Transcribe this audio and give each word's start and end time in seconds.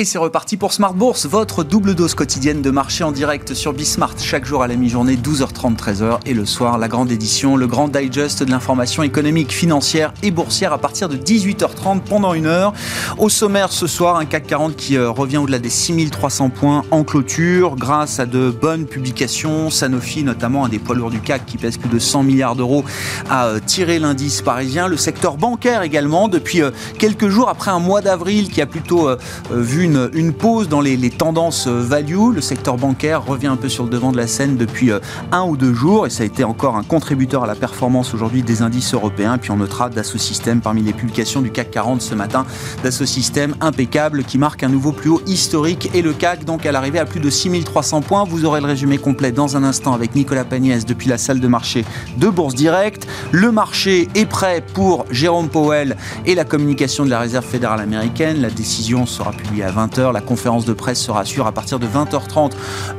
Et 0.00 0.06
c'est 0.06 0.16
reparti 0.16 0.56
pour 0.56 0.72
Smart 0.72 0.94
Bourse, 0.94 1.26
votre 1.26 1.62
double 1.62 1.94
dose 1.94 2.14
quotidienne 2.14 2.62
de 2.62 2.70
marché 2.70 3.04
en 3.04 3.12
direct 3.12 3.52
sur 3.52 3.74
Bismart, 3.74 4.14
chaque 4.18 4.46
jour 4.46 4.62
à 4.62 4.66
la 4.66 4.76
mi-journée, 4.76 5.16
12h30, 5.16 5.76
13h, 5.76 6.20
et 6.24 6.32
le 6.32 6.46
soir, 6.46 6.78
la 6.78 6.88
grande 6.88 7.12
édition, 7.12 7.54
le 7.54 7.66
grand 7.66 7.88
digest 7.88 8.42
de 8.42 8.50
l'information 8.50 9.02
économique, 9.02 9.52
financière 9.52 10.14
et 10.22 10.30
boursière 10.30 10.72
à 10.72 10.78
partir 10.78 11.10
de 11.10 11.18
18h30 11.18 12.00
pendant 12.00 12.32
une 12.32 12.46
heure. 12.46 12.72
Au 13.18 13.28
sommaire 13.28 13.72
ce 13.72 13.86
soir, 13.86 14.16
un 14.16 14.24
CAC 14.24 14.46
40 14.46 14.74
qui 14.74 14.96
euh, 14.96 15.10
revient 15.10 15.36
au-delà 15.36 15.58
des 15.58 15.68
6300 15.68 16.48
points 16.48 16.82
en 16.90 17.04
clôture, 17.04 17.76
grâce 17.76 18.20
à 18.20 18.24
de 18.24 18.48
bonnes 18.48 18.86
publications. 18.86 19.68
Sanofi, 19.68 20.24
notamment, 20.24 20.64
un 20.64 20.70
des 20.70 20.78
poids 20.78 20.96
lourds 20.96 21.10
du 21.10 21.20
CAC 21.20 21.44
qui 21.44 21.58
pèse 21.58 21.76
plus 21.76 21.90
de 21.90 21.98
100 21.98 22.22
milliards 22.22 22.56
d'euros, 22.56 22.86
a 23.28 23.48
euh, 23.48 23.60
tiré 23.60 23.98
l'indice 23.98 24.40
parisien. 24.40 24.88
Le 24.88 24.96
secteur 24.96 25.36
bancaire 25.36 25.82
également, 25.82 26.28
depuis 26.28 26.62
euh, 26.62 26.70
quelques 26.98 27.28
jours, 27.28 27.50
après 27.50 27.70
un 27.70 27.80
mois 27.80 28.00
d'avril 28.00 28.48
qui 28.48 28.62
a 28.62 28.66
plutôt 28.66 29.10
vu 29.50 29.84
une, 29.84 29.89
pause 30.38 30.68
dans 30.68 30.80
les, 30.80 31.10
tendances 31.10 31.66
euh, 31.66 31.80
value. 31.80 32.32
Le 32.34 32.40
secteur 32.40 32.76
bancaire 32.76 33.24
revient 33.24 33.48
un 33.48 33.56
peu 33.56 33.68
sur 33.68 33.84
le 33.84 33.90
devant 33.90 34.12
de 34.12 34.16
la 34.16 34.26
scène 34.26 34.56
depuis 34.56 34.90
euh, 34.90 35.00
un 35.32 35.42
ou 35.42 35.56
deux 35.56 35.74
jours 35.74 36.06
et 36.06 36.10
ça 36.10 36.22
a 36.22 36.26
été 36.26 36.44
encore 36.44 36.76
un 36.76 36.82
contributeur 36.82 37.44
à 37.44 37.46
la 37.46 37.54
performance 37.54 38.14
aujourd'hui 38.14 38.42
des 38.42 38.62
indices 38.62 38.94
européens. 38.94 39.38
puis 39.38 39.50
on 39.50 39.56
notera 39.56 39.90
Dassault 39.90 40.18
Systèmes 40.18 40.60
parmi 40.60 40.82
les 40.82 40.92
publications 40.92 41.40
du 41.40 41.50
CAC 41.50 41.70
40 41.70 42.02
ce 42.02 42.14
matin. 42.14 42.46
Dassault 42.82 43.06
Systèmes 43.06 43.54
impeccable 43.60 44.24
qui 44.24 44.38
marque 44.38 44.62
un 44.62 44.68
nouveau 44.68 44.92
plus 44.92 45.10
haut 45.10 45.22
historique 45.26 45.90
et 45.94 46.02
le 46.02 46.12
CAC 46.12 46.44
donc 46.44 46.66
à 46.66 46.72
l'arrivée 46.72 46.98
à 46.98 47.04
plus 47.04 47.20
de 47.20 47.30
6300 47.30 48.00
points. 48.02 48.24
Vous 48.24 48.44
aurez 48.44 48.60
le 48.60 48.66
résumé 48.66 48.98
complet 48.98 49.32
dans 49.32 49.56
un 49.56 49.64
instant 49.64 49.92
avec 49.92 50.14
Nicolas 50.14 50.44
Pagnès 50.44 50.86
depuis 50.86 51.08
la 51.08 51.18
salle 51.18 51.40
de 51.40 51.48
marché 51.48 51.84
de 52.16 52.28
Bourse 52.28 52.54
Direct. 52.54 53.06
Le 53.32 53.52
marché 53.52 54.08
est 54.14 54.26
prêt 54.26 54.64
pour 54.74 55.06
Jérôme 55.10 55.48
Powell 55.48 55.96
et 56.26 56.34
la 56.34 56.44
communication 56.44 57.04
de 57.04 57.10
la 57.10 57.18
Réserve 57.18 57.44
fédérale 57.44 57.80
américaine. 57.80 58.40
La 58.40 58.50
décision 58.50 59.06
sera 59.06 59.32
publiée 59.32 59.64
à 59.64 59.70
20h. 59.80 60.12
La 60.12 60.20
conférence 60.20 60.64
de 60.64 60.72
presse 60.72 61.00
se 61.00 61.10
rassure 61.10 61.46
à 61.46 61.52
partir 61.52 61.78
de 61.78 61.86
20h30 61.86 62.52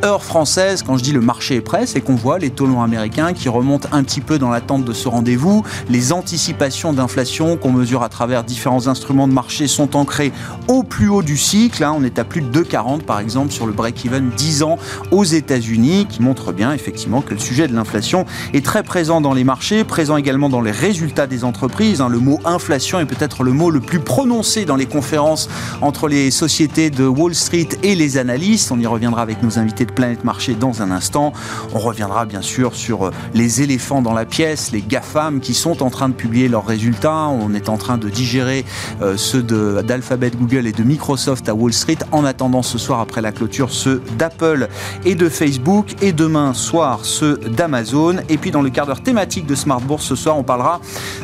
heure 0.04 0.24
française. 0.24 0.84
Quand 0.84 0.98
je 0.98 1.04
dis 1.04 1.12
le 1.12 1.22
marché 1.22 1.56
est 1.56 1.62
prêt, 1.62 1.86
c'est 1.86 2.02
qu'on 2.02 2.16
voit 2.16 2.40
les 2.40 2.50
taux 2.50 2.66
longs 2.66 2.82
américains 2.82 3.34
qui 3.34 3.50
remontent 3.50 3.88
un 3.92 4.04
petit 4.04 4.22
peu 4.22 4.40
dans 4.40 4.50
l'attente 4.50 4.84
de 4.84 4.94
ce 4.94 5.08
rendez-vous. 5.08 5.64
Les 5.90 6.14
anticipations 6.14 6.94
d'inflation 6.94 7.58
qu'on 7.58 7.72
mesure 7.72 8.04
à 8.04 8.10
travers 8.10 8.44
différents 8.44 8.88
instruments 8.88 9.28
de 9.28 9.34
marché 9.34 9.68
sont 9.68 9.96
ancrées 9.96 10.32
au 10.68 10.84
plus 10.84 11.10
haut 11.10 11.22
du 11.22 11.38
cycle. 11.38 11.84
Hein. 11.84 11.94
On 11.96 12.04
est 12.04 12.20
à 12.20 12.24
plus 12.24 12.42
de 12.42 12.64
2,40 12.64 13.02
par 13.02 13.20
exemple 13.20 13.52
sur 13.52 13.68
le 13.68 13.74
break-even 13.74 14.32
10 14.36 14.64
ans 14.64 14.78
aux 15.12 15.24
États-Unis 15.24 16.08
qui 16.10 16.22
montre 16.22 16.52
bien 16.52 16.74
effectivement 16.74 17.22
que 17.22 17.34
le 17.34 17.40
sujet 17.40 17.68
de 17.68 17.76
l'inflation 17.76 18.26
est 18.54 18.66
très 18.66 18.84
présent 18.84 19.22
dans 19.22 19.34
les 19.34 19.44
marchés, 19.44 19.84
présent 19.84 20.18
également 20.18 20.50
dans 20.50 20.62
les 20.62 20.72
résultats 20.72 21.28
des 21.28 21.44
entreprises. 21.44 22.02
Hein. 22.02 22.10
Le 22.10 22.20
mot 22.20 22.40
inflation 22.46 23.00
est 23.00 23.06
peut-être 23.06 23.44
le 23.44 23.52
mot 23.52 23.70
le 23.70 23.80
plus 23.80 24.00
prononcé 24.00 24.66
dans 24.66 24.76
les 24.76 24.86
conférences 24.86 25.50
entre 25.82 26.08
les 26.08 26.32
sociétés 26.32 26.71
de 26.72 27.06
Wall 27.06 27.36
Street 27.36 27.68
et 27.84 27.96
les 27.96 28.18
analystes. 28.18 28.72
On 28.72 28.80
y 28.80 28.86
reviendra 28.86 29.22
avec 29.22 29.44
nos 29.44 29.60
invités 29.60 29.86
de 29.86 29.92
Planète 29.92 30.24
Marché 30.24 30.54
dans 30.54 30.82
un 30.82 30.90
instant. 30.90 31.34
On 31.74 31.80
reviendra 31.80 32.26
bien 32.26 32.42
sûr 32.42 32.76
sur 32.76 33.08
euh, 33.08 33.12
les 33.34 33.62
éléphants 33.62 34.02
dans 34.02 34.14
la 34.14 34.24
pièce, 34.24 34.72
les 34.72 34.82
GAFAM 34.82 35.42
qui 35.42 35.54
sont 35.54 35.84
en 35.84 35.90
train 35.90 36.08
de 36.08 36.14
publier 36.14 36.48
leurs 36.48 36.66
résultats. 36.66 37.28
On 37.28 37.54
est 37.54 37.68
en 37.68 37.78
train 37.78 37.98
de 37.98 38.08
digérer 38.10 38.64
euh, 39.02 39.18
ceux 39.18 39.44
d'Alphabet, 39.44 40.32
Google 40.32 40.66
et 40.66 40.72
de 40.72 40.84
Microsoft 40.84 41.50
à 41.50 41.54
Wall 41.54 41.74
Street. 41.74 41.98
En 42.14 42.24
attendant 42.24 42.62
ce 42.62 42.78
soir 42.78 43.02
après 43.02 43.22
la 43.22 43.34
clôture, 43.34 43.72
ceux 43.72 44.02
d'Apple 44.18 44.70
et 45.04 45.16
de 45.16 45.28
Facebook. 45.28 45.96
Et 46.02 46.14
demain 46.14 46.54
soir, 46.54 47.04
ceux 47.04 47.38
d'Amazon. 47.38 48.18
Et 48.30 48.38
puis 48.38 48.52
dans 48.52 48.62
le 48.62 48.70
quart 48.70 48.86
d'heure 48.86 49.04
thématique 49.04 49.46
de 49.46 49.56
Smart 49.56 49.82
Bourse, 49.82 50.06
ce 50.06 50.16
soir, 50.16 50.38
on 50.38 50.44
parlera 50.44 50.80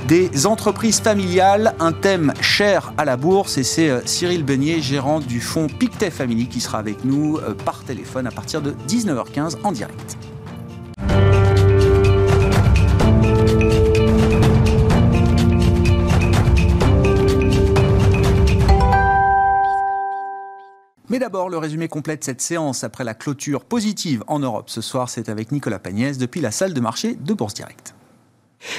des 0.09 0.45
entreprises 0.45 0.99
familiales, 0.99 1.73
un 1.79 1.93
thème 1.93 2.33
cher 2.41 2.91
à 2.97 3.05
la 3.05 3.15
bourse. 3.15 3.57
Et 3.57 3.63
c'est 3.63 3.89
euh, 3.89 4.01
Cyril 4.05 4.43
Beignet, 4.43 4.81
gérant 4.81 5.21
du 5.27 5.41
fonds 5.41 5.67
Pictet 5.67 6.09
Family 6.09 6.47
qui 6.47 6.61
sera 6.61 6.79
avec 6.79 7.03
nous 7.03 7.37
euh, 7.37 7.53
par 7.53 7.83
téléphone 7.83 8.25
à 8.25 8.31
partir 8.31 8.61
de 8.61 8.71
19h15 8.87 9.57
en 9.63 9.71
direct. 9.71 10.17
Mais 21.09 21.19
d'abord, 21.19 21.49
le 21.49 21.57
résumé 21.57 21.87
complet 21.87 22.17
de 22.17 22.23
cette 22.23 22.41
séance 22.41 22.83
après 22.83 23.03
la 23.03 23.13
clôture 23.13 23.63
positive 23.63 24.23
en 24.27 24.39
Europe 24.39 24.69
ce 24.69 24.81
soir, 24.81 25.09
c'est 25.09 25.29
avec 25.29 25.51
Nicolas 25.51 25.79
Pagnès 25.79 26.17
depuis 26.17 26.41
la 26.41 26.51
salle 26.51 26.73
de 26.73 26.81
marché 26.81 27.15
de 27.15 27.33
Bourse 27.33 27.53
Direct. 27.53 27.96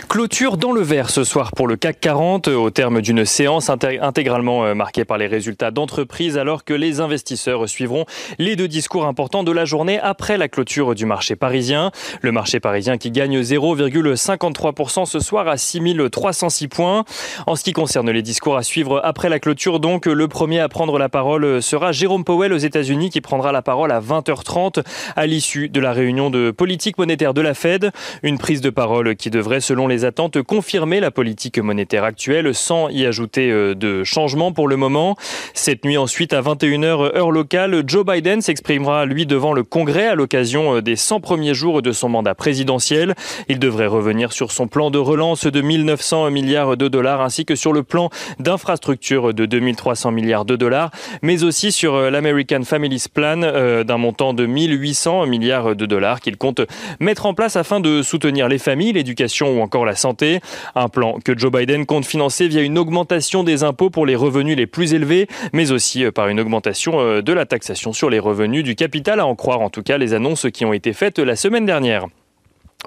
Clôture 0.09 0.57
dans 0.57 0.73
le 0.73 0.81
vert 0.81 1.11
ce 1.11 1.25
soir 1.25 1.53
pour 1.53 1.67
le 1.67 1.77
CAC 1.77 2.01
40 2.01 2.49
au 2.49 2.71
terme 2.71 3.01
d'une 3.01 3.25
séance 3.25 3.71
intégralement 3.71 4.65
euh, 4.65 4.75
marquée 4.75 5.05
par 5.05 5.19
les 5.19 5.27
résultats 5.27 5.71
d'entreprise 5.71 6.39
alors 6.39 6.65
que 6.65 6.75
les 6.75 7.01
investisseurs 7.01 7.69
suivront 7.69 8.05
les 8.39 8.57
deux 8.57 8.69
discours 8.69 9.07
importants 9.07 9.45
de 9.45 9.53
la 9.53 9.65
journée 9.65 9.99
après 9.99 10.39
la 10.39 10.49
clôture 10.49 10.95
du 10.95 11.07
marché 11.07 11.37
parisien. 11.37 11.91
Le 12.23 12.33
marché 12.33 12.61
parisien 12.61 12.99
qui 12.99 13.11
gagne 13.11 13.41
0,53% 13.41 15.07
ce 15.07 15.21
soir 15.21 15.49
à 15.49 15.57
6306 15.57 16.69
points. 16.69 17.05
En 17.47 17.57
ce 17.57 17.65
qui 17.65 17.73
concerne 17.73 18.11
les 18.11 18.23
discours 18.23 18.57
à 18.57 18.63
suivre 18.63 19.01
après 19.05 19.29
la 19.29 19.39
clôture 19.39 19.81
donc 19.81 20.07
le 20.07 20.29
premier 20.29 20.61
à 20.61 20.69
prendre 20.69 20.99
la 20.99 21.09
parole 21.09 21.63
sera 21.63 21.93
Jérôme 21.93 22.25
Powell 22.25 22.53
aux 22.53 22.59
États-Unis 22.59 23.11
qui 23.11 23.21
prendra 23.21 23.53
la 23.53 23.63
parole 23.63 23.93
à 23.93 24.01
20h30 24.01 24.85
à 25.17 25.27
l'issue 25.27 25.69
de 25.69 25.81
la 25.81 25.93
réunion 25.93 26.31
de 26.31 26.51
politique 26.51 26.99
monétaire 26.99 27.35
de 27.35 27.41
la 27.41 27.55
Fed. 27.55 27.91
Une 28.23 28.39
prise 28.39 28.61
de 28.61 28.71
parole 28.71 29.17
qui 29.17 29.31
devrait 29.31 29.61
selon 29.61 29.78
les 29.87 30.05
attentes, 30.05 30.43
confirmer 30.43 31.01
la 31.01 31.11
politique 31.11 31.59
monétaire 31.59 32.05
actuelle 32.05 32.55
sans 32.55 32.89
y 32.89 33.07
ajouter 33.07 33.51
euh, 33.51 33.75
de 33.75 34.05
changement 34.05 34.53
pour 34.53 34.69
le 34.69 34.77
moment. 34.77 35.17
Cette 35.55 35.85
nuit 35.85 35.97
ensuite, 35.97 36.33
à 36.33 36.41
21h 36.41 37.17
heure 37.17 37.31
locale, 37.31 37.83
Joe 37.87 38.05
Biden 38.05 38.41
s'exprimera 38.41 39.07
lui 39.07 39.27
devant 39.27 39.53
le 39.53 39.63
Congrès 39.63 40.07
à 40.07 40.15
l'occasion 40.15 40.77
euh, 40.77 40.83
des 40.83 40.97
100 40.97 41.21
premiers 41.21 41.55
jours 41.55 41.83
de 41.83 41.93
son 41.93 42.09
mandat 42.09 42.35
présidentiel. 42.35 43.15
Il 43.49 43.59
devrait 43.59 43.87
revenir 43.87 44.33
sur 44.33 44.53
son 44.53 44.67
plan 44.69 44.91
de 44.91 44.99
relance 44.99 45.47
de 45.47 45.61
1900 45.61 46.31
milliards 46.31 46.77
de 46.77 46.89
dollars 46.89 47.21
ainsi 47.21 47.45
que 47.45 47.55
sur 47.55 47.73
le 47.73 47.83
plan 47.83 48.11
d'infrastructure 48.39 49.35
de 49.35 49.47
2300 49.47 50.11
milliards 50.13 50.45
de 50.45 50.57
dollars, 50.57 50.91
mais 51.23 51.45
aussi 51.45 51.73
sur 51.73 51.95
euh, 51.95 52.11
l'American 52.11 52.63
Families 52.63 53.05
Plan 53.13 53.39
d'un 53.39 53.97
montant 53.97 54.35
de 54.35 54.47
1800 54.47 55.27
milliards 55.27 55.77
de 55.77 55.87
dollars 55.87 56.21
qu'il 56.21 56.37
compte 56.37 56.61
mettre 57.01 57.27
en 57.27 57.35
place 57.35 57.57
afin 57.57 57.81
de 57.81 58.03
soutenir 58.03 58.49
les 58.49 58.59
familles, 58.59 58.93
l'éducation 58.93 59.58
ou 59.59 59.63
encore 59.63 59.85
la 59.85 59.97
santé. 59.97 60.41
Un 60.75 60.89
plan 60.89 61.19
que 61.25 61.37
Joe 61.37 61.53
Biden 61.53 61.87
compte 61.87 62.05
financer 62.05 62.49
via 62.49 62.63
une 62.63 62.79
augmentation 62.79 63.45
des 63.45 63.65
impôts 63.65 63.91
pour 63.91 64.07
les 64.07 64.17
revenus 64.17 64.57
les 64.57 64.67
plus 64.67 64.95
élevés, 64.95 65.27
mais 65.53 65.71
aussi 65.71 66.05
euh, 66.05 66.13
par 66.13 66.29
une 66.29 66.41
augmentation 66.41 67.01
euh, 67.01 67.23
de 67.23 67.33
la 67.33 67.47
taxation 67.47 67.93
sur 67.93 68.11
les 68.11 68.19
revenus 68.19 68.65
du 68.65 68.75
capital, 68.75 69.21
à 69.21 69.27
en 69.27 69.35
croire 69.35 69.61
en 69.61 69.71
tout 69.71 69.83
cas 69.83 69.99
les 69.99 70.15
annonces 70.15 70.47
qui 70.53 70.65
ont 70.65 70.73
été 70.73 70.93
faites 70.93 71.19
la 71.19 71.37
semaine 71.37 71.67
dernière. 71.67 72.07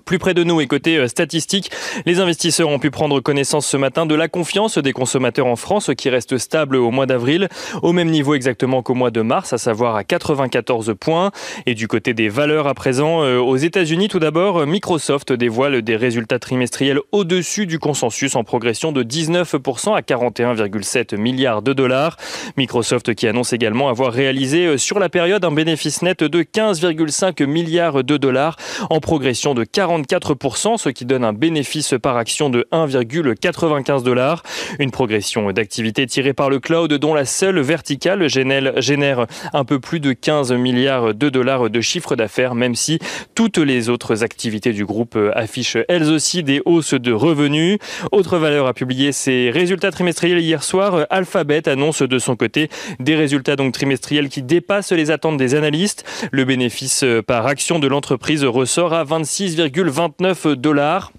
Plus 0.06 0.20
près 0.20 0.34
de 0.34 0.46
nous 0.46 0.62
et 0.62 0.68
côté 0.68 0.96
euh, 0.96 1.10
statistique, 1.10 1.70
les 2.06 2.22
investisseurs 2.22 2.70
ont 2.70 2.80
pu 2.80 2.92
prendre 2.92 3.20
connaissance 3.20 3.68
ce 3.68 3.76
matin 3.76 4.06
de 4.06 4.16
la 4.16 4.30
confiance 4.30 4.78
des 4.78 4.94
consommateurs 4.94 5.48
en 5.48 5.58
France 5.58 5.92
qui 5.98 6.10
reste 6.10 6.38
stable 6.38 6.78
au 6.78 6.92
mois 6.92 7.06
d'avril, 7.06 7.50
au 7.82 7.92
même 7.92 8.10
niveau 8.10 8.34
exactement 8.34 8.84
qu'au 8.84 8.94
mois 8.94 9.12
de 9.12 9.22
mars, 9.22 9.52
à 9.52 9.58
savoir 9.58 9.98
à 9.98 10.06
94 10.06 10.96
points. 10.98 11.32
Et 11.66 11.76
du 11.76 11.90
côté 11.90 12.14
des 12.14 12.30
valeurs 12.30 12.68
à 12.68 12.74
présent, 12.74 13.22
euh, 13.22 13.38
aux 13.38 13.58
États-Unis 13.58 14.08
tout 14.08 14.20
d'abord, 14.20 14.66
Microsoft 14.66 15.34
dévoile 15.34 15.82
des 15.82 15.98
résultats 15.98 16.40
trimestriels 16.40 17.02
au-dessus 17.12 17.66
du 17.66 17.78
consensus 17.78 18.38
en 18.38 18.46
progression 18.46 18.94
de 18.94 19.04
19% 19.04 19.94
à 19.94 20.00
41,7 20.00 21.18
milliards 21.18 21.62
de 21.62 21.74
dollars. 21.74 22.16
Microsoft 22.56 23.14
qui 23.14 23.28
annonce 23.28 23.52
également 23.52 23.90
avoir 23.90 24.14
réalisé 24.14 24.68
euh, 24.68 24.78
sur 24.78 25.00
la 25.00 25.10
période 25.10 25.44
un 25.44 25.52
bénéfice 25.52 26.02
net 26.02 26.24
de 26.24 26.44
15,5 26.44 27.46
milliards 27.46 28.06
de 28.06 28.16
dollars 28.16 28.56
en 28.90 29.02
progression 29.02 29.54
de 29.54 29.66
44%, 29.82 30.78
ce 30.78 30.90
qui 30.90 31.06
donne 31.06 31.24
un 31.24 31.34
bénéfice 31.34 31.96
par 32.02 32.16
action 32.18 32.50
de 32.52 32.68
1,95 32.72 34.04
dollars. 34.04 34.44
Une 34.78 34.92
progression 34.92 35.52
d'activité 35.52 36.06
tirée 36.06 36.34
par 36.34 36.52
le 36.52 36.60
cloud 36.60 36.94
dont 36.94 37.16
la 37.16 37.26
seule 37.26 37.60
verticale 37.60 38.30
génère 38.30 39.26
un 39.54 39.66
peu 39.66 39.80
plus 39.80 40.00
de 40.00 40.14
15 40.14 40.52
milliards 40.54 41.16
de 41.16 41.30
dollars 41.30 41.70
de 41.70 41.82
chiffre 41.82 42.16
d'affaires, 42.16 42.54
même 42.54 42.76
si 42.76 43.00
toutes 43.34 43.58
les 43.58 43.90
autres 43.90 44.24
activités 44.24 44.72
du 44.72 44.86
groupe 44.86 45.18
affichent 45.34 45.78
elles 45.88 46.12
aussi 46.12 46.44
des 46.44 46.62
hausses 46.66 46.94
de 46.94 47.12
revenus. 47.12 47.80
Autre 48.12 48.38
valeur 48.38 48.68
à 48.68 48.74
publier 48.74 49.12
ses 49.12 49.50
résultats 49.50 49.92
trimestriels 49.92 50.40
hier 50.40 50.64
soir. 50.64 51.08
Alphabet 51.10 51.68
annonce 51.68 52.04
de 52.04 52.20
son 52.20 52.36
côté 52.36 52.70
des 53.00 53.16
résultats 53.16 53.56
donc 53.56 53.74
trimestriels 53.74 54.30
qui 54.30 54.44
dépassent 54.44 54.92
les 54.92 55.10
attentes 55.10 55.38
des 55.38 55.56
analystes. 55.56 56.06
Le 56.32 56.46
bénéfice 56.46 57.04
par 57.26 57.48
action 57.48 57.80
de 57.80 57.88
l'entreprise 57.88 58.44
ressort 58.44 58.94
à 58.94 59.04
26, 59.04 59.56
29 59.72 60.56
dollars. 60.56 61.12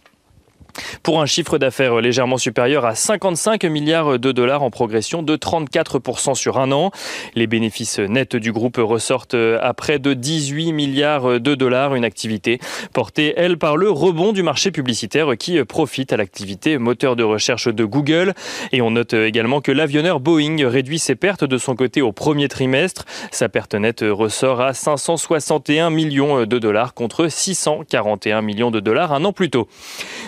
Pour 1.02 1.20
un 1.20 1.26
chiffre 1.26 1.58
d'affaires 1.58 2.00
légèrement 2.00 2.38
supérieur 2.38 2.84
à 2.84 2.94
55 2.94 3.64
milliards 3.64 4.18
de 4.18 4.32
dollars 4.32 4.62
en 4.62 4.70
progression 4.70 5.22
de 5.22 5.36
34% 5.36 6.34
sur 6.34 6.58
un 6.58 6.72
an. 6.72 6.90
Les 7.34 7.46
bénéfices 7.46 7.98
nets 7.98 8.36
du 8.36 8.52
groupe 8.52 8.78
ressortent 8.78 9.34
à 9.34 9.74
près 9.74 9.98
de 9.98 10.14
18 10.14 10.72
milliards 10.72 11.40
de 11.40 11.54
dollars, 11.54 11.94
une 11.94 12.04
activité 12.04 12.58
portée, 12.92 13.34
elle, 13.36 13.58
par 13.58 13.76
le 13.76 13.90
rebond 13.90 14.32
du 14.32 14.42
marché 14.42 14.70
publicitaire 14.70 15.28
qui 15.38 15.62
profite 15.64 16.12
à 16.12 16.16
l'activité 16.16 16.78
moteur 16.78 17.16
de 17.16 17.22
recherche 17.22 17.68
de 17.68 17.84
Google. 17.84 18.34
Et 18.72 18.82
on 18.82 18.92
note 18.92 19.14
également 19.14 19.60
que 19.60 19.72
l'avionneur 19.72 20.20
Boeing 20.20 20.68
réduit 20.68 20.98
ses 20.98 21.14
pertes 21.14 21.44
de 21.44 21.58
son 21.58 21.74
côté 21.74 22.02
au 22.02 22.12
premier 22.12 22.48
trimestre. 22.48 23.04
Sa 23.30 23.48
perte 23.48 23.74
nette 23.74 24.04
ressort 24.08 24.60
à 24.60 24.74
561 24.74 25.90
millions 25.90 26.46
de 26.46 26.58
dollars 26.58 26.94
contre 26.94 27.28
641 27.28 28.42
millions 28.42 28.70
de 28.70 28.80
dollars 28.80 29.12
un 29.12 29.24
an 29.24 29.32
plus 29.32 29.50
tôt. 29.50 29.68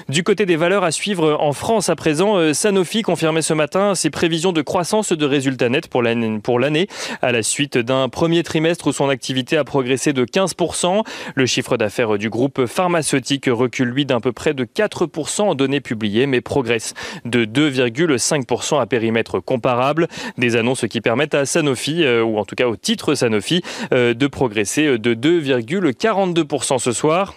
Du 0.08 0.22
côté 0.22 0.33
des 0.42 0.56
valeurs 0.56 0.82
à 0.82 0.90
suivre 0.90 1.36
en 1.38 1.52
France 1.52 1.88
à 1.88 1.96
présent, 1.96 2.36
euh, 2.36 2.52
Sanofi 2.52 3.02
confirmait 3.02 3.42
ce 3.42 3.54
matin 3.54 3.94
ses 3.94 4.10
prévisions 4.10 4.52
de 4.52 4.62
croissance 4.62 5.12
de 5.12 5.24
résultats 5.24 5.68
nets 5.68 5.88
pour 5.88 6.02
l'année 6.02 6.88
à 7.22 7.30
la 7.30 7.42
suite 7.42 7.78
d'un 7.78 8.08
premier 8.08 8.42
trimestre 8.42 8.88
où 8.88 8.92
son 8.92 9.08
activité 9.08 9.56
a 9.56 9.64
progressé 9.64 10.12
de 10.12 10.24
15%. 10.24 11.04
Le 11.34 11.46
chiffre 11.46 11.76
d'affaires 11.76 12.18
du 12.18 12.30
groupe 12.30 12.66
pharmaceutique 12.66 13.48
recule 13.48 13.88
lui 13.88 14.06
d'un 14.06 14.20
peu 14.20 14.32
près 14.32 14.54
de 14.54 14.64
4% 14.64 15.42
en 15.42 15.54
données 15.54 15.80
publiées 15.80 16.26
mais 16.26 16.40
progresse 16.40 16.94
de 17.24 17.44
2,5% 17.44 18.80
à 18.80 18.86
périmètre 18.86 19.38
comparable. 19.38 20.08
Des 20.36 20.56
annonces 20.56 20.86
qui 20.88 21.00
permettent 21.00 21.34
à 21.34 21.46
Sanofi, 21.46 22.02
euh, 22.02 22.24
ou 22.24 22.38
en 22.38 22.44
tout 22.44 22.56
cas 22.56 22.66
au 22.66 22.76
titre 22.76 23.14
Sanofi, 23.14 23.62
euh, 23.92 24.14
de 24.14 24.26
progresser 24.26 24.98
de 24.98 25.14
2,42% 25.14 26.78
ce 26.78 26.92
soir. 26.92 27.34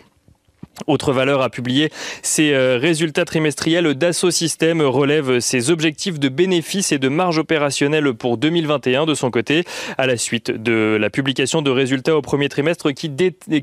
Autre 0.86 1.12
valeur 1.12 1.42
à 1.42 1.50
publier, 1.50 1.92
ses 2.22 2.54
euh, 2.54 2.78
résultats 2.78 3.26
trimestriels 3.26 3.96
d'Asso 3.96 4.30
Systèmes 4.30 4.82
relève 4.82 5.40
ses 5.40 5.72
objectifs 5.72 6.20
de 6.20 6.30
bénéfices 6.30 6.92
et 6.92 7.00
de 7.00 7.10
marge 7.10 7.40
opérationnelle 7.40 8.14
pour 8.14 8.38
2021 8.38 9.08
de 9.08 9.16
son 9.16 9.32
côté, 9.32 9.64
à 9.98 10.06
la 10.06 10.18
suite 10.18 10.52
de 10.52 10.96
la 11.00 11.10
publication 11.10 11.64
de 11.64 11.72
résultats 11.72 12.16
au 12.16 12.22
premier 12.22 12.48
trimestre 12.48 12.92
qui, 12.92 13.12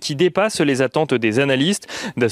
qui 0.00 0.16
dépassent 0.16 0.61
les 0.61 0.82
attentes 0.82 1.14
des 1.14 1.38
analystes. 1.38 1.87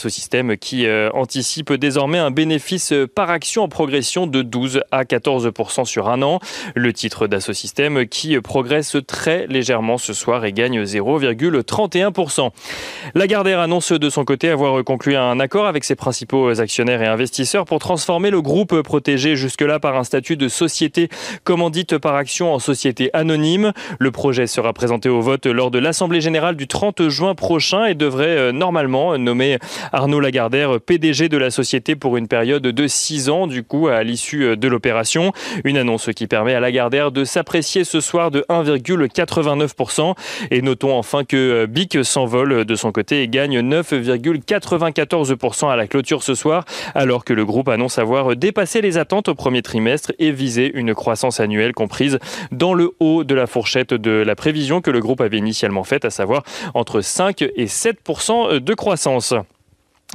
Systèmes 0.08 0.56
qui 0.56 0.86
euh, 0.86 1.10
anticipe 1.14 1.72
désormais 1.74 2.18
un 2.18 2.32
bénéfice 2.32 2.92
par 3.14 3.30
action 3.30 3.62
en 3.62 3.68
progression 3.68 4.26
de 4.26 4.42
12 4.42 4.82
à 4.90 5.04
14 5.04 5.52
sur 5.84 6.08
un 6.08 6.22
an. 6.22 6.40
Le 6.74 6.92
titre 6.92 7.28
Systèmes 7.52 8.06
qui 8.06 8.38
progresse 8.40 8.96
très 9.06 9.46
légèrement 9.46 9.96
ce 9.96 10.12
soir 10.12 10.44
et 10.44 10.52
gagne 10.52 10.82
0,31 10.82 12.50
Lagardère 13.14 13.60
annonce 13.60 13.92
de 13.92 14.10
son 14.10 14.24
côté 14.24 14.48
avoir 14.48 14.71
conclu 14.82 15.16
un 15.16 15.40
accord 15.40 15.66
avec 15.66 15.84
ses 15.84 15.94
principaux 15.94 16.60
actionnaires 16.60 17.02
et 17.02 17.06
investisseurs 17.06 17.64
pour 17.64 17.78
transformer 17.78 18.30
le 18.30 18.40
groupe 18.40 18.82
protégé 18.82 19.36
jusque-là 19.36 19.78
par 19.78 19.96
un 19.96 20.04
statut 20.04 20.36
de 20.36 20.48
société 20.48 21.08
commandite 21.44 21.98
par 21.98 22.14
action 22.14 22.54
en 22.54 22.58
société 22.58 23.10
anonyme. 23.12 23.72
Le 23.98 24.10
projet 24.10 24.46
sera 24.46 24.72
présenté 24.72 25.08
au 25.08 25.20
vote 25.20 25.46
lors 25.46 25.70
de 25.70 25.78
l'Assemblée 25.78 26.20
générale 26.20 26.56
du 26.56 26.66
30 26.66 27.08
juin 27.08 27.34
prochain 27.34 27.84
et 27.86 27.94
devrait 27.94 28.26
euh, 28.26 28.52
normalement 28.52 29.18
nommer 29.18 29.58
Arnaud 29.92 30.20
Lagardère 30.20 30.80
PDG 30.80 31.28
de 31.28 31.36
la 31.36 31.50
société 31.50 31.96
pour 31.96 32.16
une 32.16 32.28
période 32.28 32.62
de 32.62 32.86
6 32.86 33.28
ans, 33.28 33.46
du 33.46 33.62
coup, 33.62 33.88
à 33.88 34.02
l'issue 34.02 34.44
euh, 34.44 34.56
de 34.56 34.68
l'opération. 34.68 35.32
Une 35.64 35.76
annonce 35.76 36.10
qui 36.14 36.26
permet 36.26 36.54
à 36.54 36.60
Lagardère 36.60 37.12
de 37.12 37.24
s'apprécier 37.24 37.84
ce 37.84 38.00
soir 38.00 38.30
de 38.30 38.44
1,89%. 38.48 40.14
Et 40.50 40.62
notons 40.62 40.96
enfin 40.96 41.24
que 41.24 41.36
euh, 41.36 41.66
BIC 41.66 42.04
s'envole 42.04 42.64
de 42.64 42.74
son 42.74 42.92
côté 42.92 43.22
et 43.22 43.28
gagne 43.28 43.60
9,4%. 43.60 44.61
94% 44.62 45.70
à 45.70 45.76
la 45.76 45.86
clôture 45.86 46.22
ce 46.22 46.34
soir, 46.34 46.64
alors 46.94 47.24
que 47.24 47.32
le 47.32 47.44
groupe 47.44 47.68
annonce 47.68 47.98
avoir 47.98 48.36
dépassé 48.36 48.80
les 48.80 48.98
attentes 48.98 49.28
au 49.28 49.34
premier 49.34 49.62
trimestre 49.62 50.12
et 50.18 50.30
visé 50.30 50.70
une 50.74 50.94
croissance 50.94 51.40
annuelle 51.40 51.72
comprise 51.72 52.18
dans 52.50 52.74
le 52.74 52.92
haut 53.00 53.24
de 53.24 53.34
la 53.34 53.46
fourchette 53.46 53.94
de 53.94 54.10
la 54.10 54.34
prévision 54.34 54.80
que 54.80 54.90
le 54.90 55.00
groupe 55.00 55.20
avait 55.20 55.38
initialement 55.38 55.84
faite, 55.84 56.04
à 56.04 56.10
savoir 56.10 56.42
entre 56.74 57.00
5 57.00 57.42
et 57.42 57.66
7% 57.66 58.60
de 58.60 58.74
croissance. 58.74 59.34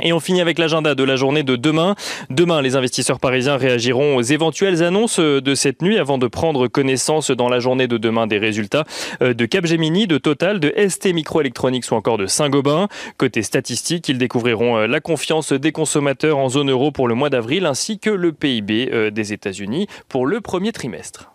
Et 0.03 0.13
on 0.13 0.19
finit 0.19 0.41
avec 0.41 0.59
l'agenda 0.59 0.93
de 0.93 1.03
la 1.03 1.15
journée 1.15 1.43
de 1.43 1.55
demain. 1.55 1.95
Demain, 2.29 2.61
les 2.61 2.75
investisseurs 2.75 3.19
parisiens 3.19 3.57
réagiront 3.57 4.15
aux 4.15 4.21
éventuelles 4.21 4.83
annonces 4.83 5.19
de 5.19 5.55
cette 5.55 5.81
nuit 5.81 5.97
avant 5.97 6.17
de 6.17 6.27
prendre 6.27 6.67
connaissance 6.67 7.31
dans 7.31 7.49
la 7.49 7.59
journée 7.59 7.87
de 7.87 7.97
demain 7.97 8.27
des 8.27 8.37
résultats 8.37 8.83
euh, 9.21 9.33
de 9.33 9.45
Capgemini, 9.45 10.07
de 10.07 10.17
Total, 10.17 10.59
de 10.59 10.73
ST 10.87 11.13
Microelectronics 11.13 11.91
ou 11.91 11.95
encore 11.95 12.17
de 12.17 12.27
Saint-Gobain. 12.27 12.87
Côté 13.17 13.41
statistique, 13.41 14.07
ils 14.09 14.17
découvriront 14.17 14.77
euh, 14.77 14.87
la 14.87 14.99
confiance 14.99 15.51
des 15.51 15.71
consommateurs 15.71 16.37
en 16.37 16.49
zone 16.49 16.69
euro 16.69 16.91
pour 16.91 17.07
le 17.07 17.15
mois 17.15 17.29
d'avril 17.29 17.65
ainsi 17.65 17.99
que 17.99 18.09
le 18.09 18.33
PIB 18.33 18.89
euh, 18.91 19.11
des 19.11 19.33
États-Unis 19.33 19.87
pour 20.09 20.25
le 20.25 20.41
premier 20.41 20.71
trimestre. 20.71 21.31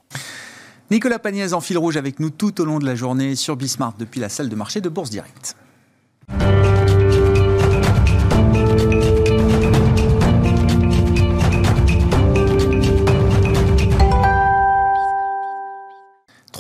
Nicolas 0.91 1.19
Pagnès 1.19 1.53
en 1.53 1.61
fil 1.61 1.79
rouge 1.79 1.97
avec 1.97 2.21
nous 2.21 2.31
tout 2.31 2.61
au 2.61 2.65
long 2.65 2.79
de 2.79 2.85
la 2.85 2.95
journée 2.95 3.35
sur 3.35 3.57
Bismart 3.57 3.95
depuis 3.99 4.21
la 4.21 4.29
salle 4.29 4.49
de 4.49 4.57
marché 4.57 4.81
de 4.81 4.89
Bourse 4.89 5.11
Directe. 5.11 5.57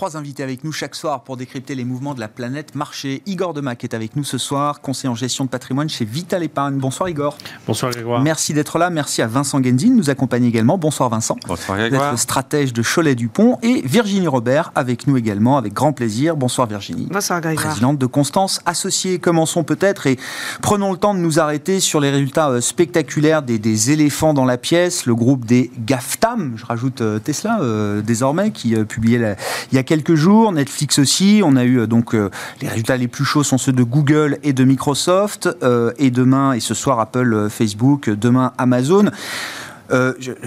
Trois 0.03 0.17
invités 0.17 0.43
avec 0.43 0.65
nous 0.65 0.73
chaque 0.73 0.97
soir 0.97 1.23
pour 1.23 1.37
décrypter 1.37 1.77
les 1.77 1.85
mouvements 1.85 2.15
de 2.15 2.19
la 2.19 2.27
planète 2.27 2.75
marché. 2.75 3.23
Igor 3.25 3.55
Demac 3.55 3.85
est 3.85 3.95
avec 3.95 4.17
nous 4.17 4.25
ce 4.25 4.37
soir, 4.37 4.81
conseiller 4.81 5.09
en 5.09 5.15
gestion 5.15 5.45
de 5.45 5.49
patrimoine 5.49 5.89
chez 5.89 6.05
Vital 6.05 6.43
Épargne. 6.43 6.75
Bonsoir 6.79 7.09
Igor. 7.09 7.39
Bonsoir 7.69 7.93
Grégoire. 7.93 8.21
Merci 8.21 8.53
d'être 8.53 8.81
là. 8.81 8.91
Merci 8.91 9.23
à 9.23 9.29
Vincent 9.29 9.63
Genzin, 9.63 9.91
nous 9.95 10.11
accompagne 10.11 10.45
également. 10.45 10.77
Bonsoir 10.77 11.09
Vincent. 11.09 11.37
Bonsoir 11.47 11.79
Grégoire. 11.79 12.19
stratège 12.19 12.73
de 12.73 12.83
Cholet-Dupont. 12.83 13.59
Et 13.63 13.81
Virginie 13.85 14.27
Robert 14.27 14.73
avec 14.75 15.07
nous 15.07 15.17
également, 15.17 15.57
avec 15.57 15.73
grand 15.73 15.93
plaisir. 15.93 16.35
Bonsoir 16.35 16.67
Virginie. 16.67 17.07
Bonsoir 17.09 17.41
Grégoire. 17.41 17.69
Présidente 17.69 17.99
de 17.99 18.07
Constance 18.07 18.61
Associée. 18.67 19.21
Commençons 19.21 19.63
peut-être 19.63 20.09
et 20.09 20.19
prenons 20.63 20.91
le 20.91 20.99
temps 20.99 21.15
de 21.15 21.21
nous 21.21 21.39
arrêter 21.39 21.79
sur 21.79 22.01
les 22.01 22.11
résultats 22.11 22.49
euh, 22.51 22.61
spectaculaires 22.61 23.43
des, 23.43 23.93
éléphants 23.93 24.35
dans 24.35 24.47
la 24.47 24.59
pièce. 24.59 25.07
Le 25.07 25.15
groupe 25.15 25.45
des 25.45 25.71
GAFTAM, 25.79 26.55
je 26.57 26.67
rajoute 26.67 27.03
euh, 27.03 27.21
Tesla 27.21 27.61
euh, 27.61 28.03
désormais, 28.03 28.51
qui 28.51 28.75
publiait 28.87 29.37
il 29.71 29.77
y 29.77 29.79
a 29.79 29.85
quelques 29.85 29.92
jours. 30.15 30.53
Netflix 30.53 30.99
aussi. 30.99 31.43
On 31.45 31.57
a 31.57 31.65
eu 31.65 31.81
euh, 31.81 31.87
donc 31.87 32.15
euh, 32.15 32.31
les 32.61 32.69
résultats 32.69 32.97
les 32.97 33.09
plus 33.09 33.25
chauds 33.25 33.43
sont 33.43 33.59
ceux 33.59 33.73
de 33.73 33.83
Google 33.83 34.39
et 34.43 34.53
de 34.53 34.65
Microsoft. 34.65 35.49
Euh, 35.63 35.93
et 35.99 36.11
demain 36.11 36.53
et 36.53 36.61
ce 36.61 36.75
soir 36.75 37.01
Apple, 37.01 37.49
Facebook. 37.51 38.11
Demain 38.11 38.53
Amazon. 38.59 39.11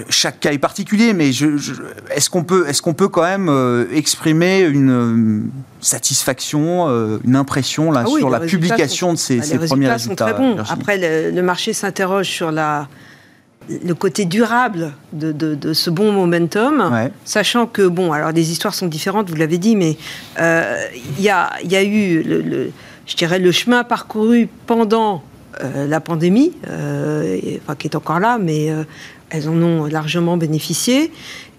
chaque 0.09 0.39
cas 0.39 0.51
est 0.51 0.57
particulier, 0.57 1.13
mais 1.13 1.29
est-ce 1.29 2.29
qu'on 2.29 2.43
peut, 2.43 2.67
est 2.67 2.81
qu'on 2.81 2.95
peut 2.95 3.09
quand 3.09 3.23
même 3.23 3.51
exprimer 3.93 4.61
une 4.61 5.49
satisfaction, 5.81 6.87
une 7.23 7.35
impression 7.35 7.91
là, 7.91 8.05
ah 8.07 8.09
sur 8.09 8.31
la 8.31 8.39
publication 8.39 9.13
de 9.13 9.19
ces, 9.19 9.37
bah, 9.37 9.67
premiers 9.67 9.89
résultats 9.89 10.27
sont 10.27 10.33
très 10.33 10.41
bons. 10.41 10.57
Après, 10.67 11.31
le 11.31 11.41
marché 11.41 11.73
s'interroge 11.73 12.27
sur 12.27 12.51
la 12.51 12.87
le 13.69 13.93
côté 13.93 14.25
durable 14.25 14.93
de, 15.13 15.73
ce 15.73 15.89
bon 15.89 16.11
momentum, 16.11 17.09
sachant 17.23 17.65
que, 17.65 17.87
bon, 17.87 18.11
alors 18.11 18.31
les 18.31 18.51
histoires 18.51 18.73
sont 18.73 18.87
différentes, 18.87 19.29
vous 19.29 19.35
l'avez 19.35 19.57
dit, 19.57 19.75
mais 19.75 19.97
euh, 20.39 20.85
il 21.17 21.23
y, 21.23 21.29
a, 21.29 21.83
eu, 21.83 22.23
le, 22.23 22.71
je 23.05 23.15
dirais, 23.15 23.39
le 23.39 23.51
chemin 23.51 23.83
parcouru 23.83 24.47
pendant 24.67 25.23
euh, 25.63 25.87
la 25.87 25.99
pandémie, 25.99 26.53
euh, 26.69 27.39
enfin, 27.63 27.75
qui 27.75 27.87
est 27.87 27.95
encore 27.95 28.19
là, 28.19 28.37
mais 28.39 28.69
elles 29.29 29.49
en 29.49 29.61
ont 29.61 29.85
largement 29.85 30.37
bénéficié. 30.37 31.11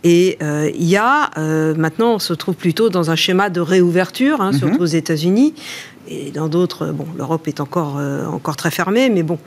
Et 0.08 0.38
il 0.40 0.84
y 0.84 0.96
a, 0.96 1.30
maintenant, 1.76 2.14
on 2.14 2.18
se 2.18 2.32
trouve 2.32 2.54
plutôt 2.54 2.90
dans 2.90 3.10
un 3.10 3.16
schéma 3.16 3.50
de 3.50 3.60
réouverture, 3.60 4.40
hein, 4.40 4.52
surtout 4.52 4.76
mhm. 4.76 4.82
aux 4.82 4.86
États-Unis, 4.86 5.54
et 6.08 6.30
dans 6.30 6.48
d'autres, 6.48 6.86
bon, 6.92 7.06
l'Europe 7.16 7.48
est 7.48 7.60
encore, 7.60 7.96
euh, 7.98 8.26
encore 8.26 8.56
très 8.56 8.70
fermée, 8.70 9.10
mais 9.10 9.22
bon. 9.22 9.38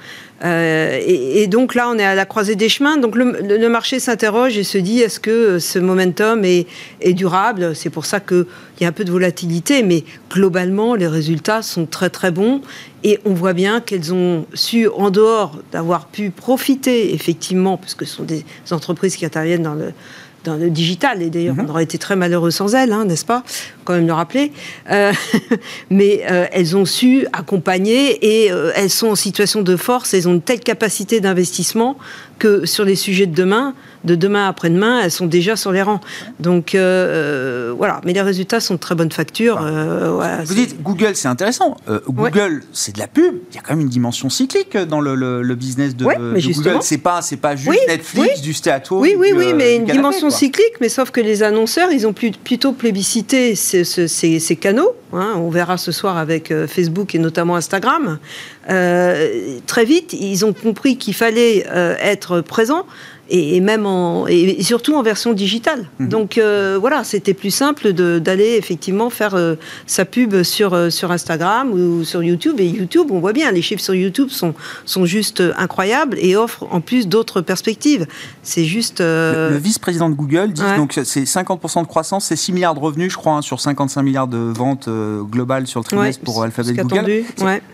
Euh, 0.44 1.00
et, 1.06 1.48
donc 1.48 1.74
là, 1.74 1.90
on 1.90 1.98
est 1.98 2.04
à 2.04 2.16
la 2.16 2.26
croisée 2.26 2.56
des 2.56 2.70
chemins. 2.70 2.98
Donc 2.98 3.16
le, 3.16 3.70
marché 3.70 4.00
s'interroge 4.00 4.58
et 4.58 4.64
se 4.64 4.78
dit 4.78 5.00
est-ce 5.00 5.20
que 5.20 5.60
ce 5.60 5.80
momentum 5.80 6.44
est, 6.44 6.68
est 7.02 7.14
durable? 7.14 7.76
C'est 7.76 7.90
pour 7.90 8.06
ça 8.06 8.20
qu'il 8.20 8.46
y 8.82 8.86
a 8.86 8.88
un 8.88 8.92
peu 8.92 9.06
de 9.06 9.12
volatilité, 9.12 9.84
mais 9.84 10.04
globalement, 10.30 10.96
les 10.96 11.08
résultats 11.08 11.62
sont 11.62 11.86
très 11.86 12.10
très 12.10 12.32
bons. 12.32 12.62
Et 13.04 13.20
on 13.26 13.34
voit 13.34 13.54
bien 13.54 13.80
qu'elles 13.80 14.14
ont 14.14 14.46
su, 14.54 14.88
en 14.90 15.12
dehors 15.12 15.58
d'avoir 15.72 16.08
pu 16.08 16.30
profiter, 16.30 17.14
effectivement, 17.14 17.78
parce 17.78 17.96
que 17.96 18.04
ce 18.04 18.16
sont 18.18 18.24
des 18.24 18.44
entreprises 18.72 19.16
qui 19.16 19.26
interviennent 19.26 19.64
dans 19.64 19.76
le 19.76 19.94
dans 20.44 20.56
le 20.56 20.70
digital. 20.70 21.22
Et 21.22 21.30
d'ailleurs, 21.30 21.56
mhm. 21.56 21.66
on 21.68 21.70
aurait 21.70 21.84
été 21.84 21.98
très 21.98 22.16
malheureux 22.16 22.52
sans 22.52 22.76
elles, 22.76 22.92
hein, 22.92 23.06
n'est-ce 23.06 23.26
pas? 23.26 23.44
Quand 23.84 23.94
même 23.94 24.08
le 24.08 24.14
rappeler. 24.14 24.52
Euh, 24.92 25.12
mais 25.90 26.24
euh, 26.30 26.46
elles 26.52 26.76
ont 26.78 26.86
su 26.86 27.26
accompagner 27.34 28.44
et 28.44 28.52
euh, 28.52 28.72
elles 28.76 28.90
sont 28.90 29.08
en 29.08 29.16
situation 29.16 29.62
de 29.62 29.76
force. 29.76 30.14
Elles 30.14 30.28
ont 30.28 30.34
une 30.34 30.42
telle 30.42 30.60
capacité 30.60 31.20
d'investissement 31.20 31.98
que 32.38 32.66
sur 32.66 32.86
les 32.86 32.96
sujets 32.96 33.26
de 33.26 33.36
demain, 33.36 33.74
de 34.04 34.16
demain 34.16 34.48
après-demain, 34.48 35.02
elles 35.04 35.12
sont 35.12 35.26
déjà 35.26 35.56
sur 35.56 35.72
les 35.72 35.82
rangs. 35.82 36.00
Donc 36.40 36.74
euh, 36.74 36.80
euh, 36.80 37.74
voilà, 37.78 38.02
mais 38.06 38.14
les 38.14 38.22
résultats 38.22 38.60
sont 38.60 38.76
de 38.76 38.80
très 38.80 38.96
bonne 38.96 39.12
facture. 39.12 39.60
Euh, 39.62 40.42
vous 40.46 40.54
dites 40.54 40.82
Google, 40.82 41.16
c'est 41.16 41.28
intéressant. 41.28 41.76
Google, 42.08 42.64
c'est 42.74 42.96
de 42.96 43.00
la 43.00 43.08
pub. 43.08 43.36
Il 43.52 43.56
y 43.56 43.58
a 43.58 43.62
quand 43.62 43.74
même 43.74 43.82
une 43.82 43.90
dimension 43.90 44.30
cyclique 44.30 44.78
dans 44.78 45.02
le, 45.02 45.56
business 45.56 45.96
de, 45.96 46.06
Google. 46.06 46.80
C'est 46.82 46.98
pas, 46.98 47.22
c'est 47.22 47.38
pas 47.38 47.56
juste 47.56 47.88
Netflix, 47.88 48.42
du 48.42 48.54
stay 48.54 48.72
Oui, 48.92 49.16
oui, 49.18 49.34
oui, 49.36 49.54
mais 49.54 49.76
une 49.76 49.86
dimension 49.86 50.30
cyclique. 50.30 50.76
Mais 50.82 50.90
sauf 50.90 51.12
que 51.12 51.22
les 51.22 51.44
annonceurs, 51.44 51.92
ils 51.92 52.08
ont 52.08 52.14
plutôt 52.14 52.72
plébiscité 52.74 53.56
ces, 53.56 54.56
canaux. 54.60 54.96
Hein. 55.12 55.34
on 55.38 55.50
verra 55.50 55.78
ce 55.78 55.92
soir 55.92 56.18
avec 56.18 56.54
Facebook 56.68 57.16
et 57.16 57.20
notamment 57.20 57.56
Instagram. 57.56 58.20
très 58.68 59.86
vite, 59.86 60.14
ils 60.14 60.46
ont 60.46 60.54
compris 60.54 60.98
qu'il 60.98 61.14
fallait 61.14 61.66
être 62.02 62.42
présent 62.42 62.86
et, 63.30 63.60
même 63.62 63.86
en, 63.86 64.28
et 64.28 64.62
surtout 64.64 64.96
en 64.96 65.04
version 65.04 65.34
digitale. 65.34 65.88
Mhm. 66.00 66.10
Donc 66.10 66.38
euh, 66.38 66.78
voilà, 66.80 67.04
c'était 67.04 67.34
plus 67.34 67.52
simple 67.52 67.94
d'aller 67.94 68.56
effectivement 68.58 69.10
faire 69.10 69.36
euh, 69.36 69.56
sa 69.86 70.06
pub 70.06 70.44
sur, 70.44 70.74
euh, 70.74 70.90
sur 70.90 71.12
Instagram 71.12 71.72
ou 71.72 72.04
sur 72.04 72.24
YouTube. 72.24 72.60
Et 72.60 72.68
YouTube, 72.68 73.08
on 73.12 73.20
voit 73.20 73.34
bien, 73.34 73.52
les 73.52 73.62
chiffres 73.62 73.84
sur 73.84 73.96
YouTube 73.96 74.30
sont, 74.30 74.54
sont 74.86 75.06
juste 75.06 75.44
incroyables 75.58 76.18
et 76.20 76.36
offrent 76.36 76.68
en 76.72 76.82
plus 76.82 77.08
d'autres 77.08 77.42
perspectives. 77.42 78.08
C'est 78.44 78.66
juste. 78.66 79.00
Le, 79.00 79.58
vice-président 79.60 80.10
de 80.10 80.16
Google 80.16 80.54
dit 80.54 80.62
donc 80.78 80.94
c'est 81.04 81.24
50% 81.24 81.82
de 81.82 81.88
croissance, 81.88 82.26
c'est 82.26 82.36
6 82.36 82.54
milliards 82.54 82.74
de 82.74 82.80
revenus, 82.80 83.12
je 83.12 83.18
crois, 83.18 83.34
hein, 83.34 83.42
sur 83.42 83.60
55 83.60 84.02
milliards 84.04 84.28
de 84.28 84.38
ventes 84.38 84.90
globales 85.30 85.68
sur 85.68 85.82
le 85.82 85.86
trimestre 85.86 86.24
pour 86.24 86.44
Alphabet 86.44 86.74
Google. 86.74 87.24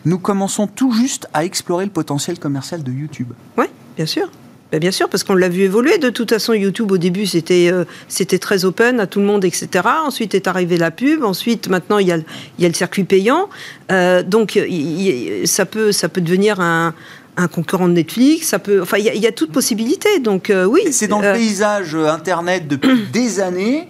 Nous 0.06 0.20
commençons 0.20 0.68
tout 0.68 0.92
juste 0.92 1.28
à 1.34 1.46
explorer 1.46 1.86
le 1.86 1.92
potentiel 1.92 2.40
commercial 2.40 2.84
de 2.84 2.92
YouTube. 2.92 3.30
Oui, 3.58 3.66
bien 3.96 4.06
sûr. 4.06 4.30
Ben, 4.76 4.80
bien 4.80 4.92
sûr, 4.92 5.08
parce 5.08 5.24
qu'on 5.24 5.36
l'a 5.36 5.48
vu 5.48 5.62
évoluer. 5.62 6.00
De 6.00 6.10
toute 6.10 6.32
façon, 6.32 6.52
YouTube, 6.52 6.92
au 6.92 6.98
début, 6.98 7.26
c'était 7.26 7.70
euh, 7.72 7.86
c'était 8.10 8.40
très 8.40 8.66
open 8.66 9.00
à 9.00 9.08
tout 9.08 9.22
le 9.22 9.26
monde, 9.26 9.46
etc. 9.46 9.70
Ensuite 10.06 10.36
est 10.36 10.48
arrivée 10.48 10.76
la 10.76 10.92
pub. 10.92 11.24
Ensuite, 11.24 11.70
maintenant, 11.70 11.98
il 11.98 12.08
y 12.08 12.12
a, 12.12 12.18
il 12.18 12.62
y 12.62 12.66
a 12.66 12.68
le 12.68 12.74
circuit 12.74 13.06
payant. 13.06 13.48
Euh, 13.90 14.22
donc, 14.22 14.60
ça, 15.46 15.66
peut, 15.66 15.94
ça 15.94 16.10
peut 16.10 16.20
devenir 16.20 16.60
un, 16.60 16.94
un 17.38 17.48
concurrent 17.48 17.88
de 17.88 17.94
Netflix, 17.94 18.48
ça 18.48 18.60
peut, 18.60 18.82
enfin, 18.82 18.98
il 18.98 19.06
y, 19.06 19.28
a, 19.28 19.32
toute 19.32 19.54
possibilité. 19.54 20.20
Donc 20.20 20.50
euh, 20.50 20.66
oui. 20.66 20.82
C'est 20.92 21.08
dans 21.08 21.22
le 21.22 21.32
paysage 21.32 21.96
Internet 21.96 22.68
depuis 22.68 23.04
des 23.14 23.40
années 23.40 23.88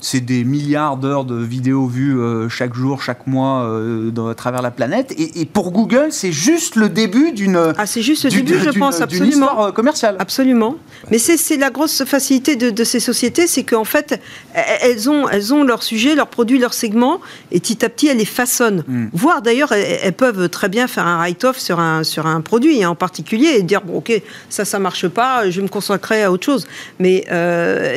c'est 0.00 0.20
des 0.20 0.44
milliards 0.44 0.96
d'heures 0.96 1.24
de 1.24 1.36
vidéos 1.36 1.86
vues 1.86 2.18
euh, 2.18 2.48
chaque 2.48 2.74
jour, 2.74 3.02
chaque 3.02 3.26
mois 3.26 3.64
euh, 3.64 4.30
à 4.30 4.34
travers 4.34 4.62
la 4.62 4.70
planète. 4.70 5.14
Et, 5.18 5.44
pour 5.46 5.72
Google, 5.72 6.08
c'est 6.10 6.32
juste 6.32 6.76
le 6.76 6.88
début 6.88 7.32
d'une. 7.32 7.72
Ah, 7.76 7.86
c'est 7.86 8.02
juste 8.02 8.24
le 8.24 8.30
début, 8.30 8.58
je 8.58 8.78
pense, 8.78 9.00
absolument. 9.00 9.30
histoire 9.30 9.60
euh, 9.60 9.72
commerciale. 9.72 10.16
Absolument. 10.18 10.76
Mais 11.10 11.18
c'est 11.18 11.56
la 11.56 11.70
grosse 11.70 12.04
facilité 12.04 12.56
de, 12.56 12.84
ces 12.84 13.00
sociétés, 13.00 13.46
c'est 13.46 13.64
qu'en 13.64 13.84
fait, 13.84 14.20
elles 14.54 15.10
ont, 15.10 15.28
elles 15.28 15.52
ont 15.52 15.62
leur 15.64 15.82
sujet, 15.82 16.14
leurs 16.14 16.28
produits, 16.28 16.58
leur 16.58 16.74
segment, 16.74 17.20
et 17.50 17.60
petit 17.60 17.84
à 17.84 17.88
petit, 17.88 18.08
elles 18.08 18.18
les 18.18 18.24
façonnent. 18.24 18.84
Hmm. 18.86 19.06
Voire 19.12 19.42
d'ailleurs, 19.42 19.72
elles, 19.72 20.12
peuvent 20.12 20.48
très 20.48 20.68
bien 20.68 20.86
faire 20.86 21.06
un 21.06 21.18
write-off 21.18 21.58
sur 21.58 21.80
un, 21.80 22.02
sur 22.02 22.26
un 22.26 22.40
produit 22.40 22.82
hein, 22.82 22.90
en 22.90 22.94
particulier 22.94 23.56
et 23.58 23.62
dire 23.62 23.82
bon, 23.82 23.98
ok, 23.98 24.22
ça, 24.48 24.64
ça 24.64 24.78
marche 24.78 25.08
pas, 25.08 25.48
je 25.50 25.56
vais 25.56 25.62
me 25.62 25.68
consacrer 25.68 26.22
à 26.22 26.32
autre 26.32 26.44
chose. 26.44 26.66
Mais 26.98 27.24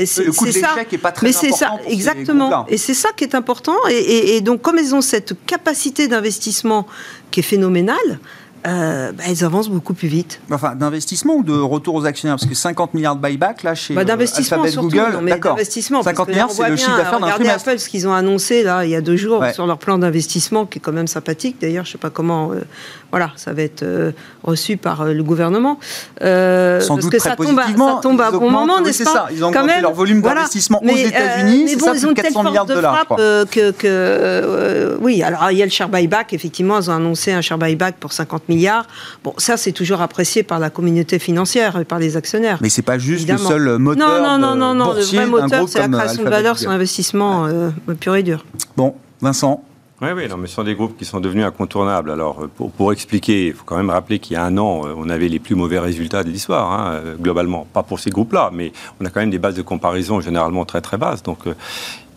c'est 0.05 0.25
le 0.25 0.31
coût 0.31 0.45
de 0.45 0.51
ça. 0.51 0.75
Est 0.91 0.97
pas 0.97 1.11
très 1.11 1.27
mais 1.27 1.33
c'est 1.33 1.51
ça. 1.51 1.77
Exactement. 1.91 2.65
Et 2.67 2.77
c'est 2.77 2.93
ça 2.93 3.09
qui 3.15 3.23
est 3.23 3.35
important. 3.35 3.75
Et, 3.89 4.41
donc, 4.41 4.61
comme 4.61 4.77
elles 4.79 4.95
ont 4.95 5.01
cette 5.01 5.33
capacité 5.45 6.07
d'investissement 6.07 6.87
qui 7.29 7.41
est 7.41 7.43
phénoménale, 7.43 8.19
euh, 8.67 9.11
bah, 9.11 9.23
elles 9.27 9.43
avancent 9.43 9.69
beaucoup 9.69 9.95
plus 9.95 10.07
vite. 10.07 10.39
Enfin, 10.51 10.75
d'investissement 10.75 11.35
ou 11.35 11.43
de 11.43 11.53
retour 11.53 11.95
aux 11.95 12.05
actionnaires 12.05 12.35
Parce 12.35 12.47
que 12.47 12.53
50 12.53 12.93
milliards 12.93 13.15
de 13.15 13.21
buyback, 13.21 13.63
là, 13.63 13.73
chez 13.73 13.95
bah, 13.95 14.01
euh, 14.07 14.11
Alphabet 14.11 14.71
Google, 14.75 15.19
d'accord. 15.27 15.57
50 15.59 16.27
milliards, 16.29 16.51
c'est 16.51 16.69
le 16.69 16.75
chiffre 16.75 16.95
d'affaires 16.95 17.19
d'un 17.19 17.29
trimestre. 17.29 17.69
Apple, 17.69 17.79
ce 17.79 17.89
qu'ils 17.89 18.07
ont 18.07 18.13
annoncé, 18.13 18.61
là, 18.63 18.85
il 18.85 18.91
y 18.91 18.95
a 18.95 19.01
deux 19.01 19.15
jours, 19.15 19.43
sur 19.53 19.65
leur 19.65 19.77
plan 19.77 19.97
d'investissement, 19.97 20.65
qui 20.65 20.77
est 20.77 20.81
quand 20.81 20.91
même 20.91 21.07
sympathique. 21.07 21.57
D'ailleurs, 21.59 21.85
je 21.85 21.89
ne 21.89 21.93
sais 21.93 21.97
pas 21.97 22.09
comment... 22.09 22.51
Euh, 22.51 22.61
voilà, 23.09 23.31
ça 23.35 23.51
va 23.51 23.63
être 23.63 23.83
euh, 23.83 24.11
reçu 24.43 24.77
par 24.77 25.05
le 25.05 25.23
gouvernement. 25.23 25.79
Sans 26.21 26.97
doute 26.97 27.11
que 27.11 27.17
très 27.17 27.29
ça, 27.29 27.35
tombe 27.35 27.59
à, 27.59 27.65
ça 27.65 27.99
tombe 28.01 28.21
à 28.21 28.31
bon 28.31 28.49
moment, 28.49 28.79
n'est-ce 28.79 29.03
pas 29.03 29.11
ça. 29.11 29.27
Ils 29.31 29.43
ont 29.43 29.49
augmenté 29.49 29.81
leur 29.81 29.93
volume 29.93 30.21
d'investissement 30.21 30.81
aux 30.81 30.95
États-Unis, 30.95 31.67
c'est 31.67 31.79
ça, 31.79 31.91
plus 31.91 32.05
de 32.05 32.13
400 32.13 32.43
milliards 32.43 32.65
de 32.65 32.75
dollars, 32.75 33.07
que, 33.49 34.97
Oui, 35.01 35.23
alors, 35.23 35.51
il 35.51 35.57
y 35.57 35.61
a 35.61 35.65
le 35.65 35.71
share 35.71 35.89
buyback, 35.89 36.33
effectivement, 36.33 36.79
ils 36.79 36.89
ont 36.89 36.93
annoncé 36.93 37.31
un 37.31 37.41
share 37.41 37.57
buyback 37.57 37.95
pour 37.95 38.13
50 38.13 38.49
milliards. 38.51 38.85
Bon, 39.23 39.33
ça, 39.37 39.57
c'est 39.57 39.71
toujours 39.71 40.01
apprécié 40.01 40.43
par 40.43 40.59
la 40.59 40.69
communauté 40.69 41.19
financière 41.19 41.79
et 41.79 41.85
par 41.85 41.99
les 41.99 42.17
actionnaires. 42.17 42.59
Mais 42.61 42.69
c'est 42.69 42.81
pas 42.81 42.97
juste 42.97 43.29
le 43.29 43.37
seul 43.37 43.77
moteur. 43.77 44.21
Non, 44.21 44.37
non, 44.37 44.55
non, 44.55 44.73
non, 44.75 44.93
Le 44.93 45.01
vrai 45.01 45.27
moteur, 45.27 45.67
c'est 45.67 45.79
la 45.79 45.87
création 45.87 46.23
de 46.23 46.29
valeur 46.29 46.57
sur 46.57 46.71
investissement 46.71 47.45
euh, 47.45 47.69
pur 47.99 48.15
et 48.15 48.23
dur. 48.23 48.45
Bon, 48.77 48.95
Vincent. 49.21 49.63
Oui, 50.01 50.09
oui, 50.15 50.27
non, 50.27 50.37
mais 50.37 50.47
ce 50.47 50.55
sont 50.55 50.63
des 50.63 50.73
groupes 50.73 50.97
qui 50.97 51.05
sont 51.05 51.19
devenus 51.19 51.45
incontournables. 51.45 52.09
Alors, 52.09 52.47
pour, 52.55 52.71
pour 52.71 52.91
expliquer, 52.91 53.47
il 53.47 53.53
faut 53.53 53.63
quand 53.63 53.77
même 53.77 53.91
rappeler 53.91 54.17
qu'il 54.17 54.33
y 54.33 54.35
a 54.35 54.43
un 54.43 54.57
an, 54.57 54.81
on 54.97 55.07
avait 55.09 55.27
les 55.27 55.37
plus 55.37 55.53
mauvais 55.53 55.77
résultats 55.77 56.23
de 56.23 56.29
l'histoire, 56.29 56.71
hein, 56.71 57.01
globalement. 57.19 57.67
Pas 57.71 57.83
pour 57.83 57.99
ces 57.99 58.09
groupes-là, 58.09 58.49
mais 58.51 58.71
on 58.99 59.05
a 59.05 59.11
quand 59.11 59.19
même 59.19 59.29
des 59.29 59.37
bases 59.37 59.53
de 59.53 59.61
comparaison 59.61 60.19
généralement 60.19 60.65
très 60.65 60.81
très 60.81 60.97
basses. 60.97 61.21
Donc, 61.21 61.45
euh, 61.45 61.53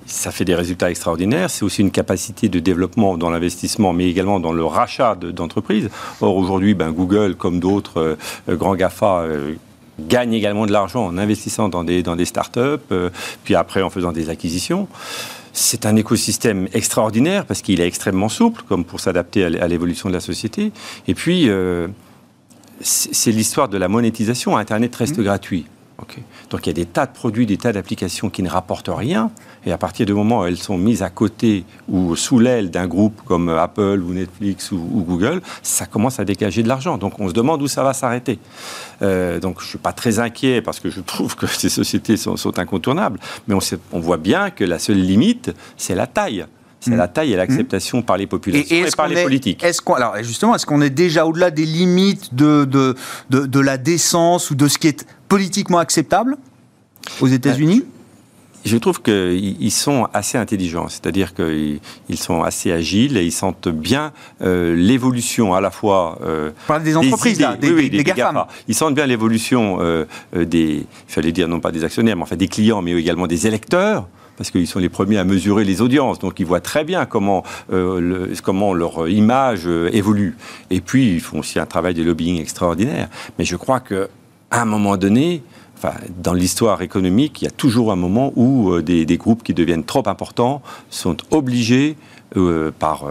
ça 0.06 0.30
fait 0.30 0.44
des 0.44 0.54
résultats 0.54 0.90
extraordinaires. 0.90 1.50
C'est 1.50 1.64
aussi 1.64 1.80
une 1.80 1.90
capacité 1.90 2.48
de 2.48 2.58
développement 2.60 3.16
dans 3.16 3.30
l'investissement, 3.30 3.92
mais 3.92 4.08
également 4.08 4.40
dans 4.40 4.52
le 4.52 4.64
rachat 4.64 5.14
d'entreprises. 5.14 5.88
Or, 6.20 6.36
aujourd'hui, 6.36 6.74
ben, 6.74 6.90
Google, 6.92 7.36
comme 7.36 7.60
d'autres 7.60 8.00
euh, 8.00 8.16
euh, 8.48 8.56
grands 8.56 8.74
GAFA, 8.74 9.20
euh, 9.20 9.54
gagne 10.00 10.32
également 10.32 10.66
de 10.66 10.72
l'argent 10.72 11.06
en 11.06 11.18
investissant 11.18 11.68
dans 11.68 11.84
des, 11.84 12.02
dans 12.02 12.16
des 12.16 12.24
startups, 12.24 12.92
puis 13.44 13.54
après 13.54 13.80
en 13.80 13.90
faisant 13.90 14.10
des 14.10 14.28
acquisitions. 14.28 14.88
C'est 15.52 15.86
un 15.86 15.94
écosystème 15.94 16.66
extraordinaire 16.72 17.46
parce 17.46 17.62
qu'il 17.62 17.80
est 17.80 17.86
extrêmement 17.86 18.28
souple, 18.28 18.62
comme 18.68 18.84
pour 18.84 18.98
s'adapter 18.98 19.44
à 19.44 19.68
l'évolution 19.68 20.08
de 20.08 20.14
la 20.14 20.18
société. 20.18 20.72
Et 21.06 21.14
puis, 21.14 21.48
c'est 22.80 23.30
l'histoire 23.30 23.68
de 23.68 23.78
la 23.78 23.86
monétisation. 23.86 24.56
Internet 24.56 24.96
reste 24.96 25.18
mmh. 25.18 25.22
gratuit. 25.22 25.66
Donc 26.50 26.66
il 26.66 26.68
y 26.68 26.70
a 26.70 26.74
des 26.74 26.86
tas 26.86 27.06
de 27.06 27.12
produits, 27.12 27.46
des 27.46 27.56
tas 27.56 27.72
d'applications 27.72 28.30
qui 28.30 28.42
ne 28.42 28.48
rapportent 28.48 28.90
rien. 28.92 29.30
Et 29.66 29.72
à 29.72 29.78
partir 29.78 30.06
du 30.06 30.12
moment 30.12 30.40
où 30.40 30.44
elles 30.44 30.58
sont 30.58 30.76
mises 30.76 31.02
à 31.02 31.10
côté 31.10 31.64
ou 31.88 32.16
sous 32.16 32.38
l'aile 32.38 32.70
d'un 32.70 32.86
groupe 32.86 33.20
comme 33.24 33.48
Apple 33.48 34.02
ou 34.02 34.12
Netflix 34.12 34.72
ou, 34.72 35.04
Google, 35.06 35.40
ça 35.62 35.86
commence 35.86 36.20
à 36.20 36.24
dégager 36.24 36.62
de 36.62 36.68
l'argent. 36.68 36.98
Donc 36.98 37.20
on 37.20 37.28
se 37.28 37.34
demande 37.34 37.62
où 37.62 37.68
ça 37.68 37.82
va 37.82 37.92
s'arrêter. 37.92 38.38
Euh, 39.02 39.40
donc 39.40 39.60
je 39.60 39.64
ne 39.64 39.68
suis 39.70 39.78
pas 39.78 39.92
très 39.92 40.18
inquiet 40.18 40.62
parce 40.62 40.80
que 40.80 40.90
je 40.90 41.00
trouve 41.00 41.36
que 41.36 41.46
ces 41.46 41.68
sociétés 41.68 42.16
sont, 42.16 42.58
incontournables. 42.58 43.18
Mais 43.48 43.54
on, 43.54 43.60
on 43.92 44.00
voit 44.00 44.18
bien 44.18 44.50
que 44.50 44.64
la 44.64 44.78
seule 44.78 45.00
limite, 45.00 45.52
c'est 45.76 45.94
la 45.94 46.06
taille 46.06 46.46
c'est 46.84 46.96
la 46.96 47.08
taille 47.08 47.32
et 47.32 47.36
l'acceptation 47.36 48.02
par 48.02 48.16
les 48.16 48.26
populations 48.26 48.76
et, 48.76 48.90
par 48.96 49.08
les 49.08 49.22
politiques. 49.22 49.62
Est-ce 49.62 49.80
qu'on, 49.80 49.94
alors 49.94 50.16
justement, 50.22 50.54
est-ce 50.54 50.66
qu'on 50.66 50.80
est 50.80 50.90
déjà 50.90 51.26
au-delà 51.26 51.50
des 51.50 51.64
limites 51.64 52.34
de, 52.34 52.64
de, 52.64 52.94
de, 53.30 53.60
la 53.60 53.78
décence 53.78 54.50
ou 54.50 54.54
de 54.54 54.68
ce 54.68 54.78
qui 54.78 54.88
est 54.88 55.06
politiquement 55.28 55.78
acceptable 55.78 56.36
aux 57.20 57.28
États-Unis? 57.28 57.84
Je 58.64 58.78
trouve 58.78 59.02
qu'ils 59.02 59.70
sont 59.70 60.08
assez 60.14 60.38
intelligents, 60.38 60.88
c'est-à-dire 60.88 61.34
qu'ils 61.34 61.80
sont 62.16 62.42
assez 62.42 62.72
agiles 62.72 63.18
et 63.18 63.24
ils 63.24 63.32
sentent 63.32 63.68
bien 63.68 64.12
euh, 64.40 64.74
l'évolution 64.74 65.52
à 65.52 65.60
la 65.60 65.70
fois 65.70 66.18
euh, 66.22 66.50
des 66.82 66.96
entreprises, 66.96 67.36
des, 67.36 67.56
des, 67.60 67.74
oui, 67.74 67.90
des, 67.90 68.02
Ils 68.66 68.74
sentent 68.74 68.94
bien 68.94 69.04
l'évolution 69.04 69.78
euh, 69.80 70.06
des, 70.34 70.86
il 70.86 71.12
fallait 71.12 71.32
dire 71.32 71.46
non 71.46 71.60
pas 71.60 71.72
des 71.72 71.84
actionnaires, 71.84 72.16
mais 72.16 72.22
enfin 72.22 72.36
des 72.36 72.48
clients, 72.48 72.80
mais 72.80 72.92
également 72.92 73.26
des 73.26 73.46
électeurs 73.46 74.08
parce 74.36 74.50
qu'ils 74.50 74.66
sont 74.66 74.78
les 74.78 74.88
premiers 74.88 75.18
à 75.18 75.24
mesurer 75.24 75.64
les 75.64 75.80
audiences, 75.80 76.18
donc 76.18 76.40
ils 76.40 76.46
voient 76.46 76.60
très 76.60 76.84
bien 76.84 77.06
comment, 77.06 77.42
euh, 77.72 78.28
leur 78.74 79.08
image 79.08 79.62
euh, 79.66 79.90
évolue. 79.92 80.36
Et 80.70 80.80
puis, 80.80 81.14
ils 81.14 81.20
font 81.20 81.40
aussi 81.40 81.58
un 81.58 81.66
travail 81.66 81.94
de 81.94 82.02
lobbying 82.02 82.40
extraordinaire. 82.40 83.08
Mais 83.38 83.44
je 83.44 83.56
crois 83.56 83.80
qu'à 83.80 84.08
un 84.50 84.64
moment 84.64 84.96
donné, 84.96 85.42
dans 86.22 86.32
l'histoire 86.32 86.80
économique, 86.80 87.42
il 87.42 87.44
y 87.44 87.48
a 87.48 87.50
toujours 87.50 87.92
un 87.92 87.96
moment 87.96 88.32
où 88.36 88.72
euh, 88.72 88.82
des, 88.82 89.16
groupes 89.18 89.42
qui 89.42 89.54
deviennent 89.54 89.84
trop 89.84 90.06
importants 90.08 90.62
sont 90.90 91.16
obligés 91.30 91.96
par 92.80 93.04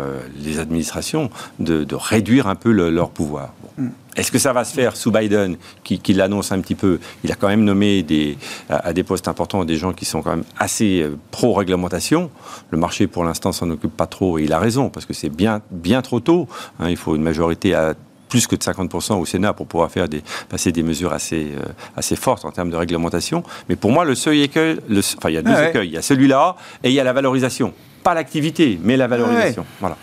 les 0.43 0.59
administrations 0.59 1.29
de, 1.57 1.87
réduire 1.95 2.47
un 2.47 2.55
peu 2.55 2.71
leur 2.71 3.09
pouvoir. 3.09 3.53
Mm. 3.77 3.89
Est-ce 4.15 4.31
que 4.31 4.39
ça 4.39 4.53
va 4.53 4.63
se 4.63 4.73
faire 4.73 4.95
sous 4.95 5.11
Biden, 5.11 5.57
qui, 5.83 5.99
l'annonce 6.13 6.51
un 6.51 6.61
petit 6.61 6.75
peu? 6.75 6.99
Il 7.23 7.31
a 7.31 7.35
quand 7.35 7.47
même 7.47 7.63
nommé 7.63 8.03
des, 8.03 8.37
à, 8.69 8.93
des 8.93 9.03
postes 9.03 9.27
importants 9.27 9.65
des 9.65 9.77
gens 9.77 9.93
qui 9.93 10.05
sont 10.05 10.21
quand 10.21 10.31
même 10.31 10.45
assez 10.57 11.01
euh, 11.01 11.17
pro-réglementation. 11.31 12.29
Le 12.69 12.77
marché, 12.77 13.07
pour 13.07 13.23
l'instant, 13.23 13.51
s'en 13.51 13.69
occupe 13.71 13.95
pas 13.95 14.07
trop, 14.07 14.37
et 14.37 14.43
il 14.43 14.53
a 14.53 14.59
raison, 14.59 14.89
parce 14.89 15.05
que 15.05 15.13
c'est 15.13 15.29
bien, 15.29 15.61
bien 15.71 16.01
trop 16.01 16.19
tôt. 16.19 16.47
Hein. 16.79 16.89
il 16.89 16.97
faut 16.97 17.15
une 17.15 17.23
majorité 17.23 17.73
à 17.73 17.95
plus 18.29 18.47
que 18.47 18.55
de 18.55 18.63
50% 18.63 19.13
au 19.19 19.25
Sénat 19.25 19.53
pour 19.53 19.67
pouvoir 19.67 19.91
faire 19.91 20.09
des, 20.09 20.23
passer 20.49 20.71
des 20.71 20.81
mesures 20.81 21.13
assez, 21.13 21.51
euh, 21.55 21.65
assez 21.95 22.15
fortes 22.15 22.45
en 22.45 22.51
termes 22.51 22.71
de 22.71 22.75
réglementation. 22.75 23.43
Mais 23.69 23.75
pour 23.75 23.91
moi, 23.91 24.05
le 24.05 24.15
seuil 24.15 24.41
écueil, 24.41 24.79
le, 24.89 25.01
enfin, 25.17 25.29
il 25.29 25.35
y 25.35 25.37
a 25.37 25.43
deux 25.43 25.69
écueils. 25.69 25.87
Il 25.87 25.93
y 25.93 25.97
a 25.97 26.01
celui-là 26.01 26.55
et 26.83 26.89
il 26.89 26.95
y 26.95 26.99
a 26.99 27.03
la 27.03 27.13
valorisation. 27.13 27.73
Pas 28.03 28.15
l'activité, 28.15 28.79
mais 28.83 28.97
la 28.97 29.07
valorisation. 29.07 29.65
Voilà. 29.79 29.97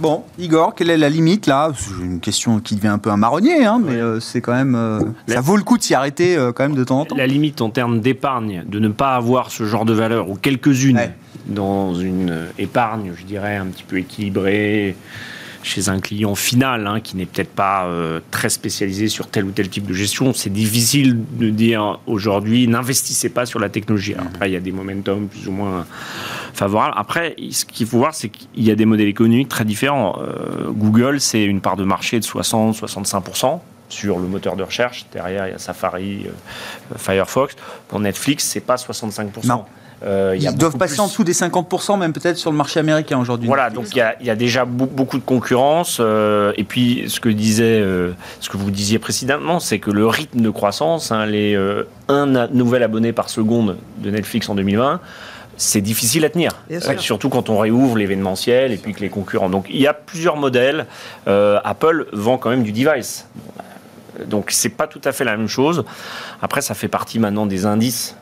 Bon, 0.00 0.24
Igor, 0.38 0.74
quelle 0.74 0.90
est 0.90 0.98
la 0.98 1.08
limite 1.08 1.46
là? 1.46 1.70
C'est 1.76 2.02
une 2.02 2.20
question 2.20 2.58
qui 2.60 2.74
devient 2.74 2.88
un 2.88 2.98
peu 2.98 3.10
un 3.10 3.16
marronnier, 3.16 3.64
hein, 3.64 3.80
mais 3.84 3.94
euh, 3.94 4.18
c'est 4.20 4.40
quand 4.40 4.52
même. 4.52 4.74
Euh, 4.74 5.00
ça 5.28 5.40
vaut 5.40 5.56
le 5.56 5.62
coup 5.62 5.78
de 5.78 5.82
s'y 5.82 5.94
arrêter 5.94 6.36
euh, 6.36 6.52
quand 6.52 6.64
même 6.64 6.74
de 6.74 6.84
temps 6.84 7.00
en 7.00 7.04
temps. 7.04 7.16
La 7.16 7.26
limite 7.26 7.60
en 7.60 7.70
termes 7.70 8.00
d'épargne, 8.00 8.64
de 8.66 8.78
ne 8.80 8.88
pas 8.88 9.14
avoir 9.14 9.50
ce 9.50 9.64
genre 9.64 9.84
de 9.84 9.92
valeur, 9.92 10.30
ou 10.30 10.34
quelques-unes, 10.34 11.12
dans 11.46 11.94
une 11.94 12.46
épargne, 12.58 13.12
je 13.16 13.24
dirais, 13.24 13.56
un 13.56 13.66
petit 13.66 13.84
peu 13.84 13.98
équilibrée, 13.98 14.96
chez 15.64 15.88
un 15.88 15.98
client 15.98 16.34
final 16.34 16.86
hein, 16.86 17.00
qui 17.00 17.16
n'est 17.16 17.24
peut-être 17.24 17.52
pas 17.52 17.86
euh, 17.86 18.20
très 18.30 18.50
spécialisé 18.50 19.08
sur 19.08 19.28
tel 19.28 19.44
ou 19.44 19.50
tel 19.50 19.68
type 19.68 19.86
de 19.86 19.94
gestion, 19.94 20.34
c'est 20.34 20.52
difficile 20.52 21.18
de 21.32 21.48
dire 21.48 21.98
aujourd'hui 22.06 22.68
n'investissez 22.68 23.30
pas 23.30 23.46
sur 23.46 23.58
la 23.58 23.70
technologie. 23.70 24.14
après, 24.14 24.50
il 24.50 24.52
y 24.52 24.56
a 24.56 24.60
des 24.60 24.72
momentum 24.72 25.26
plus 25.26 25.48
ou 25.48 25.52
moins 25.52 25.86
favorables. 26.52 26.94
Après, 26.96 27.34
ce 27.50 27.64
qu'il 27.64 27.86
faut 27.86 27.98
voir, 27.98 28.14
c'est 28.14 28.28
qu'il 28.28 28.62
y 28.62 28.70
a 28.70 28.74
des 28.74 28.84
modèles 28.84 29.08
économiques 29.08 29.48
très 29.48 29.64
différents. 29.64 30.18
Euh, 30.20 30.70
Google, 30.70 31.20
c'est 31.20 31.44
une 31.44 31.62
part 31.62 31.76
de 31.76 31.84
marché 31.84 32.20
de 32.20 32.24
60-65% 32.24 33.60
sur 33.88 34.18
le 34.18 34.26
moteur 34.28 34.56
de 34.56 34.62
recherche. 34.62 35.06
Derrière, 35.12 35.46
il 35.48 35.52
y 35.52 35.54
a 35.54 35.58
Safari, 35.58 36.26
euh, 36.26 36.98
Firefox. 36.98 37.56
Pour 37.88 38.00
Netflix, 38.00 38.44
c'est 38.44 38.60
pas 38.60 38.76
65%. 38.76 39.46
Non. 39.46 39.64
Euh, 40.04 40.36
Ils 40.38 40.54
doivent 40.54 40.76
passer 40.76 41.00
en 41.00 41.06
dessous 41.06 41.24
des 41.24 41.32
50%, 41.32 41.98
même 41.98 42.12
peut-être 42.12 42.36
sur 42.36 42.50
le 42.50 42.56
marché 42.56 42.80
américain 42.80 43.18
aujourd'hui. 43.18 43.46
Voilà, 43.46 43.70
donc 43.70 43.86
il 43.94 43.96
y, 44.20 44.30
a, 44.30 44.36
déjà 44.36 44.64
beaucoup 44.64 45.18
de 45.18 45.24
concurrence. 45.24 45.98
Euh, 46.00 46.52
et 46.56 46.64
puis, 46.64 47.04
ce 47.08 47.20
que, 47.20 47.28
disait, 47.28 47.80
euh, 47.80 48.12
ce 48.40 48.50
que 48.50 48.56
vous 48.56 48.70
disiez 48.70 48.98
précédemment, 48.98 49.60
c'est 49.60 49.78
que 49.78 49.90
le 49.90 50.06
rythme 50.06 50.40
de 50.40 50.50
croissance, 50.50 51.10
hein, 51.10 51.26
les 51.26 51.54
un 52.08 52.48
nouvel 52.48 52.82
abonné 52.82 53.12
par 53.12 53.30
seconde 53.30 53.76
de 53.98 54.10
Netflix 54.10 54.48
en 54.48 54.54
2020, 54.54 55.00
c'est 55.56 55.80
difficile 55.80 56.24
à 56.24 56.30
tenir. 56.30 56.52
Surtout 56.98 57.28
quand 57.28 57.48
on 57.48 57.58
réouvre 57.58 57.96
l'événementiel 57.96 58.72
et 58.72 58.76
puis 58.76 58.92
que 58.92 59.00
les 59.00 59.08
concurrents. 59.08 59.48
Donc 59.48 59.66
il 59.70 59.80
y 59.80 59.86
a 59.86 59.94
plusieurs 59.94 60.36
modèles. 60.36 60.86
Apple 61.26 62.06
vend 62.12 62.36
quand 62.36 62.50
même 62.50 62.64
du 62.64 62.72
device. 62.72 63.26
Donc 64.26 64.50
c'est 64.50 64.68
pas 64.68 64.86
tout 64.86 65.00
à 65.04 65.12
fait 65.12 65.24
la 65.24 65.36
même 65.36 65.48
chose. 65.48 65.84
Après, 66.42 66.60
ça 66.60 66.74
fait 66.74 66.88
partie 66.88 67.18
maintenant 67.18 67.46
des 67.46 67.64
indices 67.66 68.16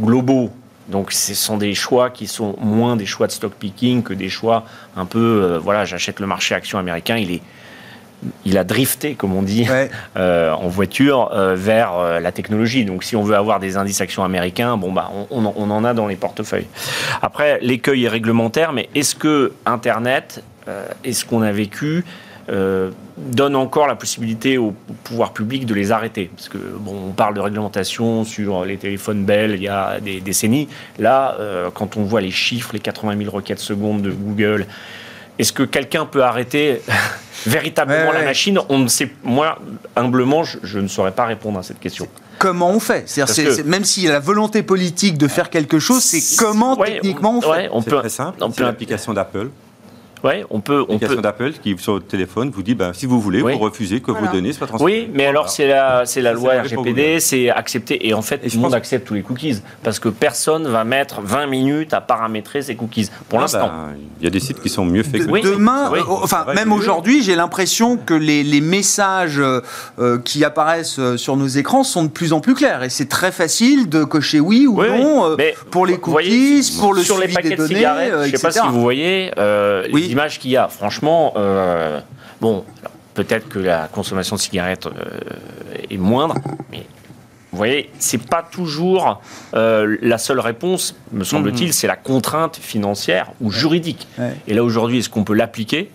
globaux 0.00 0.50
donc 0.88 1.12
ce 1.12 1.34
sont 1.34 1.58
des 1.58 1.74
choix 1.74 2.10
qui 2.10 2.26
sont 2.26 2.56
moins 2.58 2.96
des 2.96 3.06
choix 3.06 3.26
de 3.26 3.32
stock 3.32 3.52
picking 3.52 4.02
que 4.02 4.14
des 4.14 4.28
choix 4.28 4.64
un 4.96 5.04
peu, 5.04 5.18
euh, 5.18 5.58
voilà, 5.58 5.84
j'achète 5.84 6.18
le 6.18 6.26
marché 6.26 6.54
action 6.54 6.78
américain, 6.78 7.16
il 7.16 7.32
est 7.32 7.42
il 8.44 8.58
a 8.58 8.64
drifté, 8.64 9.14
comme 9.14 9.32
on 9.36 9.42
dit, 9.42 9.64
euh, 10.16 10.50
en 10.50 10.66
voiture 10.66 11.30
euh, 11.32 11.54
vers 11.54 12.20
la 12.20 12.32
technologie. 12.32 12.84
Donc, 12.84 13.04
si 13.04 13.14
on 13.14 13.22
veut 13.22 13.36
avoir 13.36 13.60
des 13.60 13.76
indices 13.76 14.00
actions 14.00 14.24
américains, 14.24 14.76
bon, 14.76 14.90
bah, 14.92 15.12
on, 15.30 15.52
on 15.54 15.70
en 15.70 15.84
a 15.84 15.94
dans 15.94 16.08
les 16.08 16.16
portefeuilles. 16.16 16.66
Après, 17.22 17.60
l'écueil 17.62 18.06
est 18.06 18.08
réglementaire, 18.08 18.72
mais 18.72 18.88
est-ce 18.96 19.14
que 19.14 19.52
Internet, 19.66 20.42
est-ce 21.04 21.24
qu'on 21.24 21.42
a 21.42 21.52
vécu 21.52 22.04
donne 23.26 23.56
encore 23.56 23.86
la 23.86 23.94
possibilité 23.94 24.58
au 24.58 24.74
pouvoir 25.04 25.32
public 25.32 25.66
de 25.66 25.74
les 25.74 25.92
arrêter. 25.92 26.30
Parce 26.34 26.48
que, 26.48 26.58
bon, 26.58 27.08
on 27.08 27.12
parle 27.12 27.34
de 27.34 27.40
réglementation 27.40 28.24
sur 28.24 28.64
les 28.64 28.76
téléphones 28.76 29.24
Bell 29.24 29.52
il 29.54 29.62
y 29.62 29.68
a 29.68 30.00
des 30.00 30.20
décennies. 30.20 30.68
Là, 30.98 31.36
euh, 31.40 31.70
quand 31.72 31.96
on 31.96 32.04
voit 32.04 32.20
les 32.20 32.30
chiffres, 32.30 32.70
les 32.72 32.80
80 32.80 33.18
000 33.18 33.30
requêtes 33.30 33.58
secondes 33.58 34.02
de 34.02 34.10
Google, 34.10 34.66
est-ce 35.38 35.52
que 35.52 35.62
quelqu'un 35.62 36.06
peut 36.06 36.22
arrêter 36.24 36.80
véritablement 37.46 38.12
la 38.12 38.22
machine? 38.22 38.58
On 38.68 38.78
ne 38.78 38.88
sait, 38.88 39.10
moi, 39.22 39.58
humblement, 39.96 40.44
je, 40.44 40.78
ne 40.78 40.88
saurais 40.88 41.12
pas 41.12 41.26
répondre 41.26 41.58
à 41.58 41.62
cette 41.62 41.80
question 41.80 42.08
comment 42.38 42.70
on 42.70 42.78
fait? 42.78 43.02
C'est, 43.06 43.64
Même 43.64 43.84
s'il 43.84 44.04
y 44.04 44.08
a 44.08 44.12
la 44.12 44.20
volonté 44.20 44.62
politique 44.62 45.18
de 45.18 45.26
faire 45.26 45.50
quelque 45.50 45.80
chose, 45.80 46.04
c'est 46.04 46.36
comment 46.36 46.76
techniquement 46.76 47.38
on, 47.38 47.40
fait? 47.40 47.68
on 47.72 47.82
peut, 47.82 47.90
C'est 47.90 47.96
très 47.96 48.08
simple, 48.08 48.38
c'est 48.54 48.62
l'application 48.62 49.12
d'Apple. 49.12 49.48
Ouais, 50.24 50.44
on 50.50 50.60
peut. 50.60 50.84
On 50.88 50.98
peut... 50.98 51.16
d'Apple 51.16 51.52
qui 51.62 51.76
sur 51.78 51.94
le 51.94 52.00
téléphone 52.00 52.50
vous 52.50 52.62
dit 52.62 52.74
ben, 52.74 52.92
si 52.92 53.06
vous 53.06 53.20
voulez, 53.20 53.40
vous 53.40 53.58
refusez 53.58 54.00
que 54.00 54.10
vos 54.10 54.26
données 54.32 54.52
soient 54.52 54.66
transférées. 54.66 55.02
Oui, 55.02 55.10
mais 55.12 55.26
alors 55.26 55.48
c'est 55.48 55.68
la 55.68 56.06
c'est 56.06 56.20
la 56.20 56.32
loi 56.32 56.62
RGPD, 56.62 57.20
c'est 57.20 57.50
accepté 57.50 58.06
et 58.08 58.14
en 58.14 58.22
fait 58.22 58.38
tout 58.38 58.56
le 58.56 58.60
monde 58.60 58.74
accepte 58.74 59.06
tous 59.06 59.14
les 59.14 59.22
cookies 59.22 59.60
parce 59.82 59.98
que 59.98 60.08
personne 60.08 60.66
va 60.66 60.84
mettre 60.84 61.20
20 61.20 61.46
minutes 61.46 61.94
à 61.94 62.00
paramétrer 62.00 62.62
ses 62.62 62.76
cookies 62.76 63.08
pour 63.28 63.38
ah 63.38 63.42
l'instant. 63.42 63.68
Ben, 63.68 63.96
il 64.20 64.24
y 64.24 64.26
a 64.26 64.30
des 64.30 64.40
sites 64.40 64.60
qui 64.60 64.68
sont 64.68 64.84
mieux 64.84 65.02
faits. 65.02 65.26
que 65.26 65.42
Demain, 65.42 65.92
euh, 65.92 66.02
enfin 66.06 66.46
même 66.54 66.72
aujourd'hui, 66.72 67.22
j'ai 67.22 67.36
l'impression 67.36 67.96
que 67.96 68.14
les, 68.14 68.42
les 68.42 68.60
messages 68.60 69.40
euh, 69.40 70.18
qui 70.24 70.44
apparaissent 70.44 70.98
euh, 70.98 71.16
sur 71.16 71.36
nos 71.36 71.46
écrans 71.46 71.84
sont 71.84 72.04
de 72.04 72.08
plus 72.08 72.32
en 72.32 72.40
plus 72.40 72.54
clairs 72.54 72.82
et 72.82 72.90
c'est 72.90 73.08
très 73.08 73.32
facile 73.32 73.88
de 73.88 74.04
cocher 74.04 74.40
oui 74.40 74.66
ou 74.66 74.82
non 74.82 75.36
pour 75.70 75.86
les 75.86 75.98
cookies, 75.98 76.76
pour 76.78 76.94
le 76.94 77.02
sur 77.02 77.18
les 77.18 77.28
paquets 77.28 77.56
de 77.56 77.66
cigarettes. 77.66 78.12
je 78.12 78.30
ne 78.30 78.36
sais 78.36 78.38
pas 78.38 78.50
si 78.50 78.68
vous 78.68 78.80
voyez. 78.80 79.30
oui 79.92 80.07
images 80.10 80.38
qu'il 80.38 80.50
y 80.50 80.56
a. 80.56 80.68
Franchement, 80.68 81.34
euh, 81.36 82.00
bon, 82.40 82.64
peut-être 83.14 83.48
que 83.48 83.58
la 83.58 83.88
consommation 83.88 84.36
de 84.36 84.40
cigarettes 84.40 84.86
euh, 84.86 85.80
est 85.90 85.96
moindre, 85.96 86.34
mais 86.70 86.86
vous 87.50 87.56
voyez, 87.56 87.90
c'est 87.98 88.22
pas 88.22 88.42
toujours 88.42 89.22
euh, 89.54 89.96
la 90.02 90.18
seule 90.18 90.40
réponse, 90.40 90.94
me 91.12 91.24
semble-t-il, 91.24 91.68
mhm. 91.68 91.72
c'est 91.72 91.86
la 91.86 91.96
contrainte 91.96 92.56
financière 92.56 93.32
ou 93.40 93.50
juridique. 93.50 94.06
Et 94.46 94.54
là 94.54 94.62
aujourd'hui, 94.62 94.98
est-ce 94.98 95.08
qu'on 95.08 95.24
peut 95.24 95.34
l'appliquer? 95.34 95.90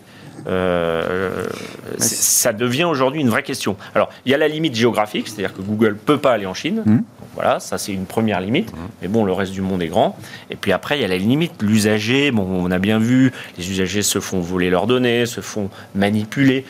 Ça 1.98 2.54
devient 2.54 2.86
aujourd'hui 2.86 3.22
une 3.22 3.30
vraie 3.30 3.44
question. 3.44 3.76
Alors, 3.96 4.10
il 4.26 4.32
y 4.32 4.36
a 4.36 4.38
la 4.38 4.48
limite 4.48 4.76
géographique, 4.76 5.28
c'est-à-dire 5.28 5.54
que 5.54 5.62
Google 5.62 5.96
peut 5.96 6.18
pas 6.18 6.34
aller 6.34 6.46
en 6.46 6.54
Chine. 6.54 6.84
Mhm. 6.86 7.04
Voilà, 7.36 7.60
ça 7.60 7.78
c'est 7.78 7.94
une 7.94 8.06
première 8.06 8.40
limite. 8.42 8.72
Mmh. 8.72 8.78
Mais 9.02 9.08
bon, 9.08 9.26
le 9.26 9.34
reste 9.34 9.54
du 9.54 9.62
monde 9.62 9.82
est 9.82 9.88
grand. 9.88 10.18
Et 10.50 10.56
puis 10.56 10.72
après, 10.72 10.98
il 10.98 11.02
y 11.02 11.06
a 11.06 11.08
la 11.08 11.18
limite, 11.18 11.62
l'usager. 11.62 12.32
Bon, 12.32 12.48
on 12.48 12.70
a 12.72 12.80
bien 12.80 13.00
vu, 13.00 13.32
les 13.58 13.70
usagers 13.72 14.04
se 14.04 14.20
font 14.20 14.40
voler 14.40 14.70
leurs 14.70 14.88
données, 14.88 15.26
se 15.26 15.42
font 15.42 15.70
manipuler. 15.96 16.66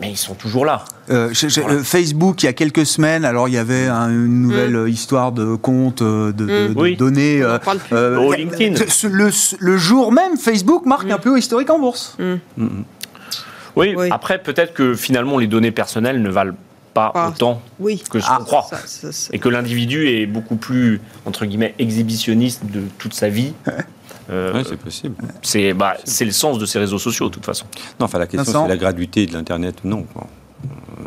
Mais 0.00 0.10
ils 0.10 0.16
sont 0.16 0.34
toujours 0.34 0.66
là. 0.66 0.84
Euh, 1.08 1.32
euh, 1.32 1.82
Facebook, 1.82 2.42
il 2.42 2.46
y 2.46 2.48
a 2.50 2.52
quelques 2.52 2.84
semaines, 2.84 3.24
alors 3.24 3.48
il 3.48 3.54
y 3.54 3.58
avait 3.58 3.88
une 3.88 4.42
nouvelle 4.42 4.76
mmh. 4.76 4.88
histoire 4.88 5.32
de 5.32 5.54
compte, 5.54 6.02
euh, 6.02 6.32
de, 6.32 6.44
mmh. 6.44 6.96
données. 6.96 7.42
Au 7.42 8.32
LinkedIn. 8.32 8.74
Le, 9.10 9.76
jour 9.78 10.12
même, 10.12 10.36
Facebook 10.36 10.84
marque 10.84 11.10
un 11.10 11.18
peu 11.18 11.38
historique 11.38 11.70
en 11.70 11.78
bourse. 11.78 12.16
Oui, 13.76 13.94
après, 14.10 14.42
peut-être 14.42 14.72
que 14.72 14.94
finalement, 14.94 15.38
les 15.38 15.46
données 15.46 15.70
personnelles 15.70 16.22
ne 16.22 16.30
valent 16.30 16.54
pas, 16.94 17.12
autant 17.28 17.60
que 17.78 18.20
ce 18.20 18.26
qu'on 18.26 18.34
ah, 18.34 18.42
croit. 18.44 18.66
Et 19.32 19.38
que 19.38 19.48
l'individu 19.48 20.08
est 20.08 20.26
beaucoup 20.26 20.56
plus, 20.56 21.00
entre 21.26 21.44
guillemets, 21.44 21.74
exhibitionniste 21.78 22.64
de 22.66 22.82
toute 22.98 23.14
sa 23.14 23.28
vie. 23.28 23.52
Euh, 24.28 24.52
oui, 24.56 24.64
c'est 24.68 24.76
possible. 24.76 25.14
C'est 25.40 25.72
bah, 25.72 25.94
le 26.04 26.30
sens 26.32 26.58
de 26.58 26.66
ces 26.66 26.80
réseaux 26.80 26.98
sociaux, 26.98 27.28
de 27.28 27.34
toute 27.34 27.46
façon. 27.46 27.64
Non, 28.00 28.06
enfin, 28.06 28.18
la 28.18 28.26
question, 28.26 28.64
c'est 28.64 28.68
la 28.68 28.76
gratuité 28.76 29.24
de 29.24 29.32
l'Internet 29.32 29.76
ou 29.84 29.86
non. 29.86 30.04
Euh, 30.16 31.04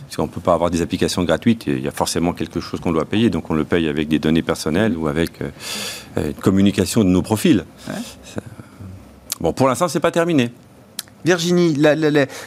parce 0.00 0.16
qu'on 0.16 0.22
ne 0.22 0.28
peut 0.28 0.40
pas 0.40 0.54
avoir 0.54 0.70
des 0.70 0.80
applications 0.80 1.22
gratuites, 1.24 1.64
il 1.66 1.80
y 1.80 1.86
a 1.86 1.90
forcément 1.90 2.32
quelque 2.32 2.60
chose 2.60 2.80
qu'on 2.80 2.92
doit 2.92 3.04
payer, 3.04 3.28
donc 3.28 3.50
on 3.50 3.54
le 3.54 3.64
paye 3.64 3.88
avec 3.88 4.08
des 4.08 4.18
données 4.18 4.40
personnelles 4.40 4.96
ou 4.96 5.06
avec 5.06 5.42
euh, 5.42 6.28
une 6.28 6.32
communication 6.32 7.04
de 7.04 7.10
nos 7.10 7.20
profils. 7.20 7.62
Bon, 9.38 9.52
pour 9.52 9.68
l'instant, 9.68 9.88
c'est 9.88 10.00
pas 10.00 10.10
terminé. 10.10 10.50
Virginie, 11.24 11.76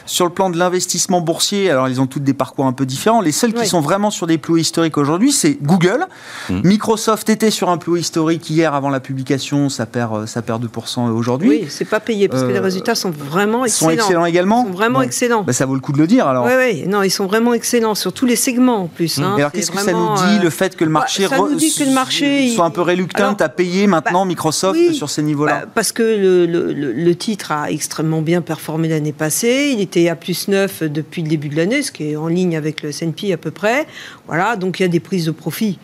sur 0.06 0.24
le 0.24 0.32
plan 0.32 0.48
de 0.48 0.56
l'investissement 0.56 1.20
boursier, 1.20 1.70
alors 1.70 1.88
ils 1.88 2.00
ont 2.00 2.06
toutes 2.06 2.24
des 2.24 2.32
parcours 2.32 2.64
un 2.66 2.72
peu 2.72 2.86
différents. 2.86 3.20
Les 3.20 3.32
seuls 3.32 3.52
qui 3.52 3.66
sont 3.66 3.80
vraiment 3.80 4.10
sur 4.10 4.26
des 4.26 4.38
plus 4.38 4.60
historiques 4.60 4.96
aujourd'hui, 4.96 5.32
c'est 5.32 5.58
Google. 5.60 6.06
Mmh. 6.48 6.60
Microsoft 6.64 7.28
était 7.28 7.50
sur 7.50 7.68
un 7.68 7.76
plus 7.76 8.00
historique 8.00 8.48
hier 8.48 8.74
avant 8.74 8.88
la 8.88 9.00
publication, 9.00 9.68
ça 9.68 9.86
perd, 9.86 10.14
euh, 10.14 10.26
ça 10.26 10.40
perd 10.40 10.64
2% 10.64 11.10
aujourd'hui. 11.10 11.48
Oui, 11.48 11.66
c'est 11.68 11.84
pas 11.84 12.00
payé 12.00 12.28
parce 12.28 12.42
que 12.42 12.48
les 12.48 12.56
euh, 12.56 12.62
résultats 12.62 12.94
sont 12.94 13.10
vraiment 13.10 13.64
excellents. 13.64 13.90
Sont 13.90 13.94
excellents 13.94 14.24
également. 14.24 14.64
Ils 14.64 14.70
sont 14.70 14.76
vraiment 14.76 15.02
excellents. 15.02 15.42
Bah, 15.42 15.52
ça 15.52 15.66
vaut 15.66 15.74
le 15.74 15.80
coup 15.80 15.92
de 15.92 15.98
le 15.98 16.06
dire 16.06 16.26
alors. 16.26 16.46
Oui, 16.46 16.52
oui, 16.56 16.84
non, 16.86 17.02
ils 17.02 17.10
sont 17.10 17.26
vraiment 17.26 17.52
excellents 17.52 17.94
sur 17.94 18.12
tous 18.12 18.26
les 18.26 18.36
segments 18.36 18.84
en 18.84 18.86
plus. 18.86 19.18
Mmh. 19.18 19.22
Hein. 19.22 19.34
alors 19.36 19.52
qu'est-ce 19.52 19.70
que 19.70 19.78
ça 19.78 19.92
nous 19.92 20.14
dit 20.14 20.38
euh, 20.38 20.42
le 20.42 20.50
fait 20.50 20.76
que 20.76 20.84
le 20.84 20.92
bah, 20.92 21.00
marché, 21.00 21.24
que 21.24 21.84
le 21.84 21.92
marché 21.92 22.54
soit 22.54 22.64
un 22.64 22.70
peu 22.70 22.82
réluctant 22.82 23.36
à 23.38 23.48
payer 23.48 23.86
maintenant 23.86 24.22
bah, 24.22 24.28
Microsoft 24.28 24.92
sur 24.92 25.10
ces 25.10 25.22
niveaux-là 25.22 25.64
Parce 25.74 25.92
que 25.92 26.02
le, 26.02 26.46
le 26.72 27.14
titre 27.14 27.52
a 27.52 27.70
extrêmement 27.70 28.22
bien 28.22 28.40
performé 28.40 28.59
l'année 28.88 29.12
passée 29.12 29.72
il 29.74 29.80
était 29.80 30.08
à 30.08 30.16
plus 30.16 30.48
9 30.48 30.84
depuis 30.84 31.22
le 31.22 31.28
début 31.28 31.48
de 31.48 31.56
l'année, 31.56 31.82
ce 31.82 31.92
qui 31.92 32.10
est 32.10 32.16
en 32.16 32.28
ligne 32.28 32.56
avec 32.56 32.82
le 32.82 32.90
S&P 32.90 33.32
à 33.32 33.36
peu 33.36 33.50
près. 33.50 33.86
Voilà, 34.26 34.56
donc 34.56 34.80
il 34.80 34.82
y 34.82 34.86
a 34.86 34.88
des 34.88 35.00
prises 35.00 35.26
de 35.26 35.30
profit. 35.30 35.78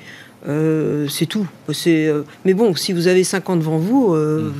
Euh, 0.48 1.06
c'est 1.08 1.26
tout. 1.26 1.46
Euh, 1.86 2.22
mais 2.44 2.54
bon, 2.54 2.74
si 2.74 2.92
vous 2.92 3.08
avez 3.08 3.24
5 3.24 3.50
ans 3.50 3.56
devant 3.56 3.78
vous, 3.78 4.14
euh, 4.14 4.52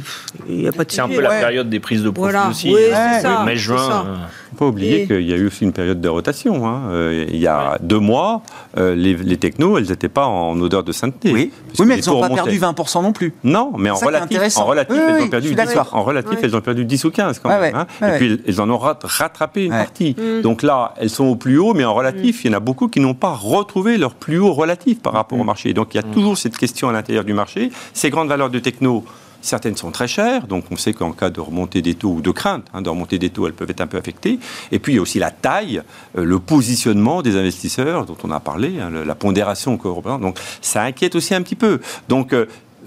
il 0.49 0.57
n'y 0.57 0.67
a 0.69 0.73
pas 0.73 0.85
de 0.85 0.91
C'est 0.91 1.01
un 1.01 1.09
peu 1.09 1.21
la 1.21 1.31
période 1.31 1.69
des 1.69 1.81
prises 1.81 2.03
de 2.03 2.11
profit 2.11 2.37
aussi. 2.51 2.75
Oui, 2.75 2.81
ça, 2.91 3.45
mai, 3.45 3.57
juin. 3.57 4.05
Il 4.07 4.11
ne 4.11 4.17
faut 4.51 4.57
pas 4.57 4.67
oublier 4.67 5.07
qu'il 5.07 5.23
y 5.23 5.33
a 5.33 5.37
eu 5.37 5.47
aussi 5.47 5.65
une 5.65 5.73
période 5.73 6.01
de 6.01 6.09
rotation. 6.09 6.67
Hein. 6.67 6.83
il 7.29 7.37
y 7.37 7.47
a 7.47 7.79
deux 7.81 7.99
mois, 7.99 8.43
les, 8.77 9.37
technos, 9.37 9.79
elles 9.79 9.89
n'étaient 9.89 10.09
pas 10.09 10.27
en 10.27 10.59
odeur 10.61 10.83
de 10.83 10.93
sainteté. 10.93 11.33
Oui, 11.33 11.53
oui 11.79 11.87
mais 11.87 11.99
elles 11.99 12.07
n'ont 12.07 12.21
pas 12.21 12.31
perdu 12.31 12.59
20% 12.59 13.03
non 13.03 13.12
plus. 13.12 13.35
Non, 13.45 13.73
mais 13.79 13.91
en 13.91 13.97
relatif, 13.97 14.57
en 14.57 14.65
relatif, 14.65 14.97
elles 14.97 15.23
ont 15.23 15.29
perdu 15.29 15.55
10, 15.55 15.61
en 15.93 16.03
relatif, 16.03 16.39
elles 16.43 16.57
ont 16.57 16.61
perdu 16.61 16.85
10 16.85 17.05
ou 17.05 17.11
15 17.11 17.39
quand 17.39 17.49
même. 17.49 17.75
Hein. 17.75 17.87
Et 18.03 18.19
puis, 18.19 18.41
elles 18.47 18.61
en 18.61 18.69
ont 18.71 18.79
rattrapé 18.79 19.65
une 19.65 19.71
partie. 19.71 20.17
Mm. 20.19 20.43
Donc 20.43 20.62
là, 20.62 20.95
elles 20.99 21.11
sont 21.11 21.25
au 21.25 21.37
plus 21.37 21.59
haut, 21.59 21.75
mais 21.75 21.85
en 21.85 21.95
relatif, 21.95 22.37
mm. 22.37 22.41
il 22.45 22.51
y 22.51 22.55
en 22.55 22.57
a 22.57 22.61
beaucoup 22.61 22.89
qui 22.89 23.01
n'ont 23.01 23.15
pas 23.15 23.35
retrouvé 23.35 23.99
leur 23.99 24.15
plus 24.15 24.39
haut 24.39 24.53
relatif 24.53 25.01
par 25.01 25.12
rapport 25.12 25.39
au 25.39 25.43
mm. 25.43 25.47
marché. 25.47 25.75
Donc 25.77 25.95
il 25.95 25.99
y 25.99 26.01
a 26.01 26.03
toujours 26.03 26.37
cette 26.37 26.57
question 26.57 26.89
à 26.89 26.93
l'intérieur 26.93 27.25
du 27.25 27.35
marché. 27.35 27.71
Ces 27.93 28.11
grandes 28.11 28.29
valeurs 28.29 28.51
de 28.51 28.59
techno 28.59 29.05
Certaines 29.43 29.77
sont 29.77 29.93
très 29.93 30.09
chères, 30.09 30.49
donc 30.49 30.65
on 30.73 30.77
sait 30.77 30.93
qu'en 30.93 31.12
cas 31.12 31.31
de 31.31 31.39
remontée 31.39 31.81
des 31.81 31.95
taux 31.95 32.15
ou 32.15 32.21
de 32.21 32.33
crainte 32.33 32.67
hein, 32.75 32.83
de 32.83 32.89
remontée 32.89 33.19
des 33.19 33.31
taux, 33.31 33.47
elles 33.47 33.53
peuvent 33.53 33.71
être 33.71 33.81
un 33.81 33.87
peu 33.87 33.97
affectées. 33.97 34.41
Et 34.73 34.81
puis 34.81 34.95
il 34.95 34.97
y 34.97 34.99
a 34.99 35.03
aussi 35.03 35.21
la 35.21 35.31
taille, 35.31 35.83
euh, 36.19 36.25
le 36.25 36.41
positionnement 36.41 37.23
des 37.23 37.37
investisseurs 37.37 38.07
dont 38.07 38.17
on 38.25 38.33
a 38.33 38.41
parlé, 38.41 38.81
hein, 38.81 38.91
la 38.91 39.15
pondération 39.15 39.77
que 39.77 39.87
représente. 39.87 40.23
Donc 40.23 40.39
ça 40.61 40.83
inquiète 40.83 41.15
aussi 41.15 41.33
un 41.33 41.43
petit 41.43 41.55
peu. 41.55 41.81
Donc 42.09 42.33
euh, 42.33 42.47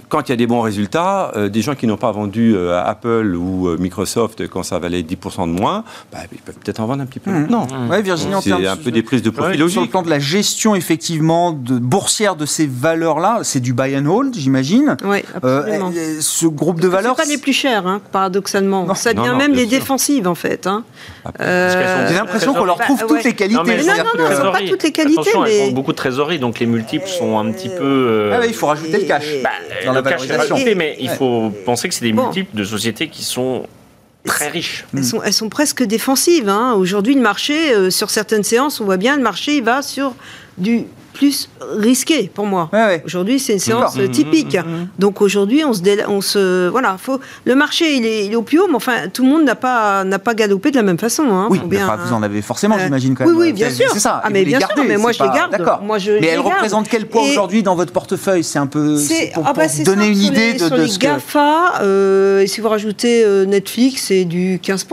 quand 0.10 0.28
il 0.28 0.32
y 0.32 0.34
a 0.34 0.36
des 0.36 0.48
bons 0.48 0.62
résultats, 0.62 1.32
euh, 1.36 1.50
des 1.50 1.62
gens 1.62 1.76
qui 1.76 1.86
n'ont 1.86 1.98
pas 1.98 2.12
vendu 2.12 2.56
euh, 2.56 2.82
Apple 2.84 3.36
ou 3.36 3.68
euh, 3.68 3.78
Microsoft 3.78 4.48
quand 4.48 4.64
ça 4.64 4.80
valait 4.80 5.02
10% 5.02 5.48
de 5.48 5.60
moins, 5.60 5.84
bah, 6.12 6.20
ils 6.32 6.40
peuvent 6.40 6.56
peut-être 6.56 6.80
en 6.80 6.88
vendre 6.88 7.04
un 7.04 7.06
petit 7.06 7.20
peu 7.20 7.32
Non, 7.32 7.68
mmh. 7.68 7.90
ouais, 7.90 8.02
Virginie, 8.02 8.34
c'est 8.42 8.68
un 8.68 8.76
peu 8.76 8.92
des 8.92 9.04
prises 9.04 9.22
de 9.22 9.30
profit 9.30 9.70
Sur 9.70 9.82
le 9.82 9.88
plan 9.88 10.02
de 10.02 10.10
la 10.10 10.20
gestion 10.20 10.74
effectivement 10.76 11.52
de 11.52 11.78
boursière 11.78 12.36
de 12.36 12.48
ces 12.48 12.66
valeurs-là, 12.66 13.42
c'est 13.44 13.60
du 13.60 13.74
buy 13.74 13.96
and 13.96 14.08
hold, 14.08 14.34
j'imagine. 14.36 14.98
Oui, 15.04 15.24
absolument. 15.36 15.92
ce 16.20 16.48
groupe 16.48 16.82
de 16.82 16.88
valeurs, 16.88 17.16
c'est 17.16 17.24
pas 17.24 17.30
les 17.30 17.38
plus 17.38 17.54
chères, 17.54 17.86
hein, 17.86 18.02
paradoxalement. 18.12 18.86
Non. 18.86 18.96
Ça 18.96 19.14
devient 19.14 19.36
même 19.38 19.54
les 19.54 19.68
défensives 19.68 20.28
en 20.28 20.36
fait. 20.36 20.66
Hein. 20.66 20.84
J'ai 21.40 22.16
l'impression 22.16 22.54
qu'on 22.54 22.66
leur 22.66 22.80
trouve 22.80 23.06
toutes 23.08 23.24
les 23.24 23.34
qualités. 23.34 23.60
Non, 23.60 23.64
non, 23.64 24.24
non, 24.24 24.46
non, 24.46 24.52
pas 24.52 24.62
toutes 24.68 24.84
les 24.84 24.92
qualités. 24.92 25.32
mais... 25.44 25.58
elles 25.58 25.70
ont 25.70 25.74
beaucoup 25.74 25.92
de 25.92 25.98
trésorerie, 25.98 26.40
donc 26.40 26.60
les 26.60 26.66
multiples 26.66 27.08
sont 27.08 27.38
un 27.38 27.52
petit 27.52 27.70
peu. 27.70 28.32
Ah 28.34 28.46
il 28.46 28.54
faut 28.56 28.68
rajouter 28.68 28.98
le 28.98 29.06
cash. 29.06 29.26
Mais 30.76 30.98
il 31.00 31.10
faut 31.10 31.52
penser 31.66 31.88
que 31.90 31.94
c'est 31.96 32.06
des 32.06 32.14
multiples 32.14 32.56
de 32.56 32.64
sociétés 32.64 33.08
qui 33.08 33.24
sont 33.24 33.66
très 34.26 34.50
riches. 34.50 34.86
Elles 34.96 35.04
sont, 35.04 35.22
elles 35.24 35.34
sont 35.34 35.50
presque 35.50 35.84
défensives. 35.84 36.50
Hein. 36.50 36.74
Aujourd'hui, 36.74 37.16
le 37.16 37.22
marché, 37.22 37.74
euh, 37.74 37.90
sur 37.90 38.10
certaines 38.10 38.44
séances, 38.44 38.82
on 38.82 38.86
voit 38.86 38.98
bien 38.98 39.16
le 39.16 39.24
marché 39.24 39.58
il 39.58 39.64
va 39.64 39.82
sur 39.82 40.14
du 40.58 40.86
plus 41.14 41.50
risqué 41.78 42.32
pour 42.34 42.46
moi. 42.46 42.70
Aujourd'hui, 43.06 43.40
c'est 43.40 43.54
une 43.54 43.60
séance 43.60 43.96
mmh, 43.96 44.04
mmh, 44.04 44.12
typique. 44.12 44.56
Mmh, 44.56 44.88
Donc 45.00 45.22
aujourd'hui, 45.22 45.64
on 45.66 45.74
se, 45.74 45.82
on 46.08 46.22
se, 46.22 46.70
voilà, 46.70 46.98
faut 46.98 47.20
le 47.46 47.56
marché 47.56 47.96
il 47.96 48.06
est, 48.06 48.36
au 48.36 48.42
plus 48.42 48.60
haut, 48.60 48.68
mais 48.68 48.76
enfin 48.76 49.08
tout 49.12 49.24
le 49.24 49.30
monde 49.30 49.44
n'a 49.44 49.56
pas 49.56 50.04
n'a 50.04 50.20
pas 50.20 50.34
galopé 50.34 50.72
de 50.72 50.76
la 50.76 50.84
même 50.84 50.98
façon. 50.98 51.24
Hein, 51.24 51.48
oui, 51.50 51.60
bien, 51.66 51.96
vous 51.96 52.14
en 52.14 52.24
avez 52.24 52.42
forcément, 52.42 52.76
euh, 52.76 52.84
j'imagine 52.84 53.16
quand 53.16 53.26
même. 53.26 53.36
Oui, 53.36 53.48
oui, 53.48 53.54
bien 53.54 53.70
sûr. 53.70 53.90
C'est 53.92 54.00
ça. 54.00 54.22
Ah, 54.24 54.30
mais 54.30 54.46
bien 54.46 54.60
sûr, 54.60 54.70
mais 54.88 54.98
moi 54.98 55.12
je 55.12 55.24
les 55.24 55.30
garde. 55.30 55.52
D'accord. 55.52 55.82
Moi 55.82 55.98
je. 55.98 56.12
Mais 56.20 56.28
elle 56.28 56.40
représente 56.40 56.88
quel 56.88 57.08
poids 57.08 57.24
aujourd'hui 57.24 57.64
dans 57.64 57.76
votre 57.76 57.92
portefeuille? 57.92 58.44
C'est 58.44 58.60
un 58.60 58.68
peu 58.68 58.98
pour, 59.34 59.46
ah 59.48 59.54
bah, 59.54 59.64
donner 59.84 60.08
une 60.08 60.22
idée 60.22 60.54
de, 60.54 60.60
sur 60.60 60.72
de 60.72 60.84
les 60.84 60.98
GAFA. 60.98 61.82
Euh, 61.82 62.46
si 62.48 62.62
vous 62.62 62.70
rajoutez 62.70 63.24
euh, 63.24 63.46
Netflix, 63.46 64.06
c'est 64.08 64.26
du 64.26 64.60
15 64.62 64.86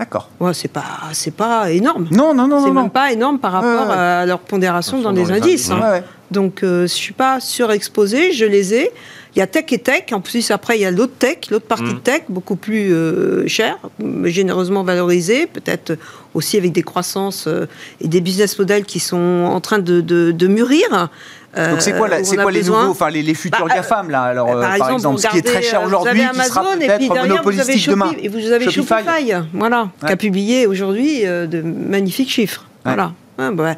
D'accord. 0.00 0.30
Ouais, 0.40 0.54
c'est 0.54 0.72
pas, 0.72 1.10
c'est 1.12 1.34
pas 1.34 1.70
énorme. 1.70 2.08
Non, 2.10 2.32
non, 2.32 2.48
non, 2.48 2.64
c'est 2.64 2.70
même 2.70 2.88
pas 2.88 3.12
énorme 3.12 3.38
par 3.38 3.52
rapport 3.52 3.90
à 3.90 4.24
leur 4.24 4.38
pondération 4.38 4.98
dans, 5.02 5.10
les 5.10 5.30
indices. 5.30 5.70
Hein. 5.70 6.00
Donc, 6.30 6.62
euh, 6.62 6.84
je 6.84 6.94
suis 6.94 7.12
pas 7.12 7.38
surexposé, 7.38 8.32
je 8.32 8.46
les 8.46 8.72
ai. 8.72 8.90
Il 9.36 9.40
y 9.40 9.42
a 9.42 9.46
tech 9.46 9.66
et 9.72 9.78
tech. 9.78 10.04
En 10.12 10.22
plus, 10.22 10.50
après, 10.50 10.78
il 10.78 10.80
y 10.80 10.86
a 10.86 10.90
l'autre 10.90 11.12
tech, 11.18 11.50
l'autre 11.50 11.66
partie 11.66 11.84
mm. 11.84 11.92
de 11.92 11.98
tech, 11.98 12.22
beaucoup 12.30 12.56
plus 12.56 12.94
euh, 12.94 13.46
chère, 13.46 13.76
généreusement 14.24 14.84
valorisée, 14.84 15.46
peut-être 15.46 15.98
aussi 16.32 16.56
avec 16.56 16.72
des 16.72 16.82
croissances 16.82 17.46
euh, 17.46 17.66
et 18.00 18.08
des 18.08 18.22
business 18.22 18.58
models 18.58 18.86
qui 18.86 19.00
sont 19.00 19.50
en 19.52 19.60
train 19.60 19.80
de, 19.80 20.00
de, 20.00 20.32
de 20.32 20.46
mûrir. 20.46 21.10
Donc 21.56 21.80
c'est 21.80 21.92
quoi, 21.92 22.08
c'est 22.22 22.36
quoi 22.36 22.50
les 22.50 22.62
nouveaux, 22.62 22.90
enfin 22.90 23.10
les, 23.10 23.22
les 23.22 23.34
futurs 23.34 23.66
bah, 23.66 23.74
GAFAM 23.74 24.10
là 24.10 24.22
Alors 24.22 24.46
bah, 24.46 24.60
par, 24.60 24.74
exemple, 24.74 24.94
exemple 24.94 25.18
ce 25.18 25.26
qui 25.28 25.38
est 25.38 25.42
très 25.42 25.62
cher 25.62 25.82
aujourd'hui, 25.82 26.22
qui 26.32 26.40
sera 26.42 26.62
peut-être 26.62 27.08
monopolistique 27.08 27.88
demain. 27.88 28.12
Et 28.22 28.28
vous 28.28 28.52
avez 28.52 28.70
Shopify, 28.70 29.32
voilà, 29.52 29.88
qui 30.06 30.12
a 30.12 30.16
publié 30.16 30.66
aujourd'hui 30.66 31.22
de 31.22 31.62
magnifiques 31.62 32.30
chiffres. 32.30 32.66
Voilà. 32.84 33.12
Bah, 33.36 33.74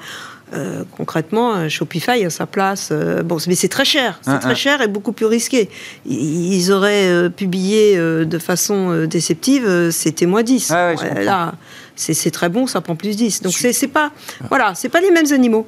euh, 0.55 0.83
concrètement, 0.97 1.69
Shopify 1.69 2.25
a 2.25 2.31
sa 2.31 2.47
place. 2.47 2.91
Euh, 2.93 3.23
bon, 3.23 3.39
mais 3.47 3.55
c'est 3.55 3.69
très 3.69 3.87
cher, 3.87 4.19
c'est 4.23 4.39
très 4.39 4.55
cher 4.55 4.83
et 4.83 4.89
beaucoup 4.89 5.13
plus 5.13 5.27
risqué. 5.27 5.71
Ils 6.05 6.71
auraient 6.73 7.09
euh, 7.09 7.29
publié 7.31 7.97
de 7.97 8.39
façon 8.39 9.07
déceptive, 9.07 9.91
c'était 9.91 10.27
moins 10.27 10.43
10. 10.43 10.71
là, 10.71 11.55
c'est 11.97 12.31
très 12.31 12.49
bon, 12.49 12.67
ça 12.67 12.81
prend 12.81 12.97
plus 12.97 13.17
10. 13.17 13.43
Donc 13.43 13.53
c'est 13.55 13.89
pas, 13.89 14.11
voilà, 14.49 14.75
c'est 14.75 14.89
pas 14.89 15.01
les 15.01 15.11
mêmes 15.11 15.33
animaux. 15.33 15.67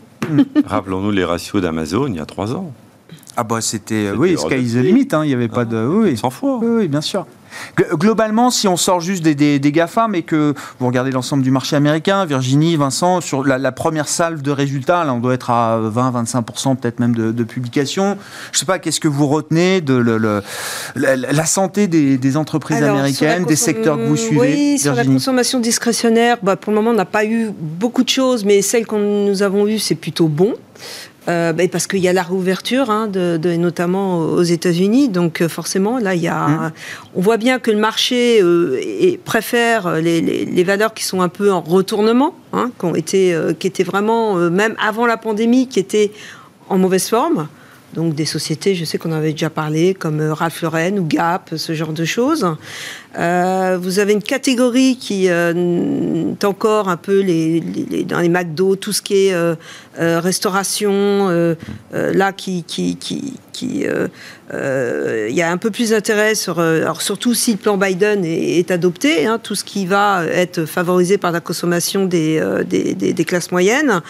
Rappelons-nous 0.67 1.11
les 1.11 1.25
ratios 1.25 1.63
d'Amazon 1.63 2.07
il 2.07 2.17
y 2.17 2.21
a 2.21 2.27
trois 2.27 2.55
ans. 2.55 2.73
Ah 3.37 3.45
bah 3.45 3.61
c'était, 3.61 4.11
oui, 4.13 4.37
sky 4.39 4.57
is 4.57 4.75
the 4.75 4.83
limit, 4.83 5.09
hein, 5.13 5.25
il 5.25 5.29
n'y 5.29 5.35
avait 5.35 5.49
pas 5.49 5.65
de... 5.65 5.85
Oui. 5.87 6.21
Oui, 6.43 6.89
bien 6.89 7.01
sûr. 7.01 7.27
Globalement, 7.77 8.51
si 8.51 8.69
on 8.69 8.77
sort 8.77 9.01
juste 9.01 9.23
des, 9.23 9.59
des, 9.59 9.73
GAFA, 9.73 10.09
mais 10.09 10.23
que 10.23 10.55
vous 10.79 10.87
regardez 10.87 11.11
l'ensemble 11.11 11.43
du 11.43 11.51
marché 11.51 11.77
américain, 11.77 12.25
Virginie, 12.25 12.77
Vincent, 12.77 13.21
sur 13.21 13.45
la, 13.45 13.73
première 13.73 14.09
salve 14.09 14.43
de 14.43 14.51
résultats, 14.51 15.05
là, 15.05 15.15
on 15.15 15.19
doit 15.19 15.35
être 15.35 15.51
à 15.51 15.81
20-25% 15.81 16.77
peut-être 16.77 17.01
même 17.01 17.15
de, 17.15 17.33
de 17.33 17.45
publications. 17.45 18.17
Je 18.53 18.57
ne 18.57 18.61
sais 18.61 18.67
pas, 18.67 18.79
qu'est-ce 18.79 19.01
que 19.01 19.09
vous 19.09 19.27
retenez 19.27 19.81
de 19.81 19.95
le, 19.95 20.43
la, 20.95 21.47
santé 21.47 21.87
des, 21.87 22.37
entreprises 22.37 22.83
américaines, 22.83 23.45
des 23.45 23.57
secteurs 23.57 23.97
que 23.97 24.07
vous 24.07 24.17
suivez 24.17 24.41
Oui, 24.41 24.79
sur 24.79 24.95
la 24.95 25.05
consommation 25.05 25.61
discrétionnaire, 25.61 26.39
bah, 26.43 26.57
pour 26.57 26.73
le 26.73 26.77
moment, 26.77 26.91
on 26.91 26.95
n'a 26.95 27.05
pas 27.05 27.25
eu 27.25 27.51
beaucoup 27.59 28.05
de 28.05 28.09
choses, 28.09 28.45
mais 28.45 28.63
celles 28.63 28.87
que 28.87 28.97
nous 28.97 29.43
avons 29.43 29.67
eues, 29.67 29.79
c'est 29.79 29.95
plutôt 29.95 30.29
bon. 30.29 30.55
Euh, 31.27 31.55
ben, 31.55 31.71
parce 31.71 31.87
qu'il 31.87 32.01
y 32.01 32.09
a 32.09 32.13
la 32.13 32.23
réouverture, 32.23 32.91
hein, 32.91 33.07
de, 33.07 33.39
de, 33.39 33.57
notamment 33.57 34.19
aux 34.19 34.43
États-Unis. 34.43 35.09
Donc 35.09 35.41
euh, 35.41 35.49
forcément, 35.49 35.99
là, 35.99 36.15
il 36.15 36.21
y 36.21 36.29
a, 36.29 36.49
mmh. 36.49 36.73
on 37.15 37.21
voit 37.23 37.39
bien 37.39 37.59
que 37.59 37.71
le 37.71 37.79
marché 37.79 38.43
euh, 38.43 38.79
et 38.83 39.19
préfère 39.25 40.01
les, 40.03 40.21
les, 40.21 40.45
les, 40.45 40.65
valeurs 40.65 40.93
qui 40.93 41.03
sont 41.03 41.23
un 41.23 41.31
peu 41.31 41.51
en 41.51 41.63
retournement, 41.63 42.35
hein, 42.53 42.71
qui 42.79 42.85
ont 42.85 42.95
été, 42.95 43.35
euh, 43.35 43.55
qui 43.55 43.67
étaient 43.67 43.85
vraiment 43.85 44.35
même 44.51 44.75
avant 44.79 45.07
la 45.07 45.17
pandémie, 45.17 45.67
qui 45.67 45.81
étaient 45.81 46.13
en 46.69 46.77
mauvaise 46.77 47.09
forme. 47.09 47.49
Donc 47.95 48.15
des 48.15 48.27
sociétés, 48.27 48.75
je 48.75 48.85
sais 48.85 48.99
qu'on 48.99 49.13
en 49.13 49.17
avait 49.17 49.33
déjà 49.33 49.51
parlé, 49.51 49.95
comme 49.95 50.21
Ralph 50.21 50.61
Lauren 50.61 50.99
ou 50.99 51.07
Gap, 51.07 51.55
ce 51.57 51.73
genre 51.75 51.93
de 51.93 52.05
choses. 52.05 52.47
Euh, 53.17 53.79
vous 53.81 54.01
avez 54.01 54.13
une 54.13 54.23
catégorie 54.23 54.97
qui 54.97 55.29
euh, 55.29 56.33
est 56.33 56.45
encore 56.45 56.89
un 56.89 56.97
peu 56.97 57.21
les, 57.21 57.61
les, 57.61 58.05
dans 58.05 58.21
les 58.21 58.29
McDo, 58.29 58.75
tout 58.77 58.93
ce 58.93 59.03
qui 59.03 59.29
est 59.29 59.35
euh, 59.35 59.55
euh 60.01 60.19
restauration, 60.19 60.93
euh, 60.93 61.55
là 61.93 62.33
qui, 62.33 62.65
qui, 62.65 62.97
qui, 62.97 63.37
il 63.63 65.35
y 65.35 65.43
a 65.43 65.51
un 65.51 65.57
peu 65.57 65.71
plus 65.71 65.91
d'intérêt 65.91 66.35
sur, 66.35 66.59
alors 66.59 67.03
surtout 67.03 67.35
si 67.35 67.53
le 67.53 67.59
plan 67.59 67.77
Biden 67.77 68.25
est, 68.25 68.59
est 68.59 68.71
adopté, 68.73 69.27
hein, 69.27 69.39
tout 69.41 69.55
ce 69.55 69.65
qui 69.65 69.87
va 69.87 70.25
être 70.27 70.65
favorisé 70.65 71.17
par 71.17 71.31
la 71.31 71.41
consommation 71.41 72.05
des, 72.07 72.43
des, 72.67 72.95
des, 72.95 73.13
des 73.13 73.25
classes 73.25 73.53
moyennes. 73.53 74.03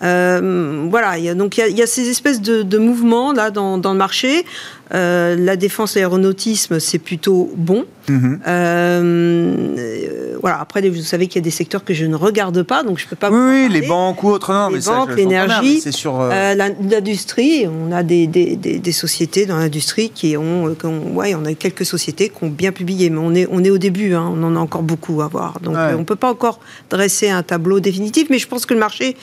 voilà, 0.00 1.18
y 1.18 1.28
a, 1.28 1.34
donc 1.34 1.58
il 1.58 1.68
y, 1.68 1.78
y, 1.78 1.82
a 1.82 1.86
ces 1.86 2.08
espèces 2.08 2.42
de, 2.42 2.62
de 2.62 2.78
mouvements 2.78 3.32
là 3.32 3.50
dans, 3.50 3.78
dans 3.78 3.92
le 3.92 3.98
marché. 3.98 4.44
Euh, 4.94 5.36
la 5.36 5.56
défense 5.56 5.94
l'aéronautisme, 5.96 6.80
c'est 6.80 6.98
plutôt 6.98 7.50
bon. 7.54 7.84
Mhm. 8.08 8.40
Euh, 8.46 10.36
voilà. 10.40 10.60
Après, 10.60 10.88
vous 10.88 11.02
savez 11.02 11.26
qu'il 11.26 11.36
y 11.36 11.42
a 11.42 11.44
des 11.44 11.50
secteurs 11.50 11.84
que 11.84 11.92
je 11.92 12.06
ne 12.06 12.16
regarde 12.16 12.62
pas, 12.62 12.82
donc 12.82 12.98
je 12.98 13.06
peux 13.06 13.16
pas. 13.16 13.30
Oui, 13.30 13.68
les 13.68 13.82
banques 13.82 14.22
ou 14.22 14.28
autres. 14.28 14.52
Non, 14.52 14.70
les 14.70 14.80
banques, 14.80 15.14
l'énergie, 15.14 15.80
sur 15.92 16.20
euh, 16.20 16.54
l'industrie. 16.54 17.66
On 17.66 17.92
a 17.92 18.02
des, 18.02 18.26
des, 18.26 18.56
des, 18.56 18.92
sociétés 18.92 19.44
dans 19.44 19.58
l'industrie 19.58 20.08
qui 20.10 20.36
ont, 20.38 20.74
qui 20.74 20.86
ont, 20.86 21.14
ouais, 21.14 21.34
on 21.34 21.44
a 21.44 21.52
quelques 21.52 21.84
sociétés 21.84 22.30
qui 22.30 22.44
ont 22.44 22.48
bien 22.48 22.72
publié, 22.72 23.10
mais 23.10 23.18
on 23.18 23.34
est, 23.34 23.46
on 23.50 23.62
est 23.62 23.70
au 23.70 23.78
début. 23.78 24.14
Hein, 24.14 24.32
on 24.34 24.42
en 24.42 24.56
a 24.56 24.58
encore 24.58 24.82
beaucoup 24.82 25.20
à 25.20 25.28
voir. 25.28 25.60
Donc, 25.60 25.76
on 25.76 26.04
peut 26.04 26.16
pas 26.16 26.30
encore 26.30 26.60
dresser 26.88 27.28
un 27.28 27.42
tableau 27.42 27.80
définitif, 27.80 28.28
mais 28.30 28.38
je 28.38 28.48
pense 28.48 28.64
que 28.64 28.72
le 28.72 28.80
marché, 28.80 29.16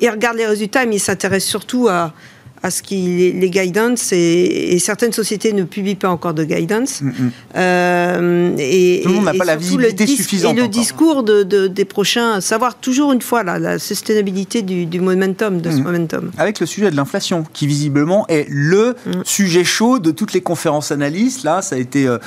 il 0.00 0.08
regarde 0.08 0.38
les 0.38 0.46
résultats, 0.46 0.86
mais 0.86 0.96
il 0.96 1.00
s'intéresse 1.00 1.44
surtout 1.44 1.88
à 1.88 2.14
à 2.62 2.70
ce 2.70 2.82
qui 2.82 3.32
les 3.32 3.50
guidance 3.50 4.12
et, 4.12 4.78
certaines 4.78 5.12
sociétés 5.12 5.52
ne 5.52 5.64
publient 5.64 5.94
pas 5.94 6.10
encore 6.10 6.34
de 6.34 6.44
guidance. 6.44 7.00
Mm, 7.00 7.08
mm. 7.08 7.30
Euh, 7.56 8.54
et, 8.58 9.00
Tout 9.02 9.08
le 9.08 9.14
monde 9.16 9.24
n'a 9.24 9.34
pas 9.34 9.44
la 9.44 9.56
visibilité 9.56 10.06
suffisante. 10.06 10.56
Et 10.56 10.60
le 10.60 10.68
discours 10.68 11.22
de, 11.22 11.66
des 11.66 11.84
prochains, 11.84 12.40
savoir 12.40 12.76
toujours 12.76 13.12
une 13.12 13.22
fois 13.22 13.42
la 13.42 13.78
soutenabilité 13.78 14.62
du, 14.62 15.00
momentum, 15.00 15.60
de 15.60 15.70
ce 15.70 15.76
mm. 15.76 15.82
momentum. 15.82 16.30
Avec 16.36 16.60
le 16.60 16.66
sujet 16.66 16.90
de 16.90 16.96
l'inflation, 16.96 17.44
qui 17.52 17.66
visiblement 17.66 18.26
est 18.28 18.46
le 18.48 18.94
sujet 19.24 19.64
chaud 19.64 19.98
de 19.98 20.10
toutes 20.10 20.32
les 20.32 20.40
conférences 20.40 20.92
analystes. 20.92 21.44
Là, 21.44 21.62
ça 21.62 21.76
a 21.76 21.78
été 21.78 22.06
euh, 22.06 22.18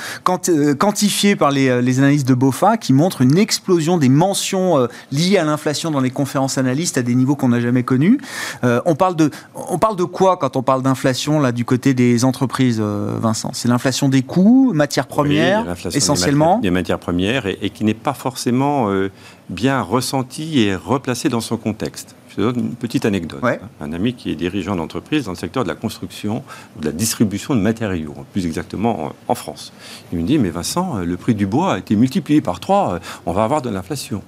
euh, 0.48 0.74
quantifié 0.74 1.36
par 1.36 1.50
les, 1.50 1.80
les, 1.82 1.98
analystes 1.98 2.26
de 2.26 2.34
BOFA 2.34 2.76
qui 2.76 2.92
montrent 2.92 3.22
une 3.22 3.38
explosion 3.38 3.98
des 3.98 4.08
mentions 4.08 4.88
liées 5.12 5.38
à 5.38 5.44
l'inflation 5.44 5.90
dans 5.90 6.00
les 6.00 6.10
conférences 6.10 6.58
analystes 6.58 6.98
à 6.98 7.02
des 7.02 7.14
niveaux 7.14 7.36
qu'on 7.36 7.48
n'a 7.48 7.60
jamais 7.60 7.84
connus. 7.84 8.18
on 8.62 8.94
parle 8.94 9.16
de, 9.16 9.30
on 9.54 9.78
parle 9.78 9.96
de 9.96 10.04
quoi 10.04 10.23
quand 10.38 10.56
on 10.56 10.62
parle 10.62 10.82
d'inflation 10.82 11.40
là 11.40 11.52
du 11.52 11.64
côté 11.64 11.94
des 11.94 12.24
entreprises, 12.24 12.78
euh, 12.80 13.14
Vincent? 13.20 13.50
C'est 13.52 13.68
l'inflation 13.68 14.08
des 14.08 14.22
coûts, 14.22 14.72
matières 14.74 15.06
premières, 15.06 15.64
essentiellement? 15.92 16.58
Des 16.58 16.70
matières, 16.70 16.98
premières 16.98 17.46
et, 17.46 17.70
qui 17.70 17.84
n'est 17.84 17.94
pas 17.94 18.14
forcément 18.14 18.90
euh, 18.90 19.10
bien 19.48 19.80
ressentie 19.80 20.60
et 20.60 20.74
replacée 20.74 21.28
dans 21.28 21.40
son 21.40 21.56
contexte. 21.56 22.16
Je 22.30 22.36
te 22.36 22.40
donne 22.40 22.58
une 22.58 22.74
petite 22.74 23.04
anecdote. 23.04 23.40
Un 23.80 23.92
ami 23.92 24.14
qui 24.14 24.30
est 24.30 24.34
dirigeant 24.34 24.74
d'entreprise 24.74 25.26
dans 25.26 25.32
le 25.32 25.36
secteur 25.36 25.62
de 25.62 25.68
la 25.68 25.76
construction 25.76 26.42
ou 26.76 26.80
de 26.80 26.86
la 26.86 26.92
distribution 26.92 27.54
de 27.54 27.60
matériaux, 27.60 28.14
plus 28.32 28.44
exactement 28.46 29.12
en 29.28 29.34
France. 29.36 29.72
Il 30.12 30.18
me 30.18 30.24
dit, 30.24 30.38
mais 30.38 30.50
Vincent, 30.50 30.98
le 30.98 31.16
prix 31.16 31.36
du 31.36 31.46
bois 31.46 31.74
a 31.74 31.78
été 31.78 31.94
multiplié 31.94 32.40
par 32.40 32.58
3, 32.58 32.98
on 33.26 33.32
va 33.32 33.44
avoir 33.44 33.62
de 33.62 33.70
l'inflation. 33.70 34.22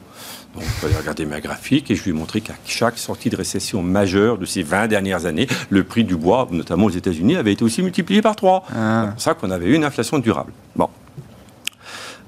Donc, 0.57 0.91
vais 0.91 0.99
regarder 0.99 1.27
ma 1.27 1.41
graphique 1.41 1.91
et 1.91 1.95
je 1.95 2.03
lui 2.05 2.11
ai 2.11 2.15
montré 2.15 2.41
qu'à 2.41 2.55
chaque 2.65 2.97
sortie 2.99 3.29
de 3.29 3.37
récession 3.37 3.83
majeure 3.83 4.39
de 4.39 4.47
ces 4.47 4.63
20 4.63 4.89
dernières 4.89 5.27
années, 5.27 5.47
le 5.69 5.85
prix 5.85 6.03
du 6.03 6.17
bois, 6.17 6.49
notamment 6.51 6.87
aux 6.87 6.91
États-Unis, 6.91 7.37
avait 7.37 7.53
été 7.53 7.63
aussi 7.63 7.83
multiplié 7.83 8.23
par 8.23 8.37
3. 8.37 8.65
Ah. 8.75 9.03
C'est 9.05 9.13
pour 9.13 9.21
ça 9.21 9.35
qu'on 9.35 9.51
avait 9.51 9.67
eu 9.67 9.75
une 9.75 9.85
inflation 9.85 10.19
durable. 10.19 10.53
Bon. 10.75 10.89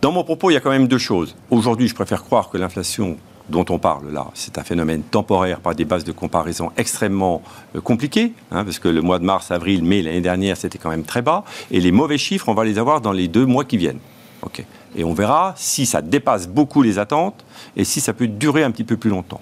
Dans 0.02 0.12
mon 0.12 0.24
propos, 0.24 0.50
il 0.50 0.54
y 0.54 0.56
a 0.56 0.60
quand 0.60 0.70
même 0.70 0.88
deux 0.88 0.98
choses. 0.98 1.36
Aujourd'hui, 1.50 1.88
je 1.88 1.94
préfère 1.94 2.22
croire 2.22 2.50
que 2.50 2.58
l'inflation 2.58 3.16
dont 3.48 3.64
on 3.70 3.78
parle 3.78 4.12
là, 4.12 4.26
c'est 4.34 4.58
un 4.58 4.62
phénomène 4.62 5.02
temporaire 5.02 5.60
par 5.60 5.74
des 5.74 5.86
bases 5.86 6.04
de 6.04 6.12
comparaison 6.12 6.70
extrêmement 6.76 7.42
euh, 7.74 7.80
compliquées, 7.80 8.32
hein, 8.50 8.62
parce 8.62 8.78
que 8.78 8.88
le 8.88 9.00
mois 9.00 9.18
de 9.18 9.24
mars, 9.24 9.50
avril, 9.50 9.82
mai 9.82 10.02
l'année 10.02 10.20
dernière, 10.20 10.58
c'était 10.58 10.76
quand 10.76 10.90
même 10.90 11.04
très 11.04 11.22
bas, 11.22 11.44
et 11.70 11.80
les 11.80 11.90
mauvais 11.90 12.18
chiffres, 12.18 12.50
on 12.50 12.54
va 12.54 12.66
les 12.66 12.78
avoir 12.78 13.00
dans 13.00 13.12
les 13.12 13.26
deux 13.26 13.46
mois 13.46 13.64
qui 13.64 13.78
viennent. 13.78 14.00
Ok. 14.42 14.64
Et 14.96 15.04
on 15.04 15.12
verra 15.12 15.54
si 15.56 15.86
ça 15.86 16.02
dépasse 16.02 16.48
beaucoup 16.48 16.82
les 16.82 16.98
attentes 16.98 17.44
et 17.76 17.84
si 17.84 18.00
ça 18.00 18.12
peut 18.12 18.26
durer 18.26 18.64
un 18.64 18.70
petit 18.70 18.84
peu 18.84 18.96
plus 18.96 19.10
longtemps. 19.10 19.40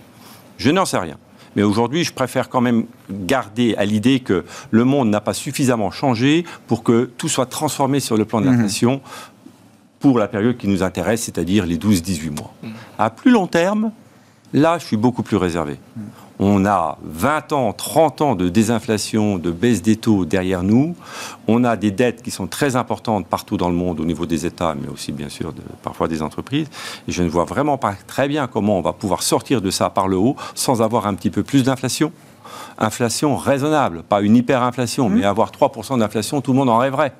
Je 0.59 0.71
n'en 0.71 0.85
sais 0.85 0.99
rien. 0.99 1.17
Mais 1.55 1.63
aujourd'hui, 1.63 2.05
je 2.05 2.13
préfère 2.13 2.51
quand 2.51 2.61
même 2.61 2.85
garder 3.11 3.75
à 3.77 3.87
l'idée 3.87 4.21
que 4.21 4.45
le 4.71 4.85
monde 4.85 5.09
n'a 5.09 5.23
pas 5.23 5.33
suffisamment 5.33 5.91
changé 5.91 6.45
pour 6.67 6.83
que 6.83 7.11
tout 7.17 7.29
soit 7.29 7.47
transformé 7.47 7.99
sur 7.99 8.17
le 8.17 8.27
plan 8.27 8.43
de 8.43 8.47
l'inflation 8.47 9.01
pour 9.99 10.19
la 10.19 10.29
période 10.29 10.59
qui 10.59 10.69
nous 10.69 10.83
intéresse, 10.83 11.23
c'est-à-dire 11.23 11.65
les 11.65 11.79
12-18 11.79 12.31
mois. 12.31 12.53
Mhm. 12.63 12.73
À 12.99 13.09
plus 13.09 13.31
long 13.31 13.47
terme, 13.47 13.91
là, 14.53 14.79
je 14.79 14.85
suis 14.85 14.99
beaucoup 14.99 15.23
plus 15.23 15.39
réservé. 15.39 15.79
Mhm. 15.97 16.05
On 16.38 16.66
a 16.66 16.99
20 17.03 17.53
ans, 17.53 17.72
30 17.72 18.20
ans 18.20 18.35
de 18.35 18.49
désinflation, 18.49 19.38
de 19.38 19.51
baisse 19.51 19.81
des 19.81 19.96
taux 19.96 20.25
derrière 20.25 20.62
nous. 20.62 20.94
On 21.49 21.64
a 21.64 21.77
des 21.77 21.90
dettes 21.90 22.22
qui 22.22 22.31
sont 22.31 22.46
très 22.46 22.77
importantes 22.77 23.27
partout 23.27 23.57
dans 23.57 23.70
le 23.70 23.75
monde 23.75 24.01
au 24.01 24.05
niveau 24.05 24.27
des 24.27 24.44
États, 24.44 24.75
mais 24.75 24.88
aussi 24.88 25.12
bien 25.12 25.31
sûr 25.31 25.55
parfois 25.83 26.09
des 26.09 26.22
entreprises. 26.22 26.68
Et 27.09 27.12
je 27.12 27.22
ne 27.22 27.29
vois 27.29 27.44
vraiment 27.44 27.79
pas 27.79 27.94
très 28.07 28.29
bien 28.29 28.46
comment 28.46 28.79
on 28.79 28.83
va 28.83 28.92
pouvoir 28.92 29.22
sortir 29.22 29.62
de 29.62 29.70
ça 29.70 29.88
par 29.88 30.09
le 30.09 30.16
haut 30.16 30.37
sans 30.55 30.83
avoir 30.83 31.07
un 31.07 31.14
petit 31.14 31.31
peu 31.31 31.42
plus 31.42 31.62
d'inflation. 31.64 32.12
Inflation 32.79 33.37
raisonnable, 33.37 34.03
pas 34.03 34.20
une 34.20 34.37
hyperinflation, 34.37 35.09
mais 35.09 35.22
mmh. 35.22 35.25
avoir 35.25 35.51
3% 35.51 35.99
d'inflation, 35.99 36.42
tout 36.42 36.53
le 36.53 36.59
monde 36.59 36.68
en 36.68 36.79
rêverait. 36.79 37.12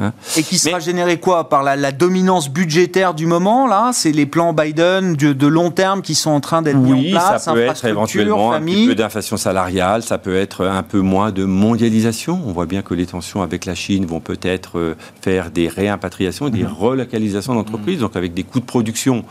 Hein. 0.00 0.12
et 0.36 0.42
qui 0.42 0.58
sera 0.58 0.80
généré 0.80 1.20
quoi 1.20 1.48
Par 1.48 1.62
la, 1.62 1.92
dominance 1.92 2.50
budgétaire 2.50 3.14
du 3.14 3.26
moment, 3.26 3.68
là? 3.68 3.90
C'est 3.92 4.10
les 4.10 4.26
plans 4.26 4.52
Biden 4.52 5.14
de, 5.14 5.46
long 5.46 5.70
terme 5.70 6.02
qui 6.02 6.16
sont 6.16 6.30
en 6.30 6.40
train 6.40 6.62
d'être 6.62 6.78
mis 6.78 7.14
en 7.14 7.18
place 7.18 7.44
ça 7.44 7.52
peut 7.52 7.60
être 7.60 7.84
éventuellement 7.84 8.52
un 8.52 8.60
petit 8.60 8.88
peu 8.88 8.94
d'inflation 8.94 9.36
salariale, 9.36 10.02
ça 10.02 10.18
peut 10.18 10.36
être 10.36 10.66
un 10.66 10.82
peu 10.82 11.00
moins 11.00 11.30
de 11.30 11.44
mondialisation. 11.44 12.40
On 12.46 12.52
voit 12.52 12.66
bien 12.66 12.82
que 12.82 12.94
les 12.94 13.06
tensions 13.06 13.42
avec 13.42 13.66
la 13.66 13.74
Chine 13.74 14.04
vont 14.06 14.20
peut-être 14.20 14.78
euh, 14.78 14.96
faire 15.20 15.50
des 15.50 15.68
réimpatriations, 15.68 16.48
des 16.48 16.64
mmh. 16.64 16.72
relocalisations 16.72 17.54
d'entreprises, 17.54 17.98
mmh. 17.98 18.02
donc 18.02 18.16
avec 18.16 18.34
des 18.34 18.42
coûts 18.42 18.60
de 18.60 18.64
production 18.64 19.24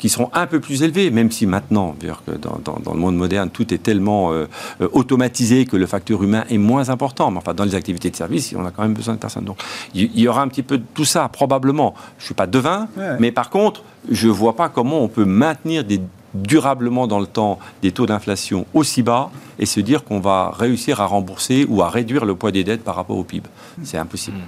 qui 0.00 0.08
seront 0.08 0.30
un 0.32 0.46
peu 0.46 0.60
plus 0.60 0.82
élevés, 0.82 1.10
même 1.10 1.30
si 1.30 1.46
maintenant, 1.46 1.94
que 2.26 2.32
dans, 2.32 2.58
dans, 2.82 2.94
le 2.94 2.98
monde 2.98 3.16
moderne, 3.16 3.50
tout 3.50 3.72
est 3.72 3.78
tellement 3.78 4.32
euh, 4.32 4.46
euh, 4.80 4.88
automatisé 4.92 5.66
que 5.66 5.76
le 5.76 5.86
facteur 5.86 6.22
humain 6.22 6.44
est 6.48 6.58
moins 6.58 6.88
important. 6.88 7.30
Mais 7.30 7.36
enfin, 7.38 7.52
dans 7.52 7.64
les 7.64 7.74
activités 7.74 8.10
de 8.10 8.16
service, 8.16 8.54
on 8.56 8.64
a 8.64 8.70
quand 8.70 8.82
même 8.82 8.94
besoin 8.94 9.14
de 9.14 9.18
personnes. 9.18 9.44
Donc, 9.44 9.58
il 9.94 10.18
y, 10.18 10.26
aura 10.26 10.40
un 10.40 10.48
petit 10.48 10.62
peu 10.62 10.78
de 10.78 10.84
tout 10.94 11.04
ça, 11.04 11.28
probablement. 11.28 11.94
Je 12.16 12.22
ne 12.22 12.26
suis 12.26 12.34
pas 12.34 12.46
devin, 12.46 12.88
mais 13.18 13.30
par 13.30 13.50
contre, 13.50 13.82
je 14.10 14.26
ne 14.26 14.32
vois 14.32 14.56
pas 14.56 14.70
comment 14.70 15.02
on 15.02 15.08
peut 15.08 15.26
maintenir 15.26 15.84
des 15.84 16.00
durablement 16.32 17.06
dans 17.06 17.18
le 17.18 17.26
temps 17.26 17.58
des 17.82 17.90
taux 17.92 18.06
d'inflation 18.06 18.64
aussi 18.72 19.02
bas 19.02 19.30
et 19.58 19.66
se 19.66 19.80
dire 19.80 20.04
qu'on 20.04 20.20
va 20.20 20.52
réussir 20.56 21.00
à 21.00 21.06
rembourser 21.06 21.66
ou 21.68 21.82
à 21.82 21.90
réduire 21.90 22.24
le 22.24 22.36
poids 22.36 22.52
des 22.52 22.62
dettes 22.64 22.84
par 22.84 22.94
rapport 22.94 23.18
au 23.18 23.24
PIB. 23.24 23.48
C'est 23.82 23.98
impossible. 23.98 24.38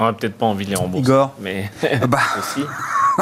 On 0.00 0.04
n'a 0.04 0.12
peut-être 0.12 0.34
pas 0.34 0.46
envie 0.46 0.64
de 0.64 0.70
les 0.70 0.76
rembourser. 0.76 1.10
Igor 1.10 1.34
Mais 1.40 1.70
ah 1.82 2.06
bah. 2.06 2.18
aussi. 2.38 2.66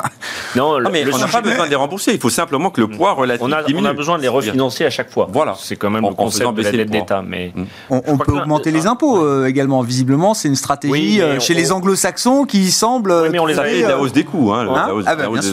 non, 0.56 0.78
mais 0.90 1.04
on 1.12 1.18
n'a 1.18 1.26
pas 1.26 1.40
besoin 1.40 1.64
de 1.66 1.70
les 1.70 1.76
rembourser. 1.76 2.12
Il 2.12 2.20
faut 2.20 2.30
simplement 2.30 2.70
que 2.70 2.80
le 2.80 2.86
mm. 2.86 2.96
poids 2.96 3.12
relatif 3.12 3.46
on 3.46 3.52
a, 3.52 3.62
diminue. 3.62 3.86
On 3.86 3.90
a 3.90 3.92
besoin 3.92 4.16
de 4.16 4.22
les 4.22 4.28
refinancer 4.28 4.84
à 4.84 4.90
chaque 4.90 5.10
fois. 5.10 5.28
Voilà. 5.30 5.54
C'est 5.58 5.76
quand 5.76 5.90
même 5.90 6.06
le 6.06 6.14
concept 6.14 6.54
de 6.54 6.62
la 6.62 6.72
dette 6.72 6.90
d'État. 6.90 7.22
Mais 7.22 7.52
mm. 7.54 7.64
on, 7.90 8.18
peut 8.18 8.32
augmenter 8.32 8.70
les 8.70 8.86
impôts 8.86 9.22
euh, 9.22 9.46
également. 9.46 9.82
Visiblement, 9.82 10.34
c'est 10.34 10.48
une 10.48 10.56
stratégie 10.56 11.20
euh, 11.20 11.40
chez 11.40 11.54
les 11.54 11.72
Anglo-Saxons 11.72 12.44
qui 12.44 12.70
semble. 12.70 13.12
Oui, 13.12 13.28
mais 13.30 13.38
on 13.38 13.46
les 13.46 13.58
a 13.58 13.64
fait 13.64 13.82
de 13.82 13.88
la 13.88 13.98
hausse 13.98 14.12
des 14.12 14.24
coûts. 14.24 14.52
Hein, 14.52 14.64
la 14.64 14.94
hausse, 14.94 15.52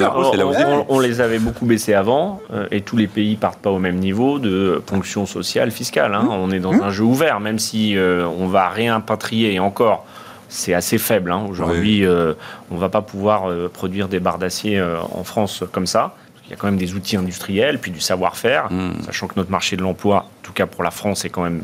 On 0.88 1.00
les 1.00 1.22
avait 1.22 1.40
beaucoup 1.40 1.66
baissés 1.66 1.94
avant, 1.94 2.40
euh, 2.54 2.68
et 2.72 2.82
tous 2.82 2.98
les 2.98 3.08
pays 3.08 3.36
partent 3.36 3.60
pas 3.60 3.72
au 3.72 3.80
même 3.80 3.98
niveau 3.98 4.40
de 4.40 4.82
ponction 4.86 5.26
sociale, 5.26 5.72
fiscale. 5.72 6.14
Hein. 6.16 6.24
Mm. 6.24 6.30
On 6.30 6.52
est 6.52 6.60
dans 6.60 6.74
un 6.74 6.92
jeu 6.92 7.04
ouvert, 7.04 7.40
même 7.40 7.60
si 7.60 7.96
on 7.98 8.48
va 8.48 8.70
réimpatrier 8.70 9.54
et 9.54 9.60
encore 9.60 10.06
c'est 10.50 10.74
assez 10.74 10.98
faible. 10.98 11.32
Hein. 11.32 11.46
Aujourd'hui, 11.48 12.06
euh, 12.06 12.34
on 12.70 12.76
ne 12.76 12.80
va 12.80 12.90
pas 12.90 13.02
pouvoir 13.02 13.50
euh, 13.50 13.70
produire 13.70 14.10
des 14.10 14.20
barres 14.20 14.40
d'acier 14.40 14.78
euh, 14.78 15.00
en 15.00 15.24
France 15.24 15.64
comme 15.72 15.88
ça. 15.88 16.16
Il 16.46 16.50
y 16.50 16.54
a 16.54 16.56
quand 16.56 16.68
même 16.68 16.78
des 16.78 16.96
outils 16.96 17.16
industriels, 17.16 17.78
puis 17.78 17.92
du 17.92 18.00
savoir-faire, 18.00 18.72
hmm. 18.72 19.04
sachant 19.06 19.28
que 19.28 19.36
notre 19.38 19.52
marché 19.52 19.78
de 19.78 19.84
l'emploi, 19.84 20.26
en 20.26 20.42
tout 20.42 20.52
cas 20.52 20.66
pour 20.66 20.84
la 20.84 20.90
France, 20.90 21.24
est 21.24 21.30
quand 21.30 21.44
même 21.44 21.62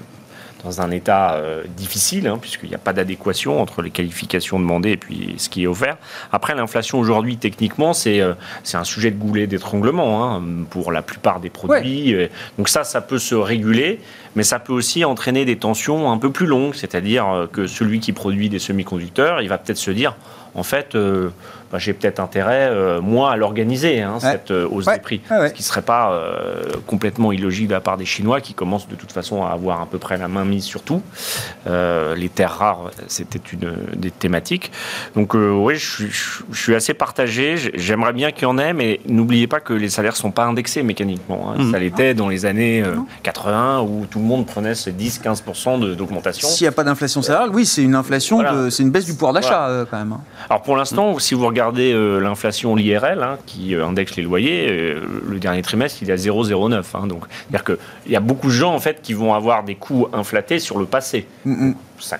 dans 0.65 0.81
un 0.81 0.91
état 0.91 1.35
euh, 1.35 1.63
difficile, 1.77 2.27
hein, 2.27 2.37
puisqu'il 2.41 2.69
n'y 2.69 2.75
a 2.75 2.79
pas 2.79 2.91
d'adéquation 2.91 3.61
entre 3.61 3.81
les 3.81 3.91
qualifications 3.91 4.59
demandées 4.59 4.91
et 4.91 4.97
puis 4.97 5.35
ce 5.37 5.47
qui 5.47 5.63
est 5.63 5.67
offert. 5.67 5.97
Après, 6.31 6.55
l'inflation 6.55 6.99
aujourd'hui, 6.99 7.37
techniquement, 7.37 7.93
c'est 7.93 8.19
euh, 8.19 8.33
un 8.73 8.83
sujet 8.83 9.11
de 9.11 9.17
goulet 9.17 9.47
d'étranglement 9.47 10.35
hein, 10.35 10.43
pour 10.69 10.91
la 10.91 11.01
plupart 11.01 11.39
des 11.39 11.49
produits. 11.49 12.15
Donc 12.57 12.67
ça, 12.67 12.83
ça 12.83 12.99
peut 12.99 13.19
se 13.19 13.35
réguler, 13.35 13.99
mais 14.35 14.43
ça 14.43 14.59
peut 14.59 14.73
aussi 14.73 15.05
entraîner 15.05 15.45
des 15.45 15.57
tensions 15.57 16.11
un 16.11 16.17
peu 16.17 16.31
plus 16.31 16.45
longues, 16.45 16.75
c'est-à-dire 16.75 17.27
euh, 17.27 17.47
que 17.47 17.67
celui 17.67 17.99
qui 17.99 18.11
produit 18.11 18.49
des 18.49 18.59
semi-conducteurs, 18.59 19.41
il 19.41 19.49
va 19.49 19.57
peut-être 19.57 19.77
se 19.77 19.91
dire, 19.91 20.15
en 20.55 20.63
fait, 20.63 20.95
bah, 21.75 21.79
j'ai 21.79 21.93
peut-être 21.93 22.21
intérêt, 22.21 22.69
euh, 22.69 23.01
moi, 23.01 23.31
à 23.31 23.35
l'organiser, 23.35 24.01
hein, 24.01 24.17
cette 24.21 24.51
euh, 24.51 24.67
hausse 24.69 24.85
des 24.85 24.99
prix. 24.99 25.21
Ce 25.27 25.51
qui 25.51 25.61
ne 25.61 25.65
serait 25.65 25.81
pas 25.81 26.11
euh, 26.11 26.63
complètement 26.85 27.33
illogique 27.33 27.67
de 27.67 27.73
la 27.73 27.81
part 27.81 27.97
des 27.97 28.05
Chinois, 28.05 28.39
qui 28.39 28.53
commencent 28.53 28.87
de 28.87 28.95
toute 28.95 29.11
façon 29.11 29.43
à 29.43 29.49
avoir 29.49 29.81
à 29.81 29.85
peu 29.85 29.97
près 29.97 30.17
la 30.17 30.27
main 30.27 30.45
mise 30.45 30.63
sur 30.63 30.83
tout. 30.83 31.01
les 31.65 32.29
terres 32.29 32.57
rares, 32.57 32.91
c'était 33.07 33.41
une 33.51 33.75
des 33.95 34.11
thématiques. 34.11 34.71
Donc, 35.15 35.33
oui, 35.33 35.75
je, 35.75 36.05
suis 36.53 36.75
assez 36.75 36.93
partagé. 36.93 37.55
J'aimerais 37.73 38.13
bien 38.13 38.31
qu'il 38.31 38.43
y 38.43 38.45
en 38.45 38.57
ait, 38.57 38.71
mais 38.73 39.01
n'oubliez 39.07 39.47
pas 39.47 39.59
que 39.59 39.73
les 39.73 39.89
salaires 39.89 40.13
ne 40.13 40.17
sont 40.17 40.31
pas 40.31 40.45
indexés 40.45 40.83
mécaniquement. 40.83 41.51
Hein. 41.51 41.61
Mmh. 41.61 41.71
Ça 41.71 41.79
l'était 41.79 42.13
dans 42.13 42.29
les 42.29 42.45
années 42.45 42.83
80, 43.23 43.81
où 43.81 44.05
tout 44.05 44.19
le 44.19 44.25
monde 44.25 44.45
prenait 44.45 44.75
ce 44.75 44.89
10-15% 44.89 45.95
d'augmentation. 45.95 46.47
S'il 46.47 46.65
n'y 46.65 46.69
a 46.69 46.71
pas 46.71 46.83
d'inflation 46.83 47.21
salariale, 47.21 47.49
oui, 47.53 47.65
c'est 47.65 47.83
une 47.83 47.95
inflation, 47.95 48.41
c'est 48.69 48.83
une 48.83 48.91
baisse 48.91 49.05
du 49.05 49.13
pouvoir 49.13 49.33
d'achat 49.33 49.85
quand 49.89 49.97
même. 49.97 50.13
Hein. 50.13 50.21
Alors, 50.49 50.61
pour 50.61 50.75
l'instant, 50.75 51.17
si 51.19 51.33
vous 51.33 51.45
regardez 51.45 51.91
euh, 51.91 52.19
l'inflation, 52.19 52.75
l'IRL, 52.75 53.23
hein, 53.23 53.37
qui 53.45 53.75
euh, 53.75 53.85
indexe 53.85 54.15
les 54.15 54.23
loyers, 54.23 54.67
euh, 54.69 55.01
le 55.27 55.39
dernier 55.39 55.61
trimestre, 55.61 55.99
il 56.01 56.09
est 56.09 56.13
à 56.13 56.17
0,09. 56.17 56.83
Hein, 56.93 57.07
donc, 57.07 57.23
c'est-à-dire 57.29 57.63
qu'il 57.63 58.11
y 58.11 58.15
a 58.15 58.19
beaucoup 58.19 58.47
de 58.47 58.53
gens, 58.53 58.73
en 58.73 58.79
fait, 58.79 59.01
qui 59.01 59.13
vont 59.13 59.33
avoir 59.33 59.63
des 59.63 59.75
coûts 59.75 60.07
inflatés 60.13 60.59
sur 60.59 60.77
le 60.77 60.85
passé. 60.85 61.27
Mm, 61.45 61.69
mm. 61.69 61.75
Ça 61.99 62.19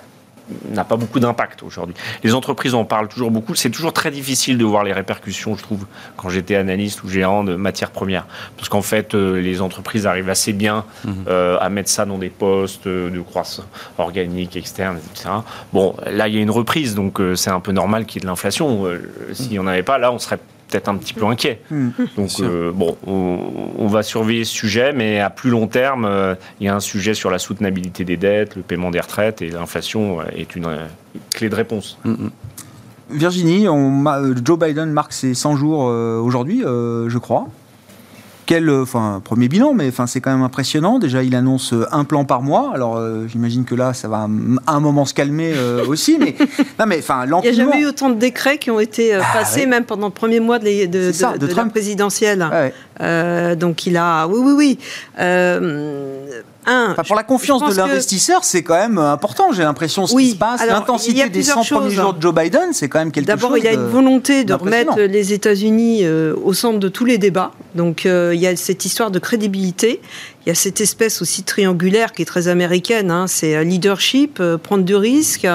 n'a 0.70 0.84
pas 0.84 0.96
beaucoup 0.96 1.20
d'impact 1.20 1.62
aujourd'hui. 1.62 1.94
Les 2.22 2.34
entreprises 2.34 2.74
en 2.74 2.84
parlent 2.84 3.08
toujours 3.08 3.30
beaucoup. 3.30 3.54
C'est 3.54 3.70
toujours 3.70 3.92
très 3.92 4.10
difficile 4.10 4.58
de 4.58 4.64
voir 4.64 4.84
les 4.84 4.92
répercussions, 4.92 5.56
je 5.56 5.62
trouve, 5.62 5.86
quand 6.16 6.28
j'étais 6.28 6.56
analyste 6.56 7.02
ou 7.02 7.08
gérant 7.08 7.44
de 7.44 7.56
matières 7.56 7.90
premières. 7.90 8.26
Parce 8.56 8.68
qu'en 8.68 8.82
fait, 8.82 9.14
euh, 9.14 9.40
les 9.40 9.60
entreprises 9.60 10.06
arrivent 10.06 10.30
assez 10.30 10.52
bien 10.52 10.84
mhm. 11.04 11.24
euh, 11.28 11.58
à 11.60 11.68
mettre 11.68 11.90
ça 11.90 12.04
dans 12.04 12.18
des 12.18 12.30
postes 12.30 12.86
de 12.86 13.20
croissance 13.20 13.66
organique, 13.98 14.56
externe, 14.56 14.98
etc. 15.12 15.30
Bon, 15.72 15.94
là, 16.06 16.28
il 16.28 16.34
y 16.34 16.38
a 16.38 16.40
une 16.40 16.50
reprise, 16.50 16.94
donc 16.94 17.20
euh, 17.20 17.34
c'est 17.34 17.50
un 17.50 17.60
peu 17.60 17.72
normal 17.72 18.06
qu'il 18.06 18.20
y 18.20 18.22
ait 18.22 18.26
de 18.26 18.30
l'inflation. 18.30 18.84
S'il 19.32 19.50
n'y 19.50 19.58
en 19.58 19.66
avait 19.66 19.82
pas, 19.82 19.98
là, 19.98 20.12
on 20.12 20.18
serait 20.18 20.38
peut-être 20.68 20.88
un 20.88 20.96
petit 20.96 21.14
peu 21.14 21.26
inquiet. 21.26 21.60
Hmm. 21.70 21.90
Donc, 22.16 22.30
euh, 22.40 22.72
bon, 22.72 22.96
on, 23.06 23.86
va 23.86 24.02
surveiller 24.02 24.44
ce 24.44 24.52
sujet, 24.52 24.92
mais 24.92 25.20
à 25.20 25.30
plus 25.30 25.50
long 25.50 25.68
terme, 25.68 26.04
euh, 26.04 26.34
il 26.60 26.66
y 26.66 26.68
a 26.68 26.74
un 26.74 26.80
sujet 26.80 27.14
sur 27.14 27.30
la 27.30 27.38
soutenabilité 27.38 28.04
des 28.04 28.16
dettes, 28.16 28.56
le 28.56 28.62
paiement 28.62 28.90
des 28.90 29.00
retraites, 29.00 29.42
et 29.42 29.50
l'inflation 29.50 30.22
est 30.22 30.56
une 30.56 30.66
clé 31.32 31.48
de 31.48 31.54
réponse. 31.54 31.98
Hmm. 32.04 32.28
Virginie, 33.10 33.68
on, 33.68 34.04
Joe 34.44 34.58
Biden 34.58 34.90
marque 34.90 35.12
ses 35.12 35.34
100 35.34 35.56
jours 35.56 35.88
euh, 35.88 36.18
aujourd'hui, 36.18 36.62
je 36.62 37.18
crois 37.18 37.48
quel, 38.46 38.68
euh, 38.68 38.82
enfin, 38.82 39.20
premier 39.22 39.48
bilan, 39.48 39.74
mais 39.74 39.88
enfin, 39.88 40.06
c'est 40.06 40.20
quand 40.20 40.30
même 40.30 40.42
impressionnant. 40.42 40.98
Déjà, 40.98 41.22
il 41.22 41.34
annonce 41.34 41.72
euh, 41.72 41.84
un 41.90 42.04
plan 42.04 42.24
par 42.24 42.42
mois. 42.42 42.70
Alors, 42.72 42.96
euh, 42.96 43.26
j'imagine 43.28 43.64
que 43.64 43.74
là, 43.74 43.92
ça 43.92 44.08
va 44.08 44.28
à 44.66 44.72
un 44.72 44.80
moment 44.80 45.04
se 45.04 45.12
calmer 45.12 45.52
aussi, 45.86 46.16
mais 46.18 46.34
non, 46.78 46.86
mais 46.86 46.98
enfin, 47.00 47.24
Il 47.26 47.30
n'y 47.42 47.48
a 47.48 47.52
jamais 47.52 47.80
eu 47.80 47.86
autant 47.86 48.08
de 48.08 48.14
décrets 48.14 48.58
qui 48.58 48.70
ont 48.70 48.80
été 48.80 49.14
ah, 49.14 49.22
passés, 49.32 49.66
même 49.66 49.84
pendant 49.84 50.06
le 50.06 50.12
premier 50.12 50.40
mois 50.40 50.58
de, 50.58 50.86
de, 50.86 51.38
de, 51.38 51.68
présidentielle. 51.68 52.46
donc, 53.58 53.86
il 53.86 53.96
a, 53.96 54.26
oui, 54.26 54.38
oui, 54.42 54.52
oui. 54.56 54.78
Un. 56.66 56.94
pour 57.06 57.16
la 57.16 57.22
confiance 57.22 57.62
de 57.68 57.76
l'investisseur, 57.76 58.44
c'est 58.44 58.62
quand 58.62 58.76
même 58.76 58.98
important. 58.98 59.52
J'ai 59.52 59.62
l'impression 59.62 60.06
ce 60.06 60.14
qui 60.14 60.30
se 60.30 60.36
passe, 60.36 60.64
l'intensité 60.66 61.28
des 61.28 61.42
100 61.42 61.64
premiers 61.64 61.90
jours 61.90 62.14
de 62.14 62.22
Joe 62.22 62.34
Biden, 62.34 62.72
c'est 62.72 62.88
quand 62.88 62.98
même 62.98 63.12
quelque 63.12 63.30
chose. 63.30 63.40
D'abord, 63.40 63.58
il 63.58 63.64
y 63.64 63.68
a 63.68 63.72
une 63.72 63.86
volonté 63.86 64.44
de 64.44 64.54
remettre 64.54 64.98
les 64.98 65.32
États-Unis 65.32 66.00
euh, 66.02 66.34
au 66.44 66.52
centre 66.52 66.78
de 66.78 66.88
tous 66.88 67.04
les 67.04 67.18
débats. 67.18 67.52
Donc, 67.74 68.06
euh, 68.06 68.32
il 68.34 68.40
y 68.40 68.46
a 68.46 68.56
cette 68.56 68.84
histoire 68.84 69.10
de 69.10 69.18
crédibilité. 69.18 70.00
Il 70.44 70.48
y 70.48 70.52
a 70.52 70.54
cette 70.54 70.80
espèce 70.80 71.22
aussi 71.22 71.42
triangulaire 71.42 72.12
qui 72.12 72.22
est 72.22 72.26
très 72.26 72.48
américaine. 72.48 73.10
Hein. 73.10 73.26
c'est 73.26 73.64
leadership, 73.64 74.40
prendre 74.62 74.84
du 74.84 74.94
risque 74.94 75.46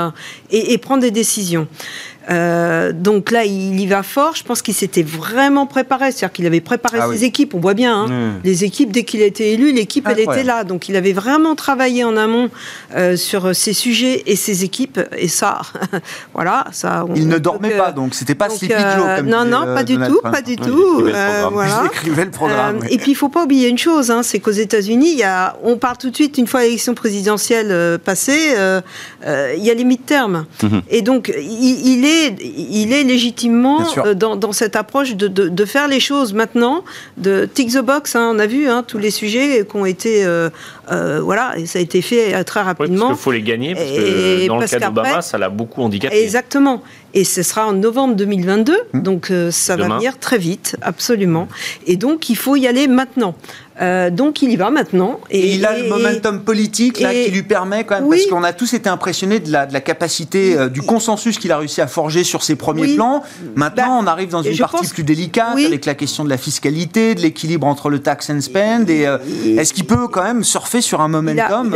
et, 0.51 0.73
et 0.73 0.77
prendre 0.77 1.01
des 1.01 1.11
décisions. 1.11 1.67
Euh, 2.29 2.91
donc 2.93 3.31
là, 3.31 3.45
il 3.45 3.79
y 3.79 3.87
va 3.87 4.03
fort. 4.03 4.35
Je 4.35 4.43
pense 4.43 4.61
qu'il 4.61 4.73
s'était 4.73 5.03
vraiment 5.03 5.65
préparé. 5.65 6.11
C'est-à-dire 6.11 6.31
qu'il 6.31 6.45
avait 6.45 6.61
préparé 6.61 6.99
ah 7.01 7.07
ses 7.11 7.23
équipes. 7.23 7.55
On 7.55 7.59
voit 7.59 7.73
bien, 7.73 8.05
hein. 8.05 8.33
les 8.43 8.63
équipes, 8.63 8.91
dès 8.91 9.03
qu'il 9.03 9.21
a 9.21 9.25
été 9.25 9.53
élu, 9.53 9.71
l'équipe, 9.71 10.07
elle 10.09 10.19
était 10.19 10.43
là. 10.43 10.63
Donc 10.63 10.89
il 10.89 10.95
avait 10.95 11.13
vraiment 11.13 11.55
travaillé 11.55 12.03
en 12.03 12.17
amont 12.17 12.49
euh, 12.95 13.15
sur 13.15 13.55
ces 13.55 13.73
sujets 13.73 14.23
et 14.27 14.35
ses 14.35 14.63
équipes. 14.63 14.99
Et 15.17 15.27
ça, 15.27 15.61
voilà. 16.33 16.65
ça. 16.71 17.05
il 17.15 17.27
ne 17.27 17.37
dormait 17.37 17.71
pas, 17.77 17.91
donc 17.91 18.13
c'était 18.13 18.35
pas 18.35 18.49
Sleepy 18.49 18.73
euh, 18.73 19.21
non, 19.21 19.45
non, 19.45 19.65
pas 19.65 19.83
du 19.83 19.97
tout, 19.97 20.21
pas 20.21 20.41
du 20.41 20.55
tout. 20.55 21.07
Il 21.11 21.85
écrivait 21.85 22.25
le 22.25 22.31
programme. 22.31 22.79
Et 22.89 22.97
puis 22.97 23.11
il 23.11 23.15
faut 23.15 23.29
pas 23.29 23.43
oublier 23.43 23.69
une 23.69 23.77
chose, 23.77 24.11
hein, 24.11 24.23
c'est 24.23 24.39
qu'aux 24.39 24.51
États-Unis, 24.51 25.23
a, 25.23 25.57
on 25.63 25.77
part 25.77 25.97
tout 25.97 26.09
de 26.09 26.15
suite 26.15 26.37
une 26.37 26.47
fois 26.47 26.61
l'élection 26.61 26.93
présidentielle 26.93 27.99
passée, 27.99 28.55
il 29.25 29.63
y 29.63 29.71
a 29.71 29.73
les 29.73 29.83
midterms. 29.83 30.45
Mhm. 30.63 30.81
Et 30.89 31.01
donc 31.01 31.33
il 31.37 32.05
est 32.05 32.10
il 32.43 32.93
est 32.93 33.03
légitimement 33.03 33.79
euh, 33.97 34.13
dans, 34.13 34.51
cette 34.51 34.75
approche 34.75 35.15
de, 35.15 35.65
faire 35.65 35.87
les 35.87 35.99
choses 35.99 36.33
maintenant, 36.33 36.83
de 37.17 37.47
tick 37.51 37.71
the 37.71 37.79
box. 37.79 38.15
Hein, 38.15 38.31
on 38.33 38.39
a 38.39 38.47
vu 38.47 38.67
hein, 38.67 38.83
tous 38.85 38.97
les 38.97 39.11
sujets 39.11 39.65
qui 39.69 39.75
ont 39.75 39.85
été, 39.85 40.25
euh, 40.25 40.49
euh, 40.91 41.21
voilà, 41.21 41.53
et 41.57 41.65
ça 41.65 41.79
a 41.79 41.81
été 41.81 42.01
fait 42.01 42.43
très 42.43 42.61
rapidement. 42.61 43.07
parce 43.07 43.19
qu'il 43.19 43.23
faut 43.23 43.31
les 43.31 43.41
gagner, 43.41 43.75
parce 43.75 43.85
que 43.85 44.47
dans 44.47 44.57
le 44.57 44.67
cas 44.67 44.79
d'Obama, 44.79 45.21
ça 45.21 45.37
l'a 45.37 45.49
beaucoup 45.49 45.81
handicapé. 45.81 46.21
Exactement. 46.21 46.83
Et 47.13 47.25
ce 47.25 47.43
sera 47.43 47.67
en 47.67 47.73
novembre 47.73 48.15
2022, 48.15 48.77
hum. 48.93 49.03
donc 49.03 49.31
ça 49.51 49.75
va 49.75 49.87
venir 49.95 50.17
très 50.17 50.37
vite, 50.37 50.77
absolument. 50.81 51.47
Et 51.85 51.97
donc 51.97 52.29
il 52.29 52.37
faut 52.37 52.55
y 52.55 52.67
aller 52.67 52.87
maintenant. 52.87 53.35
Euh, 53.79 54.09
donc 54.09 54.41
il 54.41 54.51
y 54.51 54.55
va 54.57 54.69
maintenant. 54.69 55.19
Et, 55.29 55.55
il 55.55 55.65
a 55.65 55.77
le 55.77 55.87
momentum 55.87 56.41
politique 56.41 56.99
là, 56.99 57.13
qui 57.13 57.31
lui 57.31 57.43
permet 57.43 57.83
quand 57.85 57.99
même, 57.99 58.09
parce 58.09 58.25
qu'on 58.25 58.43
a 58.43 58.53
tous 58.53 58.73
été 58.73 58.89
impressionnés 58.89 59.39
de 59.39 59.51
la, 59.51 59.65
de 59.65 59.73
la 59.73 59.79
capacité, 59.81 60.57
euh, 60.57 60.67
du 60.67 60.81
consensus 60.81 61.37
qu'il 61.37 61.51
a 61.51 61.57
réussi 61.57 61.79
à 61.79 61.87
forger 61.87 62.23
sur 62.23 62.43
ses 62.43 62.55
premiers 62.55 62.95
plans. 62.95 63.23
Maintenant, 63.55 64.01
bah, 64.01 64.03
on 64.03 64.07
arrive 64.07 64.29
dans 64.29 64.43
une 64.43 64.57
partie 64.57 64.87
plus 64.87 65.03
délicate 65.03 65.57
avec 65.57 65.85
la 65.85 65.95
question 65.95 66.23
de 66.25 66.29
la 66.29 66.37
fiscalité, 66.37 67.15
de 67.15 67.21
l'équilibre 67.21 67.65
entre 67.65 67.89
le 67.89 67.99
tax 67.99 68.29
and 68.29 68.41
spend. 68.41 68.89
Et, 68.89 69.07
euh, 69.07 69.17
est-ce 69.57 69.73
qu'il 69.73 69.85
peut 69.85 70.07
quand 70.07 70.23
même 70.23 70.43
surfer 70.43 70.81
sur 70.81 71.01
un 71.01 71.07
momentum 71.07 71.73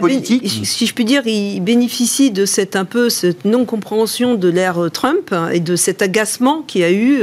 politique 0.00 0.50
Si 0.64 0.86
je 0.86 0.94
puis 0.94 1.04
dire, 1.04 1.26
il 1.26 1.60
bénéficie 1.60 2.30
de 2.30 2.46
cette 2.46 2.76
un 2.76 2.84
peu 2.84 3.10
cette 3.10 3.44
non-compréhension 3.44 4.34
de 4.34 4.48
l'ère 4.48 4.90
Trump 4.92 5.32
hein, 5.32 5.48
et 5.50 5.60
de 5.60 5.76
cet 5.76 6.02
agacement 6.02 6.62
qu'il 6.66 6.80
y 6.80 6.84
a 6.84 6.92
eu 6.92 7.22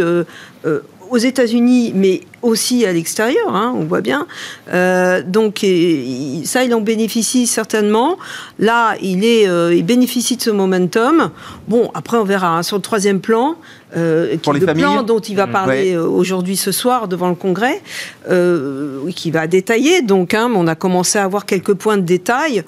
aux 1.09 1.17
États-Unis, 1.17 1.91
mais 1.95 2.21
aussi 2.45 2.85
à 2.85 2.93
l'extérieur, 2.93 3.53
hein, 3.53 3.73
on 3.75 3.85
voit 3.85 4.01
bien. 4.01 4.27
Euh, 4.71 5.21
donc 5.25 5.65
ça, 6.45 6.63
il 6.63 6.73
en 6.73 6.81
bénéficie 6.81 7.47
certainement. 7.47 8.17
Là, 8.59 8.95
il, 9.01 9.25
est, 9.25 9.47
euh, 9.47 9.73
il 9.73 9.83
bénéficie 9.83 10.37
de 10.37 10.41
ce 10.41 10.51
momentum. 10.51 11.31
Bon, 11.67 11.91
après, 11.93 12.17
on 12.17 12.23
verra. 12.23 12.57
Hein, 12.57 12.63
sur 12.63 12.77
le 12.77 12.81
troisième 12.81 13.19
plan, 13.19 13.55
euh, 13.97 14.37
Pour 14.43 14.53
les 14.53 14.59
le 14.59 14.73
plan 14.73 15.03
dont 15.03 15.19
il 15.19 15.35
va 15.35 15.47
parler 15.47 15.93
euh, 15.93 16.05
aujourd'hui, 16.05 16.57
ce 16.57 16.71
soir, 16.71 17.07
devant 17.07 17.29
le 17.29 17.35
Congrès, 17.35 17.81
qui 19.15 19.31
va 19.31 19.47
détailler. 19.47 20.01
Donc, 20.01 20.33
hein, 20.33 20.51
on 20.55 20.67
a 20.67 20.75
commencé 20.75 21.17
à 21.17 21.23
avoir 21.23 21.45
quelques 21.45 21.73
points 21.73 21.97
de 21.97 22.03
détail. 22.03 22.63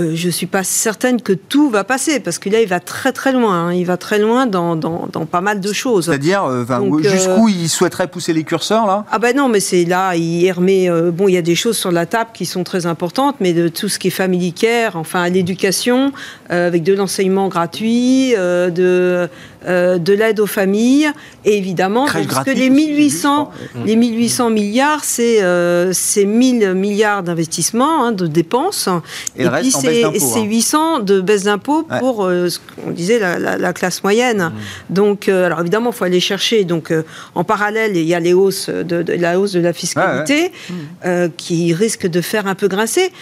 Euh, 0.00 0.12
je 0.14 0.26
ne 0.26 0.32
suis 0.32 0.46
pas 0.46 0.64
certaine 0.64 1.20
que 1.20 1.34
tout 1.34 1.68
va 1.68 1.84
passer, 1.84 2.18
parce 2.18 2.38
que 2.38 2.48
là, 2.48 2.62
il 2.62 2.68
va 2.68 2.80
très 2.80 3.12
très 3.12 3.30
loin. 3.32 3.68
Hein. 3.68 3.74
Il 3.74 3.84
va 3.84 3.98
très 3.98 4.18
loin 4.18 4.46
dans, 4.46 4.74
dans, 4.74 5.26
pas 5.26 5.42
mal 5.42 5.60
de 5.60 5.72
choses. 5.72 6.06
C'est-à-dire, 6.06 6.44
euh, 6.44 6.64
jusqu'où 7.02 7.48
il 7.48 7.68
souhaiterait 7.68 8.08
pousser 8.08 8.32
les 8.32 8.42
curseurs, 8.42 8.86
là? 8.86 9.04
Ah 9.10 9.18
ben 9.22 9.36
non, 9.36 9.48
mais 9.48 9.60
c'est 9.60 9.84
là, 9.84 10.14
il 10.16 10.50
remet... 10.52 10.90
Euh, 10.90 11.10
bon, 11.10 11.28
il 11.28 11.34
y 11.34 11.38
a 11.38 11.42
des 11.42 11.54
choses 11.54 11.78
sur 11.78 11.92
la 11.92 12.06
table 12.06 12.30
qui 12.34 12.44
sont 12.44 12.64
très 12.64 12.86
importantes, 12.86 13.36
mais 13.40 13.52
de 13.52 13.68
tout 13.68 13.88
ce 13.88 13.98
qui 13.98 14.08
est 14.08 14.10
family 14.10 14.52
care, 14.52 14.96
enfin, 14.96 15.28
l'éducation, 15.28 16.12
avec 16.50 16.82
de 16.82 16.92
l'enseignement 16.92 17.48
gratuit, 17.48 18.34
de 18.34 19.28
euh, 19.68 19.98
de 19.98 20.12
l'aide 20.12 20.40
aux 20.40 20.46
familles, 20.46 21.08
et 21.44 21.56
évidemment, 21.56 22.06
parce 22.06 22.44
que 22.44 22.50
les 22.50 22.68
1800, 22.68 23.52
les 23.86 23.94
1800 23.94 24.50
milliards, 24.50 25.04
c'est 25.04 25.38
euh, 25.40 25.92
1000 26.16 26.74
milliards 26.74 27.22
d'investissements, 27.22 28.06
hein, 28.06 28.12
de 28.12 28.26
dépenses, 28.26 28.88
et, 29.36 29.48
puis 29.48 29.70
c'est 29.70 30.42
800 30.42 30.96
hein. 30.96 31.00
de 31.00 31.20
baisse 31.20 31.44
d'impôts 31.44 31.86
pour, 32.00 32.24
euh, 32.24 32.48
ce 32.48 32.58
qu'on 32.58 32.90
disait, 32.90 33.20
la, 33.20 33.72
classe 33.72 34.02
moyenne. 34.02 34.42
Mmh. 34.42 34.94
Donc, 34.94 35.28
euh, 35.28 35.46
alors 35.46 35.60
évidemment, 35.60 35.90
il 35.90 35.96
faut 35.96 36.04
aller 36.04 36.20
chercher. 36.20 36.64
Donc, 36.64 36.92
en 37.36 37.44
parallèle, 37.44 37.96
il 37.96 38.04
y 38.04 38.14
a 38.14 38.20
les 38.20 38.32
hausses 38.32 38.68
de, 38.68 39.01
la 39.08 39.38
hausse 39.38 39.52
de 39.52 39.60
la 39.60 39.72
fiscalité 39.72 40.52
mmh. 40.70 41.28
qui 41.36 41.74
risque 41.74 42.06
de 42.06 42.20
faire 42.20 42.46
un 42.46 42.54
peu 42.54 42.68
grincer 42.68 43.12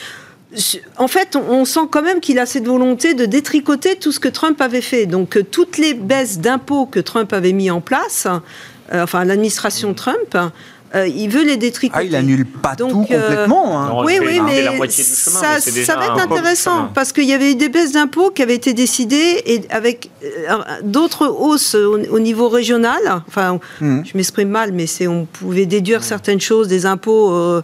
en 0.97 1.09
fait, 1.09 1.37
on 1.37 1.65
sent 1.65 1.81
quand 1.91 2.03
même 2.03 2.21
qu'il 2.21 2.39
a 2.39 2.47
cette 2.47 2.67
volonté 2.67 3.15
de 3.15 3.25
détricoter 3.25 3.97
tout 3.97 4.13
ce 4.13 4.19
que 4.19 4.29
Trump 4.29 4.61
avait 4.61 4.81
fait. 4.81 5.07
Donc, 5.07 5.37
euh, 5.37 5.45
toutes 5.45 5.79
les 5.79 5.95
baisses 5.95 6.39
d'impôts 6.39 6.87
que 6.87 7.01
Trump 7.01 7.33
avait 7.33 7.53
mis 7.53 7.71
en 7.71 7.81
place, 7.81 8.27
euh, 8.93 9.05
enfin 9.05 9.25
l'administration 9.25 9.95
Trump, 9.95 10.37
euh, 10.95 11.07
il 11.07 11.29
veut 11.29 11.45
les 11.45 11.57
détricoter. 11.57 12.01
Ah, 12.01 12.05
il 12.05 12.17
annule 12.17 12.45
pas 12.45 12.75
tout 12.75 12.89
complètement. 12.89 13.81
Hein. 13.81 14.05
oui, 14.05 14.19
oui, 14.21 14.41
mais, 14.45 14.89
ça, 14.89 15.97
va 15.97 16.07
être 16.07 16.21
intéressant 16.21 16.89
parce 16.95 17.13
qu'il 17.13 17.25
y 17.25 17.33
avait 17.33 17.53
eu 17.53 17.55
des 17.55 17.69
baisses 17.69 17.93
d'impôts 17.93 18.31
qui 18.31 18.43
avaient 18.43 18.57
été 18.57 18.73
décidées 18.73 19.43
et 19.47 19.61
avec 19.71 20.11
euh, 20.25 20.59
d'autres 20.83 21.29
hausses 21.29 21.77
au, 21.77 22.19
niveau 22.19 22.49
régional. 22.49 23.01
Enfin, 23.29 23.61
hmm. 23.81 24.03
je 24.05 24.17
m'exprime 24.17 24.49
mal, 24.49 24.73
mais 24.73 24.87
c'est 24.87 25.07
on 25.07 25.27
pouvait 25.27 25.67
déduire 25.67 26.03
certaines 26.03 26.41
choses 26.41 26.67
des 26.67 26.87
impôts 26.87 27.31
euh, 27.31 27.63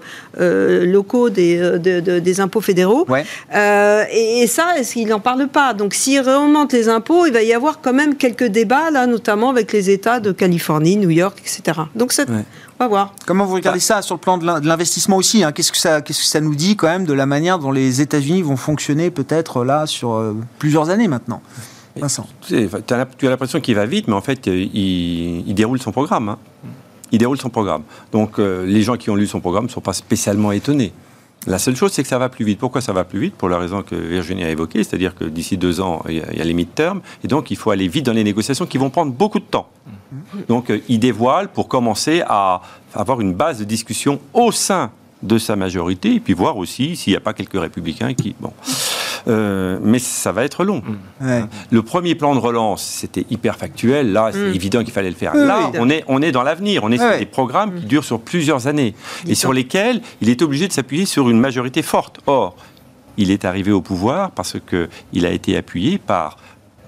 locaux, 0.86 1.28
des, 1.28 1.78
des 1.80 2.40
impôts 2.40 2.60
fédéraux. 2.60 3.06
Et, 3.52 4.42
et, 4.42 4.46
ça, 4.46 4.74
il 4.94 5.08
n'en 5.08 5.20
parle 5.20 5.48
pas? 5.48 5.74
Donc, 5.74 5.94
s'il 5.94 6.20
remonte 6.20 6.72
les 6.72 6.88
impôts, 6.88 7.26
il 7.26 7.32
va 7.32 7.42
y 7.42 7.52
avoir 7.52 7.80
quand 7.80 7.92
même 7.92 8.14
quelques 8.14 8.46
débats 8.46 8.90
là, 8.92 9.06
notamment 9.06 9.50
avec 9.50 9.72
les 9.72 9.90
États 9.90 10.20
de 10.20 10.30
Californie, 10.30 10.96
New 10.96 11.10
York, 11.10 11.38
etc. 11.40 11.80
Donc, 11.96 12.12
c'est 12.12 12.28
on 12.78 12.84
va 12.84 12.88
voir. 12.88 13.14
Comment 13.24 13.46
vous 13.46 13.54
regardez 13.54 13.80
ça 13.80 14.02
sur 14.02 14.16
le 14.16 14.20
plan 14.20 14.36
de 14.38 14.66
l'investissement 14.66 15.16
aussi 15.16 15.42
hein? 15.42 15.52
Qu'est-ce 15.52 15.72
que 15.72 15.78
ça, 15.78 16.02
qu'est-ce 16.02 16.20
que 16.20 16.26
ça 16.26 16.40
nous 16.40 16.54
dit 16.54 16.76
quand 16.76 16.88
même 16.88 17.06
de 17.06 17.12
la 17.14 17.24
manière 17.24 17.58
dont 17.58 17.72
les 17.72 18.00
États-Unis 18.00 18.42
vont 18.42 18.56
fonctionner 18.56 19.10
peut-être 19.10 19.64
là 19.64 19.86
sur 19.86 20.12
euh, 20.12 20.34
plusieurs 20.58 20.90
années 20.90 21.08
maintenant? 21.08 21.40
Vincent. 21.96 22.26
Tu, 22.42 22.68
as, 22.90 22.96
l'impression 23.22 23.60
qu'il 23.60 23.74
va 23.74 23.86
vite, 23.86 24.08
mais 24.08 24.14
en 24.14 24.20
fait, 24.20 24.46
euh, 24.48 24.66
il, 24.74 25.54
déroule 25.54 25.80
son 25.80 25.92
programme. 25.92 26.28
Hein. 26.28 26.38
Il 27.12 27.18
déroule 27.18 27.38
son 27.38 27.48
programme. 27.48 27.82
Donc, 28.12 28.38
euh, 28.38 28.66
les 28.66 28.82
gens 28.82 28.96
qui 28.96 29.08
ont 29.08 29.16
lu 29.16 29.26
son 29.26 29.40
programme 29.40 29.64
ne 29.64 29.70
sont 29.70 29.80
pas 29.80 29.94
spécialement 29.94 30.52
étonnés. 30.52 30.92
La 31.46 31.58
seule 31.58 31.76
chose, 31.76 31.92
c'est 31.92 32.02
que 32.02 32.08
ça 32.08 32.18
va 32.18 32.28
plus 32.28 32.44
vite. 32.44 32.58
Pourquoi 32.58 32.80
ça 32.80 32.92
va 32.92 33.04
plus 33.04 33.20
vite? 33.20 33.34
Pour 33.34 33.48
la 33.48 33.58
raison 33.58 33.82
que 33.82 33.94
Virginie 33.94 34.44
a 34.44 34.50
évoquée, 34.50 34.82
c'est-à-dire 34.82 35.14
que 35.14 35.24
d'ici 35.24 35.56
deux 35.56 35.80
ans, 35.80 36.02
il 36.08 36.16
y 36.16 36.40
a, 36.40 36.44
les 36.44 36.54
mid-term, 36.54 37.00
et 37.22 37.28
donc 37.28 37.50
il 37.50 37.56
faut 37.56 37.70
aller 37.70 37.88
vite 37.88 38.06
dans 38.06 38.12
les 38.12 38.24
négociations 38.24 38.66
qui 38.66 38.78
vont 38.78 38.90
prendre 38.90 39.12
beaucoup 39.12 39.38
de 39.38 39.44
temps. 39.44 39.68
Donc 40.48 40.70
euh, 40.70 40.80
il 40.88 40.98
dévoile 40.98 41.48
pour 41.48 41.68
commencer 41.68 42.22
à 42.26 42.62
avoir 42.94 43.20
une 43.20 43.32
base 43.32 43.58
de 43.58 43.64
discussion 43.64 44.20
au 44.34 44.50
sein 44.50 44.90
de 45.22 45.38
sa 45.38 45.56
majorité, 45.56 46.14
et 46.14 46.20
puis 46.20 46.34
voir 46.34 46.56
aussi 46.56 46.96
s'il 46.96 47.12
n'y 47.12 47.16
a 47.16 47.20
pas 47.20 47.32
quelques 47.32 47.60
républicains 47.60 48.14
qui... 48.14 48.34
Bon. 48.40 48.52
Euh, 49.28 49.78
mais 49.82 49.98
ça 49.98 50.32
va 50.32 50.44
être 50.44 50.64
long. 50.64 50.82
Hein. 51.20 51.48
Le 51.70 51.82
premier 51.82 52.14
plan 52.14 52.34
de 52.34 52.40
relance, 52.40 52.82
c'était 52.82 53.26
hyper 53.30 53.56
factuel. 53.56 54.12
Là, 54.12 54.30
c'est 54.32 54.38
mm. 54.38 54.54
évident 54.54 54.84
qu'il 54.84 54.92
fallait 54.92 55.10
le 55.10 55.16
faire. 55.16 55.34
Là, 55.34 55.70
on, 55.78 55.90
est, 55.90 56.04
on 56.08 56.22
est 56.22 56.32
dans 56.32 56.42
l'avenir. 56.42 56.84
On 56.84 56.90
est 56.90 56.98
sur 56.98 57.18
des 57.18 57.26
programmes 57.26 57.74
qui 57.80 57.86
durent 57.86 58.04
sur 58.04 58.20
plusieurs 58.20 58.66
années 58.66 58.94
et 59.26 59.34
sur 59.34 59.52
lesquels 59.52 60.00
il 60.20 60.28
est 60.28 60.42
obligé 60.42 60.68
de 60.68 60.72
s'appuyer 60.72 61.06
sur 61.06 61.30
une 61.30 61.38
majorité 61.38 61.82
forte. 61.82 62.20
Or, 62.26 62.56
il 63.16 63.30
est 63.30 63.44
arrivé 63.44 63.72
au 63.72 63.80
pouvoir 63.80 64.30
parce 64.30 64.56
qu'il 64.68 65.26
a 65.26 65.30
été 65.30 65.56
appuyé 65.56 65.98
par 65.98 66.36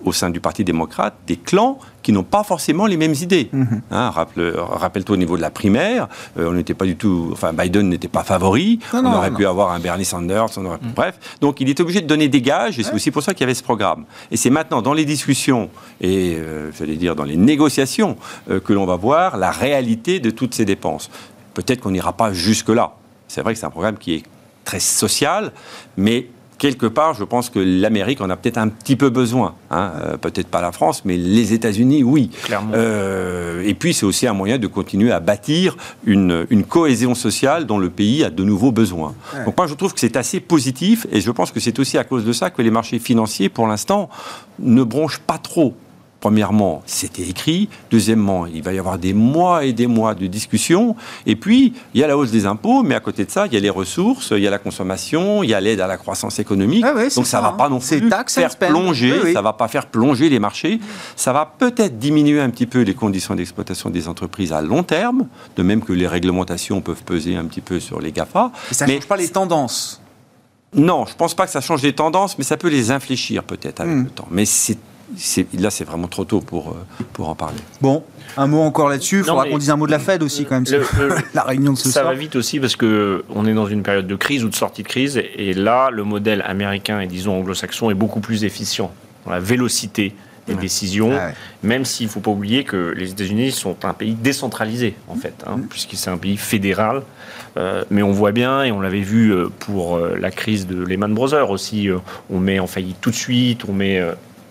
au 0.04 0.12
sein 0.12 0.30
du 0.30 0.40
Parti 0.40 0.64
démocrate 0.64 1.14
des 1.26 1.36
clans 1.36 1.78
qui 2.02 2.12
n'ont 2.12 2.22
pas 2.22 2.42
forcément 2.42 2.86
les 2.86 2.96
mêmes 2.96 3.14
idées. 3.20 3.48
Mhm. 3.52 3.82
Hein, 3.90 4.10
rappelle-toi 4.10 5.14
au 5.14 5.18
niveau 5.18 5.36
de 5.36 5.42
la 5.42 5.50
primaire, 5.50 6.08
euh, 6.38 6.48
on 6.50 6.52
n'était 6.52 6.74
pas 6.74 6.86
du 6.86 6.96
tout, 6.96 7.30
enfin 7.32 7.52
Biden 7.52 7.88
n'était 7.88 8.08
pas 8.08 8.24
favori, 8.24 8.78
on 8.92 9.04
aurait 9.04 9.30
pu 9.30 9.46
avoir 9.46 9.72
un 9.72 9.78
Bernie 9.78 10.04
Sanders, 10.04 10.46
on 10.56 10.64
aurait, 10.66 10.78
mhm. 10.80 10.92
bref. 10.94 11.18
Donc 11.40 11.60
il 11.60 11.68
est 11.68 11.80
obligé 11.80 12.00
de 12.00 12.06
donner 12.06 12.28
des 12.28 12.40
gages 12.40 12.78
et 12.78 12.82
c'est 12.82 12.94
aussi 12.94 13.10
pour 13.10 13.22
ça 13.22 13.34
qu'il 13.34 13.42
y 13.42 13.44
avait 13.44 13.54
ce 13.54 13.62
programme. 13.62 14.04
Et 14.30 14.36
c'est 14.36 14.50
maintenant 14.50 14.82
dans 14.82 14.94
les 14.94 15.04
discussions 15.04 15.70
et 16.00 16.36
euh, 16.36 16.70
j'allais 16.72 16.96
dire 16.96 17.14
dans 17.14 17.24
les 17.24 17.36
négociations 17.36 18.16
euh, 18.50 18.60
que 18.60 18.72
l'on 18.72 18.86
va 18.86 18.96
voir 18.96 19.36
la 19.36 19.50
réalité 19.50 20.20
de 20.20 20.30
toutes 20.30 20.54
ces 20.54 20.64
dépenses. 20.64 21.10
Peut-être 21.54 21.80
qu'on 21.80 21.90
n'ira 21.90 22.12
pas 22.12 22.32
jusque 22.32 22.68
là. 22.68 22.92
C'est 23.26 23.42
vrai 23.42 23.52
que 23.52 23.60
c'est 23.60 23.66
un 23.66 23.70
programme 23.70 23.98
qui 23.98 24.14
est 24.14 24.22
très 24.64 24.80
social, 24.80 25.52
mais 25.96 26.26
quelque 26.58 26.86
part, 26.86 27.14
je 27.14 27.24
pense 27.24 27.50
que 27.50 27.58
l'Amérique 27.58 28.20
en 28.20 28.28
a 28.30 28.36
peut-être 28.36 28.58
un 28.58 28.68
petit 28.68 28.96
peu 28.96 29.10
besoin. 29.10 29.54
Hein. 29.70 29.92
Euh, 30.02 30.16
peut-être 30.16 30.48
pas 30.48 30.60
la 30.60 30.72
France, 30.72 31.02
mais 31.04 31.16
les 31.16 31.52
États-Unis, 31.52 32.02
oui. 32.02 32.30
Clairement. 32.42 32.72
Euh, 32.74 33.62
et 33.64 33.74
puis, 33.74 33.94
c'est 33.94 34.04
aussi 34.04 34.26
un 34.26 34.34
moyen 34.34 34.58
de 34.58 34.66
continuer 34.66 35.12
à 35.12 35.20
bâtir 35.20 35.76
une, 36.04 36.46
une, 36.50 36.64
cohésion 36.64 37.14
sociale 37.14 37.64
dont 37.64 37.78
le 37.78 37.88
pays 37.88 38.24
a 38.24 38.30
de 38.30 38.44
nouveaux 38.44 38.72
besoins. 38.72 39.14
Donc, 39.46 39.56
moi, 39.56 39.66
je 39.66 39.74
trouve 39.74 39.94
que 39.94 40.00
c'est 40.00 40.16
assez 40.16 40.40
positif, 40.40 41.06
et 41.10 41.20
je 41.20 41.30
pense 41.30 41.50
que 41.52 41.60
c'est 41.60 41.78
aussi 41.78 41.96
à 41.96 42.04
cause 42.04 42.24
de 42.24 42.32
ça 42.32 42.50
que 42.50 42.60
les 42.60 42.70
marchés 42.70 42.98
financiers, 42.98 43.48
pour 43.48 43.66
l'instant, 43.66 44.10
ne 44.58 44.82
bronchent 44.82 45.20
pas 45.20 45.38
trop 45.38 45.74
Premièrement, 46.20 46.82
c'était 46.84 47.22
écrit. 47.22 47.68
Deuxièmement, 47.92 48.46
il 48.46 48.60
va 48.62 48.72
y 48.72 48.78
avoir 48.78 48.98
des 48.98 49.12
mois 49.12 49.64
et 49.64 49.72
des 49.72 49.86
mois 49.86 50.16
de 50.16 50.26
discussion. 50.26 50.96
Et 51.26 51.36
puis, 51.36 51.74
il 51.94 52.00
y 52.00 52.04
a 52.04 52.08
la 52.08 52.18
hausse 52.18 52.32
des 52.32 52.44
impôts, 52.44 52.82
mais 52.82 52.96
à 52.96 53.00
côté 53.00 53.24
de 53.24 53.30
ça, 53.30 53.46
il 53.46 53.54
y 53.54 53.56
a 53.56 53.60
les 53.60 53.70
ressources, 53.70 54.32
il 54.32 54.42
y 54.42 54.46
a 54.48 54.50
la 54.50 54.58
consommation, 54.58 55.44
il 55.44 55.50
y 55.50 55.54
a 55.54 55.60
l'aide 55.60 55.80
à 55.80 55.86
la 55.86 55.96
croissance 55.96 56.40
économique. 56.40 56.84
Ah 56.84 56.92
Donc 56.92 57.26
ça 57.26 57.38
ne 57.38 57.42
va 57.44 57.52
pas 57.52 57.68
non 57.68 57.78
plus 57.78 58.08
faire 58.26 58.56
plonger, 58.56 59.32
ça 59.32 59.42
va 59.42 59.52
pas 59.52 59.68
faire 59.68 59.86
plonger 59.86 60.28
les 60.28 60.40
marchés. 60.40 60.80
Ça 61.14 61.32
va 61.32 61.46
peut-être 61.46 61.98
diminuer 61.98 62.40
un 62.40 62.50
petit 62.50 62.66
peu 62.66 62.82
les 62.82 62.94
conditions 62.94 63.36
d'exploitation 63.36 63.90
des 63.90 64.08
entreprises 64.08 64.52
à 64.52 64.60
long 64.60 64.82
terme, 64.82 65.28
de 65.56 65.62
même 65.62 65.82
que 65.82 65.92
les 65.92 66.08
réglementations 66.08 66.80
peuvent 66.80 67.04
peser 67.04 67.36
un 67.36 67.44
petit 67.44 67.60
peu 67.60 67.78
sur 67.78 68.00
les 68.00 68.10
GAFA. 68.10 68.50
Mais 68.68 68.74
ça 68.74 68.86
ne 68.86 68.92
change 68.92 69.06
pas 69.06 69.16
les 69.16 69.28
tendances. 69.28 70.00
Non, 70.74 71.06
je 71.06 71.12
ne 71.12 71.16
pense 71.16 71.34
pas 71.34 71.46
que 71.46 71.52
ça 71.52 71.60
change 71.60 71.82
les 71.82 71.94
tendances, 71.94 72.36
mais 72.36 72.44
ça 72.44 72.56
peut 72.56 72.68
les 72.68 72.90
infléchir 72.90 73.44
peut-être 73.44 73.80
avec 73.80 73.94
hmm. 73.94 74.04
le 74.04 74.10
temps. 74.10 74.28
Mais 74.30 74.44
c'est 74.44 74.78
là, 75.58 75.70
c'est 75.70 75.84
vraiment 75.84 76.08
trop 76.08 76.24
tôt 76.24 76.40
pour, 76.40 76.70
euh, 76.70 77.04
pour 77.12 77.28
en 77.28 77.34
parler. 77.34 77.58
Bon, 77.80 78.02
un 78.36 78.46
mot 78.46 78.60
encore 78.60 78.88
là-dessus. 78.88 79.18
Il 79.18 79.24
faudra 79.24 79.46
qu'on 79.46 79.58
dise 79.58 79.70
un 79.70 79.76
mot 79.76 79.86
de 79.86 79.90
la 79.90 79.98
Fed 79.98 80.22
aussi, 80.22 80.44
quand 80.44 80.60
même. 80.60 80.82
la 81.34 81.42
réunion 81.42 81.72
de 81.72 81.78
ce 81.78 81.88
ça 81.88 82.04
va 82.04 82.14
vite 82.14 82.36
aussi 82.36 82.60
parce 82.60 82.76
qu'on 82.76 83.46
est 83.46 83.54
dans 83.54 83.66
une 83.66 83.82
période 83.82 84.06
de 84.06 84.16
crise 84.16 84.44
ou 84.44 84.48
de 84.48 84.54
sortie 84.54 84.82
de 84.82 84.88
crise. 84.88 85.20
Et 85.36 85.54
là, 85.54 85.90
le 85.90 86.04
modèle 86.04 86.42
américain 86.46 87.00
et 87.00 87.06
disons 87.06 87.38
anglo-saxon 87.38 87.90
est 87.90 87.94
beaucoup 87.94 88.20
plus 88.20 88.44
efficient 88.44 88.92
dans 89.24 89.32
la 89.32 89.40
vélocité 89.40 90.14
des 90.46 90.54
décisions, 90.54 91.12
ah 91.12 91.32
même 91.62 91.84
s'il 91.84 92.06
ne 92.06 92.10
faut 92.10 92.20
pas 92.20 92.30
oublier 92.30 92.64
que 92.64 92.94
les 92.96 93.10
États-Unis 93.10 93.52
sont 93.52 93.84
un 93.84 93.92
pays 93.92 94.14
décentralisé, 94.14 94.94
en 95.06 95.14
fait, 95.14 95.34
hein, 95.46 95.58
mm. 95.58 95.66
puisque 95.68 95.92
c'est 95.92 96.08
un 96.08 96.16
pays 96.16 96.38
fédéral. 96.38 97.02
Euh, 97.58 97.84
mais 97.90 98.02
on 98.02 98.12
voit 98.12 98.32
bien, 98.32 98.62
et 98.62 98.72
on 98.72 98.80
l'avait 98.80 99.02
vu 99.02 99.30
euh, 99.30 99.48
pour 99.58 99.98
la 99.98 100.30
crise 100.30 100.66
de 100.66 100.82
Lehman 100.82 101.12
Brothers 101.12 101.50
aussi, 101.50 101.90
on 102.30 102.40
met 102.40 102.58
en 102.60 102.66
faillite 102.66 102.96
tout 103.02 103.10
de 103.10 103.14
suite, 103.14 103.66
on 103.68 103.74
met 103.74 104.00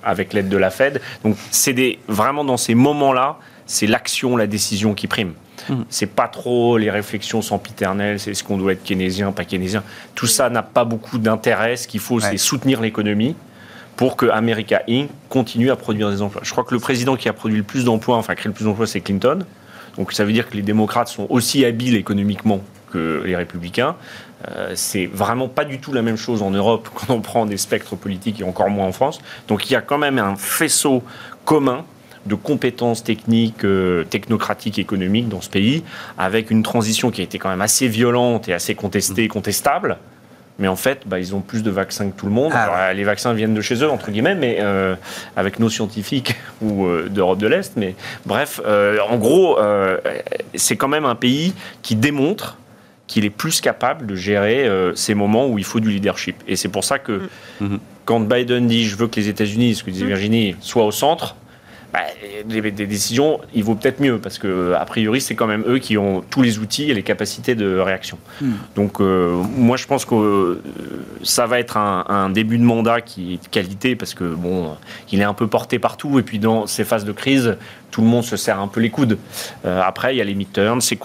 avec 0.08 0.34
l'aide 0.34 0.50
de 0.50 0.58
la 0.58 0.70
Fed. 0.70 1.02
Donc 1.24 1.36
c'est 1.52 2.00
vraiment 2.08 2.44
dans 2.44 2.58
ces 2.58 2.74
moments-là, 2.74 3.38
c'est 3.66 3.88
l'action, 3.88 4.38
la 4.38 4.48
décision 4.48 4.94
qui 4.94 5.08
prime. 5.08 5.34
Hmm. 5.70 5.84
C'est 5.90 6.08
pas 6.08 6.28
trop 6.28 6.78
les 6.78 6.90
réflexions 6.90 7.42
sempiternelles, 7.42 8.20
c'est 8.20 8.34
ce 8.34 8.44
qu'on 8.44 8.58
doit 8.58 8.74
être 8.74 8.84
keynésien, 8.84 9.32
pas 9.32 9.44
keynésien. 9.44 9.84
Tout 10.16 10.28
ça 10.28 10.50
n'a 10.50 10.64
pas 10.64 10.86
beaucoup 10.86 11.18
d'intérêt. 11.18 11.76
Ce 11.76 11.88
qu'il 11.88 12.00
faut, 12.00 12.20
c'est 12.20 12.38
soutenir 12.38 12.82
l'économie 12.82 13.36
pour 13.98 14.16
que 14.16 14.28
America 14.28 14.84
Inc. 14.88 15.10
continue 15.28 15.72
à 15.72 15.76
produire 15.76 16.10
des 16.10 16.22
emplois. 16.22 16.42
Je 16.44 16.52
crois 16.52 16.64
que 16.64 16.74
le 16.74 16.80
président 16.80 17.16
qui 17.16 17.28
a 17.28 17.34
produit 17.34 17.58
le 17.58 17.64
plus 17.64 17.84
d'emplois, 17.84 18.16
enfin 18.16 18.36
créé 18.36 18.48
le 18.48 18.54
plus 18.54 18.66
d'emplois, 18.66 18.88
c'est 18.88 19.02
Clinton. 19.02 19.40
Donc 19.98 20.14
ça 20.14 20.24
veut 20.24 20.32
dire 20.32 20.48
que 20.48 20.56
les 20.56 20.62
démocrates 20.62 21.08
sont 21.08 21.26
aussi 21.30 21.66
habiles 21.66 21.96
économiquement 21.96 22.62
que 22.92 23.24
les 23.26 23.36
républicains. 23.36 23.96
Euh, 24.56 24.72
c'est 24.76 25.08
vraiment 25.08 25.48
pas 25.48 25.66
du 25.66 25.80
tout 25.80 25.92
la 25.92 26.02
même 26.02 26.18
chose 26.18 26.42
en 26.42 26.52
Europe 26.52 26.90
quand 26.94 27.14
on 27.14 27.22
prend 27.22 27.46
des 27.46 27.58
spectres 27.58 27.96
politiques 27.96 28.42
et 28.42 28.44
encore 28.44 28.70
moins 28.70 28.88
en 28.88 28.92
France. 28.92 29.20
Donc 29.48 29.70
il 29.70 29.74
y 29.74 29.76
a 29.76 29.82
quand 29.82 29.98
même 29.98 30.20
un 30.20 30.36
faisceau 30.36 31.04
commun 31.46 31.86
de 32.26 32.36
compétences 32.36 33.04
techniques, 33.04 33.64
euh, 33.64 34.04
technocratiques, 34.04 34.80
économiques 34.80 35.30
dans 35.30 35.40
ce 35.40 35.50
pays, 35.50 35.84
avec 36.18 36.52
une 36.52 36.62
transition 36.62 37.10
qui 37.10 37.22
a 37.22 37.24
été 37.24 37.40
quand 37.40 37.50
même 37.50 37.62
assez 37.62 37.88
violente 37.88 38.50
et 38.50 38.54
assez 38.54 38.76
contestée, 38.76 39.30
contestable. 39.30 39.98
Mais 40.60 40.68
en 40.68 40.76
fait, 40.76 41.04
bah, 41.06 41.20
ils 41.20 41.36
ont 41.36 41.40
plus 41.40 41.62
de 41.62 41.70
vaccins 41.70 42.10
que 42.10 42.18
tout 42.18 42.26
le 42.26 42.32
monde. 42.32 42.52
Ah 42.54 42.92
les 42.92 43.04
vaccins 43.04 43.32
viennent 43.34 43.54
de 43.54 43.62
chez 43.62 43.76
eux, 43.76 43.90
entre 43.90 44.10
guillemets, 44.10 44.34
mais 44.34 44.58
euh, 44.60 44.96
avec 45.38 45.60
nos 45.60 45.70
scientifiques 45.70 46.36
ou 46.62 46.88
d'Europe 47.10 47.38
de 47.38 47.48
l'Est. 47.48 47.74
Mais 47.78 47.96
bref, 48.26 48.60
en 48.66 49.18
gros, 49.18 49.60
c'est 50.56 50.76
quand 50.76 50.88
même 50.88 51.06
un 51.06 51.16
pays 51.16 51.54
qui 51.84 51.96
démontre 51.96 52.58
qu'il 53.08 53.26
est 53.26 53.30
plus 53.30 53.62
capable 53.62 54.06
de 54.06 54.16
gérer 54.16 54.68
euh, 54.68 54.94
ces 54.96 55.16
moments 55.16 55.48
où 55.48 55.58
il 55.58 55.64
faut 55.64 55.80
du 55.80 55.90
leadership. 55.90 56.36
Et 56.48 56.56
c'est 56.56 56.68
pour 56.68 56.84
ça 56.84 57.00
que 57.00 57.30
mm. 57.62 57.78
quand 58.06 58.20
Biden 58.20 58.68
dit 58.68 58.86
je 58.86 58.96
veux 58.98 59.08
que 59.08 59.20
les 59.20 59.30
États-Unis, 59.30 59.76
ce 59.76 59.84
que 59.84 59.92
disait 59.92 60.06
mm. 60.06 60.10
Virginie, 60.10 60.56
soient 60.60 60.86
au 60.86 60.92
centre, 60.92 61.36
bah, 61.98 62.04
des, 62.46 62.72
décisions, 62.72 63.40
il 63.56 63.64
vaut 63.64 63.74
peut-être 63.74 64.00
mieux 64.00 64.20
parce 64.20 64.38
que 64.38 64.74
a 64.74 64.86
priori 64.86 65.20
c'est 65.20 65.34
quand 65.34 65.48
même 65.48 65.64
eux 65.68 65.80
qui 65.80 65.98
ont 65.98 66.22
tous 66.30 66.44
les 66.44 66.60
outils 66.60 66.92
et 66.92 66.94
les 66.94 67.02
capacités 67.02 67.56
de 67.56 67.78
réaction. 67.80 68.20
Hmm. 68.40 68.52
Donc 68.76 69.02
euh, 69.02 69.42
moi 69.56 69.78
je 69.78 69.88
pense 69.88 70.06
que 70.06 70.14
euh, 70.14 70.62
ça 71.24 71.48
va 71.48 71.60
être 71.60 71.78
un, 71.78 72.30
début 72.30 72.60
de 72.60 72.64
mandat 72.64 73.02
qui 73.02 73.34
est 73.34 73.44
de 73.44 73.48
qualité 73.50 73.96
parce 73.96 74.14
que 74.14 74.26
bon, 74.26 74.76
il 75.12 75.22
est 75.22 75.24
un 75.24 75.34
peu 75.34 75.48
porté 75.48 75.80
partout 75.80 76.20
et 76.20 76.22
puis 76.22 76.38
dans 76.38 76.68
ces 76.68 76.84
phases 76.84 77.06
de 77.06 77.12
crise, 77.12 77.58
tout 77.90 78.02
le 78.02 78.08
monde 78.08 78.24
se 78.24 78.38
serre 78.38 78.60
un 78.60 78.68
peu 78.68 78.80
les 78.80 78.92
coudes. 78.92 79.18
Euh, 79.66 79.82
après 79.84 80.14
il 80.14 80.18
y 80.20 80.22
a 80.22 80.24
les 80.24 80.36
midterms, 80.36 80.82
c'est, 80.82 81.00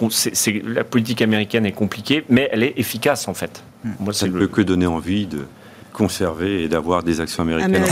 la 0.63 0.83
politique 0.83 1.23
américaine 1.23 1.65
est 1.65 1.71
compliquée, 1.71 2.23
mais 2.29 2.49
elle 2.51 2.61
est 2.61 2.73
efficace 2.77 3.27
en 3.27 3.33
fait. 3.33 3.63
Hmm. 3.83 3.91
Moi, 3.99 4.13
ça 4.13 4.27
ne 4.27 4.31
peut 4.31 4.47
que 4.47 4.61
donner 4.61 4.85
envie 4.85 5.25
de 5.25 5.39
conserver 5.93 6.63
et 6.63 6.67
d'avoir 6.67 7.03
des 7.03 7.21
actions 7.21 7.43
américaines. 7.43 7.85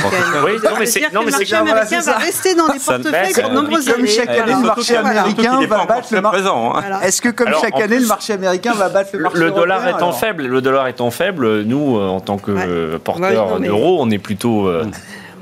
Oui, 0.45 0.53
non, 0.63 0.71
mais 0.79 0.85
c'est 0.85 1.13
non, 1.13 1.21
mais 1.23 1.31
c'est 1.31 1.53
américain 1.53 2.01
va 2.01 2.17
rester 2.17 2.55
dans 2.55 2.67
les 2.67 2.79
portefeuilles 2.79 3.33
pour 3.33 3.51
nombreuses 3.53 3.87
années. 3.89 3.97
Comme 3.97 4.07
chaque 4.07 4.29
année, 4.29 4.53
le 4.53 4.65
marché 4.65 4.95
américain 4.95 5.65
va 5.67 5.85
battre 5.85 6.13
le 6.13 6.21
marché. 6.21 7.07
Est-ce 7.07 7.21
que 7.21 7.29
comme 7.29 7.53
chaque 7.61 7.79
année, 7.79 7.99
le 7.99 8.07
marché 8.07 8.33
américain 8.33 8.73
va 8.73 8.89
battre 8.89 9.11
le 9.13 9.19
marché 9.19 9.39
Le 9.39 9.51
dollar 9.51 9.87
étant 9.87 10.11
faible, 10.11 10.47
le 10.47 10.61
dollar 10.61 10.87
étant 10.87 11.11
faible, 11.11 11.61
nous, 11.61 11.97
euh, 11.97 12.07
en 12.07 12.19
tant 12.19 12.37
que 12.37 12.97
porteurs 12.97 13.59
d'euros, 13.59 13.97
on 14.01 14.09
est 14.09 14.17
plutôt 14.17 14.67
euh, 14.67 14.85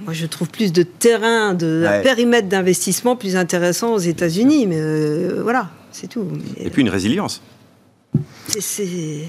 moi, 0.10 0.16
je 0.16 0.26
trouve 0.26 0.50
plus 0.50 0.74
de 0.74 0.82
terrain, 0.82 1.54
de 1.54 1.86
périmètre 2.02 2.48
d'investissement 2.48 3.16
plus 3.16 3.36
intéressant 3.36 3.94
aux 3.94 4.00
États-Unis. 4.00 4.66
Mais 4.66 4.80
euh, 4.80 5.42
voilà, 5.44 5.70
c'est 5.92 6.08
tout. 6.08 6.26
Et 6.58 6.72
puis 6.72 6.82
une 6.82 6.90
résilience. 6.90 7.44
C'est. 8.48 9.28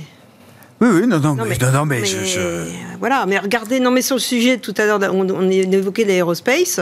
Oui, 0.80 0.88
oui, 0.94 1.06
non, 1.06 1.20
non, 1.20 1.34
mais, 1.34 1.58
non, 1.72 1.84
mais, 1.84 2.04
je, 2.06 2.64
Voilà, 2.98 3.26
mais 3.26 3.38
regardez, 3.38 3.80
non, 3.80 3.90
mais 3.90 4.00
sur 4.00 4.16
le 4.16 4.20
sujet, 4.20 4.56
tout 4.56 4.72
à 4.78 4.86
l'heure, 4.86 4.98
on, 5.12 5.28
on 5.28 5.50
évoquait 5.50 6.04
l'aérospace 6.04 6.80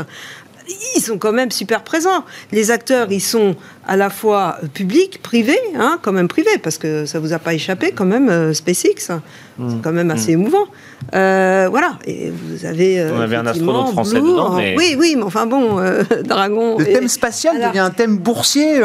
ils 0.97 1.01
sont 1.01 1.19
quand 1.19 1.33
même 1.33 1.51
super 1.51 1.83
présents. 1.83 2.25
Les 2.53 2.71
acteurs, 2.71 3.11
ils 3.11 3.21
sont 3.21 3.57
à 3.87 3.97
la 3.97 4.11
fois 4.11 4.59
publics, 4.75 5.23
privés, 5.23 5.61
hein, 5.79 5.99
quand 6.03 6.13
même 6.13 6.29
privés, 6.29 6.59
parce 6.63 6.77
que 6.77 7.07
ça 7.07 7.19
vous 7.19 7.33
a 7.33 7.39
pas 7.39 7.55
échappé 7.55 7.93
quand 7.93 8.05
même, 8.05 8.29
euh, 8.29 8.53
SpaceX. 8.53 9.11
Mmh. 9.59 9.71
C'est 9.71 9.83
quand 9.83 9.93
même 9.93 10.11
assez 10.11 10.33
mmh. 10.37 10.41
émouvant. 10.41 10.67
Euh, 11.15 11.69
voilà, 11.71 11.99
et 12.05 12.31
vous 12.31 12.67
avez. 12.67 13.01
Euh, 13.01 13.13
On 13.17 13.21
avait 13.21 13.37
un 13.37 13.47
astronaute 13.47 13.93
français 13.93 14.21
dedans. 14.21 14.57
Mais... 14.57 14.75
Oui, 14.77 14.95
oui, 14.99 15.15
mais 15.17 15.23
enfin 15.23 15.47
bon, 15.47 15.81
Dragon. 16.25 16.77
Le 16.79 16.85
thème 16.85 17.09
spatial 17.09 17.57
devient 17.61 17.79
un 17.79 17.91
thème 17.91 18.19
boursier 18.19 18.81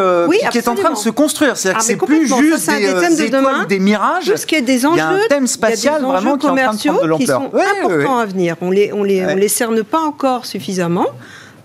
qui 0.52 0.58
est 0.58 0.68
en 0.68 0.76
train 0.76 0.92
de 0.92 0.98
se 0.98 1.10
construire. 1.10 1.58
C'est-à-dire 1.58 1.80
ah, 1.80 1.84
que 1.84 1.86
c'est 1.86 1.98
plus 1.98 2.28
juste 2.28 2.70
des, 2.70 3.16
des, 3.16 3.24
étoiles 3.24 3.60
de 3.60 3.64
ou 3.64 3.68
des 3.68 3.80
mirages. 3.80 4.26
Tout 4.26 4.38
ce 4.38 4.46
qui 4.46 4.56
est 4.56 4.62
des 4.62 4.86
enjeux. 4.86 4.96
Il 4.96 5.00
y 5.00 5.02
a 5.02 5.10
un 5.10 5.28
thème 5.30 5.48
spatial 5.48 6.02
vraiment 6.02 6.38
qui 6.38 6.48
est 6.48 6.50
en 6.50 6.56
train 6.56 6.74
de 6.74 6.78
prendre 6.78 7.02
de 7.02 7.08
l'ampleur. 7.08 7.18
Qui 7.20 7.28
sont 7.28 7.52
importants 7.82 8.18
à 8.20 8.26
venir. 8.26 8.56
On 8.62 8.72
les, 8.72 8.94
on 8.94 9.04
les, 9.04 9.26
on 9.26 9.36
les 9.36 9.50
cerne 9.50 9.84
pas 9.84 10.00
encore 10.00 10.46
suffisamment. 10.46 11.08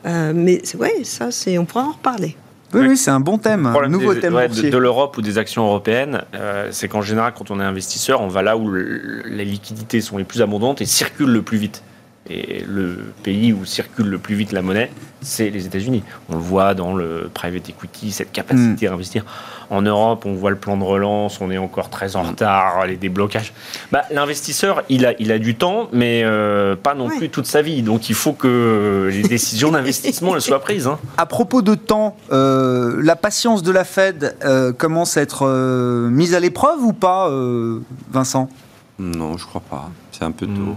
Euh, 0.06 0.32
mais 0.34 0.62
ouais, 0.76 1.04
ça, 1.04 1.30
c'est, 1.30 1.58
on 1.58 1.64
pourra 1.64 1.84
en 1.84 1.92
reparler. 1.92 2.36
Oui, 2.74 2.86
oui, 2.86 2.96
c'est 2.98 3.10
un 3.10 3.20
bon 3.20 3.38
thème, 3.38 3.64
un 3.64 3.88
nouveau 3.88 4.14
thème. 4.14 4.34
de, 4.34 4.76
l'Europe 4.76 5.16
ou 5.16 5.22
des 5.22 5.38
actions 5.38 5.64
européennes, 5.64 6.22
euh, 6.34 6.68
c'est 6.70 6.86
qu'en 6.86 7.00
général, 7.00 7.32
quand 7.36 7.50
on 7.50 7.60
est 7.60 7.64
investisseur, 7.64 8.20
on 8.20 8.28
va 8.28 8.42
là 8.42 8.58
où 8.58 8.70
les 8.74 9.44
liquidités 9.46 10.02
sont 10.02 10.18
les 10.18 10.24
plus 10.24 10.42
abondantes 10.42 10.82
et 10.82 10.86
circulent 10.86 11.32
le 11.32 11.40
plus 11.40 11.56
vite. 11.56 11.82
Et 12.30 12.62
le 12.66 13.12
pays 13.22 13.52
où 13.52 13.64
circule 13.64 14.06
le 14.06 14.18
plus 14.18 14.34
vite 14.34 14.52
la 14.52 14.60
monnaie, 14.60 14.90
c'est 15.22 15.50
les 15.50 15.66
États-Unis. 15.66 16.02
On 16.28 16.34
le 16.34 16.40
voit 16.40 16.74
dans 16.74 16.94
le 16.94 17.30
private 17.32 17.68
equity, 17.70 18.12
cette 18.12 18.32
capacité 18.32 18.86
mm. 18.86 18.90
à 18.90 18.94
investir. 18.94 19.24
En 19.70 19.82
Europe, 19.82 20.24
on 20.26 20.34
voit 20.34 20.50
le 20.50 20.56
plan 20.56 20.76
de 20.76 20.84
relance, 20.84 21.40
on 21.40 21.50
est 21.50 21.58
encore 21.58 21.90
très 21.90 22.16
en 22.16 22.22
retard, 22.22 22.86
les 22.86 22.96
déblocages. 22.96 23.52
Bah, 23.92 24.02
L'investisseur, 24.10 24.82
il 24.88 25.04
a, 25.04 25.12
il 25.18 25.32
a 25.32 25.38
du 25.38 25.56
temps, 25.56 25.88
mais 25.92 26.22
euh, 26.24 26.76
pas 26.76 26.94
non 26.94 27.08
plus 27.08 27.28
toute 27.28 27.46
sa 27.46 27.62
vie. 27.62 27.82
Donc 27.82 28.08
il 28.08 28.14
faut 28.14 28.32
que 28.32 29.10
les 29.12 29.22
décisions 29.22 29.70
d'investissement 29.70 30.38
soient 30.40 30.60
prises. 30.60 30.86
Hein. 30.86 30.98
À 31.16 31.26
propos 31.26 31.62
de 31.62 31.74
temps, 31.74 32.16
euh, 32.32 33.00
la 33.02 33.16
patience 33.16 33.62
de 33.62 33.72
la 33.72 33.84
Fed 33.84 34.36
euh, 34.44 34.72
commence 34.72 35.16
à 35.16 35.22
être 35.22 35.46
mise 36.08 36.34
à 36.34 36.40
l'épreuve 36.40 36.82
ou 36.82 36.92
pas, 36.92 37.30
Vincent? 38.10 38.48
Non, 38.98 39.36
je 39.36 39.46
crois 39.46 39.60
pas. 39.60 39.90
C'est 40.12 40.24
un 40.24 40.30
peu 40.30 40.46
tôt. 40.46 40.52
Mm. 40.52 40.76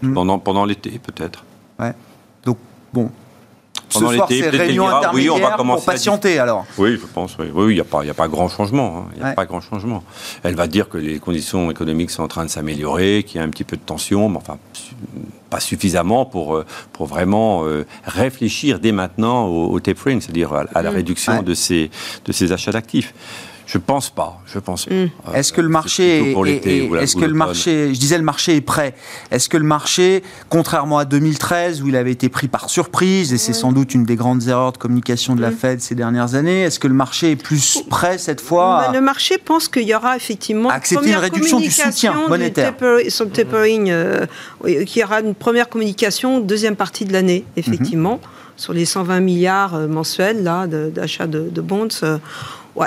Mm. 0.00 0.14
Pendant, 0.14 0.38
pendant 0.38 0.64
l'été, 0.64 0.90
peut-être. 0.98 1.44
Ouais. 1.78 1.92
Donc, 2.44 2.58
bon. 2.92 3.10
Pendant 3.92 4.10
Ce 4.10 4.16
soir, 4.16 4.28
c'est 4.30 4.48
réunion 4.48 4.86
oui, 5.12 5.28
on 5.28 5.38
va 5.38 5.50
commencer 5.50 5.84
pour 5.84 5.92
patienter, 5.92 6.38
alors 6.38 6.64
Oui, 6.78 6.98
je 7.00 7.06
pense, 7.06 7.36
oui. 7.38 7.46
Oui, 7.52 7.72
il 7.72 7.74
n'y 7.74 7.80
a, 7.80 7.84
pas, 7.84 8.02
a 8.02 8.14
pas 8.14 8.28
grand 8.28 8.48
changement. 8.48 8.98
Hein. 8.98 9.12
Il 9.16 9.22
a 9.22 9.32
pas 9.32 9.44
grand 9.44 9.60
changement. 9.60 10.02
Elle 10.42 10.54
va 10.54 10.66
dire 10.66 10.88
que 10.88 10.96
les 10.96 11.18
conditions 11.18 11.70
économiques 11.70 12.10
sont 12.10 12.22
en 12.22 12.28
train 12.28 12.44
de 12.44 12.50
s'améliorer, 12.50 13.22
qu'il 13.26 13.38
y 13.38 13.44
a 13.44 13.46
un 13.46 13.50
petit 13.50 13.64
peu 13.64 13.76
de 13.76 13.82
tension, 13.82 14.30
mais 14.30 14.38
enfin, 14.38 14.56
pas 15.50 15.60
suffisamment 15.60 16.24
pour, 16.24 16.56
euh, 16.56 16.64
pour 16.94 17.06
vraiment 17.06 17.64
euh, 17.64 17.84
réfléchir 18.06 18.80
dès 18.80 18.92
maintenant 18.92 19.46
au, 19.46 19.78
tapering, 19.80 20.22
c'est-à-dire 20.22 20.54
à, 20.54 20.82
la 20.82 20.90
mm. 20.90 20.94
réduction 20.94 21.42
de, 21.42 21.52
ces, 21.52 21.90
de 22.24 22.32
ces 22.32 22.52
achats 22.52 22.72
d'actifs 22.72 23.12
Je 23.72 23.78
pense 23.78 24.10
pas. 24.10 24.38
Je 24.44 24.58
pense 24.58 24.84
pas. 24.84 24.94
Hmm. 24.94 25.08
Est-ce 25.34 25.50
que 25.50 25.62
le 25.62 25.68
marché 25.68 26.32
est, 26.32 26.66
est-ce 27.00 27.16
que 27.16 27.24
le 27.24 27.32
marché, 27.32 27.94
je 27.94 27.98
disais 27.98 28.18
le 28.18 28.24
marché 28.24 28.54
est 28.56 28.60
prêt. 28.60 28.94
Est-ce 29.30 29.48
que 29.48 29.56
le 29.56 29.64
marché, 29.64 30.22
contrairement 30.50 30.98
à 30.98 31.06
2013 31.06 31.80
où 31.80 31.88
il 31.88 31.96
avait 31.96 32.12
été 32.12 32.28
pris 32.28 32.48
par 32.48 32.68
surprise 32.68 33.32
et 33.32 33.38
c'est 33.38 33.54
sans 33.54 33.72
doute 33.72 33.94
une 33.94 34.04
des 34.04 34.14
grandes 34.14 34.46
erreurs 34.46 34.72
de 34.72 34.76
communication 34.76 35.34
de 35.34 35.40
la 35.40 35.50
hmm. 35.50 35.56
Fed 35.56 35.80
ces 35.80 35.94
dernières 35.94 36.34
années, 36.34 36.64
est-ce 36.64 36.78
que 36.78 36.86
le 36.86 36.92
marché 36.92 37.30
est 37.30 37.36
plus 37.36 37.82
prêt 37.88 38.18
cette 38.18 38.42
fois 38.42 38.88
bah, 38.88 38.92
Le 38.92 39.00
marché 39.00 39.38
pense 39.38 39.68
qu'il 39.68 39.88
y 39.88 39.94
aura 39.94 40.16
effectivement 40.16 40.68
accepter 40.68 41.08
une 41.08 41.16
réduction 41.16 41.58
du 41.58 41.70
soutien 41.70 42.28
monétaire 42.28 42.74
sur 43.08 43.24
le 43.24 43.30
tapering, 43.30 43.88
euh, 43.88 44.26
qu'il 44.60 45.00
y 45.00 45.04
aura 45.04 45.20
une 45.20 45.34
première 45.34 45.70
communication 45.70 46.40
deuxième 46.40 46.76
partie 46.76 47.06
de 47.06 47.14
l'année 47.14 47.46
effectivement. 47.56 48.16
Mhm. 48.16 48.28
Sur 48.54 48.74
les 48.74 48.84
120 48.84 49.20
milliards 49.20 49.74
euh, 49.74 49.88
mensuels 49.88 50.42
là 50.42 50.66
d'achat 50.66 51.26
de, 51.26 51.48
de, 51.50 51.60
bonds, 51.62 51.88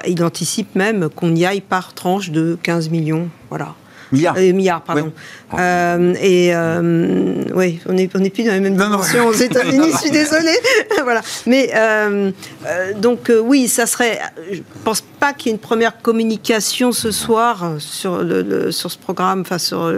il 0.08 0.24
anticipe 0.24 0.76
même 0.76 1.10
qu'on 1.10 1.36
y 1.36 1.46
aille 1.46 1.62
par 1.62 1.94
tranche 1.94 2.32
de 2.32 2.58
15 2.62 2.90
millions. 2.90 3.30
Voilà. 3.50 3.76
Milliards. 4.12 4.36
Euh, 4.38 4.54
milliards, 4.54 4.82
pardon. 4.82 5.12
Euh, 5.60 6.14
et 6.22 6.54
euh, 6.54 7.44
oui, 7.54 7.80
on 7.88 7.94
n'est 7.94 8.10
on 8.16 8.24
est 8.24 8.30
plus 8.30 8.44
dans 8.44 8.52
la 8.52 8.60
même 8.60 8.76
dimension 8.76 9.28
aux 9.28 9.34
États-Unis, 9.34 9.90
je 9.94 9.98
suis 9.98 10.12
désolée. 10.24 10.58
voilà. 11.04 11.22
Mais 11.46 11.72
euh, 11.76 12.32
donc 12.98 13.32
oui, 13.44 13.68
ça 13.68 13.86
serait. 13.86 14.20
Je 14.52 14.62
pense 14.84 15.02
pas 15.02 15.34
qu'il 15.34 15.48
y 15.48 15.50
ait 15.50 15.56
une 15.56 15.62
première 15.62 16.02
communication 16.02 16.92
ce 16.92 17.12
soir 17.12 17.74
sur 17.80 18.22
le, 18.24 18.72
sur 18.72 18.92
ce 18.92 18.98
programme, 18.98 19.42
enfin 19.42 19.58
sur 19.58 19.92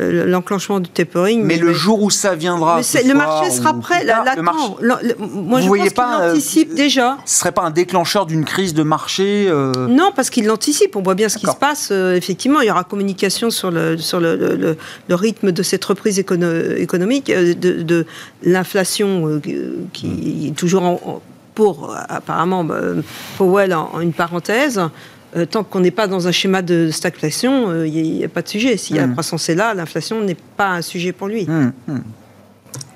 l'enclenchement 0.00 0.80
du 0.80 0.90
tapering. 0.90 1.42
Mais, 1.42 1.56
le 1.56 1.72
jour 1.72 2.02
où 2.02 2.10
ça 2.10 2.34
viendra, 2.34 2.80
le 2.80 3.14
marché 3.14 3.50
sera 3.50 3.74
prêt. 3.74 4.04
Là, 4.04 4.24
moi, 4.40 5.60
je 5.60 5.68
pense 5.68 5.88
qu'il 5.88 6.26
l'anticipe 6.26 6.70
euh, 6.72 6.74
déjà. 6.74 7.18
Ce 7.26 7.38
serait 7.38 7.52
pas 7.52 7.62
un 7.62 7.70
déclencheur 7.70 8.26
d'une 8.26 8.44
crise 8.44 8.74
de 8.74 8.82
marché 8.82 9.46
euh 9.48 9.72
Non, 9.88 10.10
parce 10.14 10.30
qu'il 10.30 10.46
l'anticipe. 10.46 10.96
On 10.96 11.02
voit 11.02 11.14
bien 11.14 11.28
ce 11.28 11.38
qui 11.38 11.46
se 11.46 11.56
passe. 11.56 11.90
effectivement, 11.90 12.60
il 12.60 12.68
y 12.68 12.70
aura 12.70 12.84
communication 12.84 13.50
sur 13.50 13.70
le 13.70 13.96
sur 13.96 14.20
le, 14.20 14.76
rythme 15.10 15.52
de 15.52 15.62
cette 15.62 15.84
reprise 15.84 16.18
économique, 16.18 17.32
de, 17.32 18.06
l'inflation 18.42 19.40
qui 19.92 20.48
est 20.48 20.56
toujours 20.56 20.82
en, 20.82 21.22
pour 21.54 21.94
apparemment 22.08 22.66
Powell 23.38 23.74
en 23.74 24.00
une 24.00 24.12
parenthèse. 24.12 24.80
Euh, 25.36 25.46
tant 25.46 25.64
qu'on 25.64 25.80
n'est 25.80 25.90
pas 25.90 26.06
dans 26.06 26.28
un 26.28 26.32
schéma 26.32 26.62
de 26.62 26.90
stagflation, 26.92 27.72
il 27.72 27.76
euh, 27.76 27.88
n'y 27.88 28.24
a, 28.24 28.28
pas 28.28 28.42
de 28.42 28.48
sujet. 28.48 28.76
Si 28.76 28.94
la 28.94 29.06
mmh. 29.06 29.12
croissance 29.12 29.48
est 29.48 29.56
là, 29.56 29.74
l'inflation 29.74 30.22
n'est 30.22 30.36
pas 30.56 30.70
un 30.70 30.82
sujet 30.82 31.12
pour 31.12 31.26
lui. 31.26 31.44
Mmh, 31.44 31.72
mmh. 31.88 31.98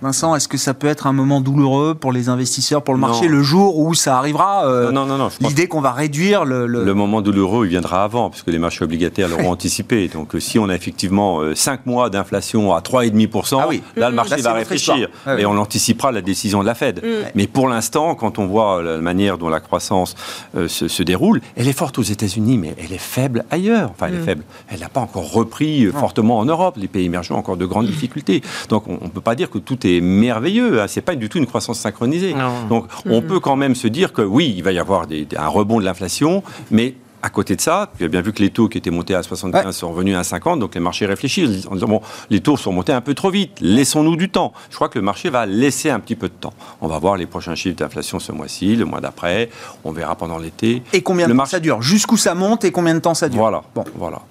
Vincent, 0.01 0.37
est-ce 0.37 0.47
que 0.47 0.59
ça 0.59 0.75
peut 0.75 0.87
être 0.87 1.07
un 1.09 1.13
moment 1.13 1.41
douloureux 1.41 1.95
pour 1.95 2.13
les 2.13 2.29
investisseurs, 2.29 2.83
pour 2.83 2.95
le 2.95 3.01
marché, 3.01 3.27
le 3.27 3.43
jour 3.43 3.79
où 3.79 3.95
ça 3.95 4.17
arrivera 4.17 4.67
euh, 4.67 4.93
Non, 4.93 5.07
non, 5.07 5.19
non. 5.19 5.29
L'idée 5.41 5.67
qu'on 5.67 5.81
va 5.81 5.91
réduire 5.93 6.45
le, 6.45 6.67
le, 6.67 6.95
moment 6.95 7.21
douloureux, 7.21 7.67
il 7.67 7.71
viendra 7.71 8.05
avant, 8.05 8.31
puisque 8.31 8.49
les 8.49 8.59
marchés 8.59 8.85
obligataires 8.85 9.29
l'auront 9.29 9.51
anticipé. 9.53 10.07
Donc, 10.09 10.35
euh, 10.35 10.41
si 10.41 10.59
on 10.59 10.69
a 10.69 10.75
effectivement 10.75 11.41
5 11.55 11.81
euh, 11.81 11.83
mois 11.85 12.11
d'inflation 12.11 12.75
à 12.75 12.81
3,5%, 12.81 13.59
ah 13.61 13.67
oui. 13.69 13.83
là, 13.97 14.11
le 14.11 14.17
marché 14.17 14.37
va 14.37 14.53
réfléchir. 14.53 15.09
Ah 15.27 15.39
et 15.39 15.47
on 15.47 15.57
anticipera 15.59 16.13
la 16.13 16.21
décision 16.21 16.61
de 16.61 16.67
la 16.67 16.75
Fed. 16.75 17.03
Mm. 17.03 17.31
Mais 17.35 17.47
pour 17.49 17.69
l'instant, 17.69 18.15
quand 18.15 18.39
on 18.39 18.47
voit 18.47 18.83
la 18.83 18.99
manière 18.99 19.37
dont 19.37 19.49
la 19.49 19.61
croissance 19.61 20.15
se, 20.55 21.03
déroule, 21.03 21.41
elle 21.57 21.69
est 21.69 21.73
forte 21.77 21.99
aux 21.99 22.03
États-Unis, 22.03 22.57
mais 22.59 22.75
elle 22.79 22.93
est 22.93 22.99
faible 22.99 23.45
ailleurs. 23.51 23.91
Enfin, 23.91 24.07
elle 24.09 24.15
est 24.15 24.19
mm. 24.19 24.25
faible. 24.25 24.45
Elle 24.69 24.81
n'a 24.81 24.89
pas 24.89 25.01
encore 25.01 25.33
repris 25.33 25.87
fortement 25.87 26.39
en 26.39 26.45
Europe. 26.45 26.77
Les 26.77 26.89
pays 26.89 27.07
émergents 27.07 27.35
ont 27.35 27.39
encore 27.39 27.57
de 27.57 27.67
grandes 27.67 27.87
difficultés. 27.99 28.43
Donc, 28.69 28.85
on 28.87 29.05
ne 29.05 29.11
peut 29.11 29.21
pas 29.21 29.35
dire 29.35 29.51
que 29.51 29.59
tout 29.59 29.87
est 29.87 29.88
merveilleux. 30.01 30.81
Hein. 30.81 30.87
C'est 30.89 31.01
pas 31.01 31.15
du 31.15 31.29
tout 31.29 31.39
une 31.39 31.47
croissance 31.47 31.81
synchronisée. 31.81 32.35
Donc, 32.69 32.87
on 33.07 33.23
peut 33.23 33.41
quand 33.41 33.57
même 33.57 33.75
se 33.75 33.89
dire 33.89 34.13
que 34.13 34.23
oui, 34.23 34.55
il 34.57 34.63
va 34.63 34.73
y 34.73 34.79
avoir 34.79 35.07
un 35.37 35.49
rebond 35.49 35.81
de 35.81 35.85
l'inflation, 35.85 36.43
mais 36.71 36.95
à 37.23 37.31
côté 37.31 37.57
de 37.57 37.61
ça, 37.61 37.91
tu 37.99 38.05
as 38.05 38.09
bien 38.09 38.21
vu 38.21 38.33
que 38.33 38.41
les 38.41 38.51
taux 38.51 38.69
qui 38.69 38.79
étaient 38.79 38.91
montés 38.91 39.15
à 39.15 39.23
75 39.23 39.77
sont 39.77 39.91
revenus 39.91 40.17
à 40.17 40.25
50, 40.25 40.61
donc 40.61 40.75
les 40.75 40.81
marchés 40.81 41.07
réfléchissent 41.07 41.67
en 41.67 41.75
disant 41.75 41.89
bon, 41.89 42.01
les 42.31 42.41
taux 42.41 42.57
sont 42.57 42.73
montés 42.73 42.93
un 42.93 43.01
peu 43.01 43.15
trop 43.15 43.31
vite, 43.31 43.59
laissons-nous 43.61 44.17
du 44.17 44.29
temps. 44.29 44.53
Je 44.71 44.77
crois 44.77 44.89
que 44.89 44.99
le 44.99 45.05
marché 45.05 45.31
va 45.31 45.47
laisser 45.47 45.91
un 45.91 46.01
petit 46.01 46.15
peu 46.15 46.29
de 46.29 46.35
temps. 46.35 46.55
On 46.81 46.87
va 46.87 46.99
voir 46.99 47.17
les 47.17 47.27
prochains 47.27 47.55
chiffres 47.55 47.77
d'inflation 47.77 48.21
ce 48.21 48.33
mois-ci, 48.33 48.77
le 48.77 48.85
mois 48.85 49.01
d'après, 49.01 49.51
on 49.85 49.93
verra 49.93 50.15
pendant 50.15 50.39
l'été. 50.39 50.83
Et 50.93 51.03
combien 51.03 51.27
de 51.29 51.35
temps 51.35 51.47
ça 51.47 51.61
dure? 51.61 51.83
Jusqu'où 51.83 52.17
ça 52.17 52.35
monte 52.35 52.65
et 52.65 52.71
combien 52.71 52.95
de 52.95 53.01
temps 53.01 53.15
ça 53.15 53.29
dure? 53.29 53.41
Voilà. 53.41 53.63
Bon, 53.75 53.85
voilà 53.97 54.23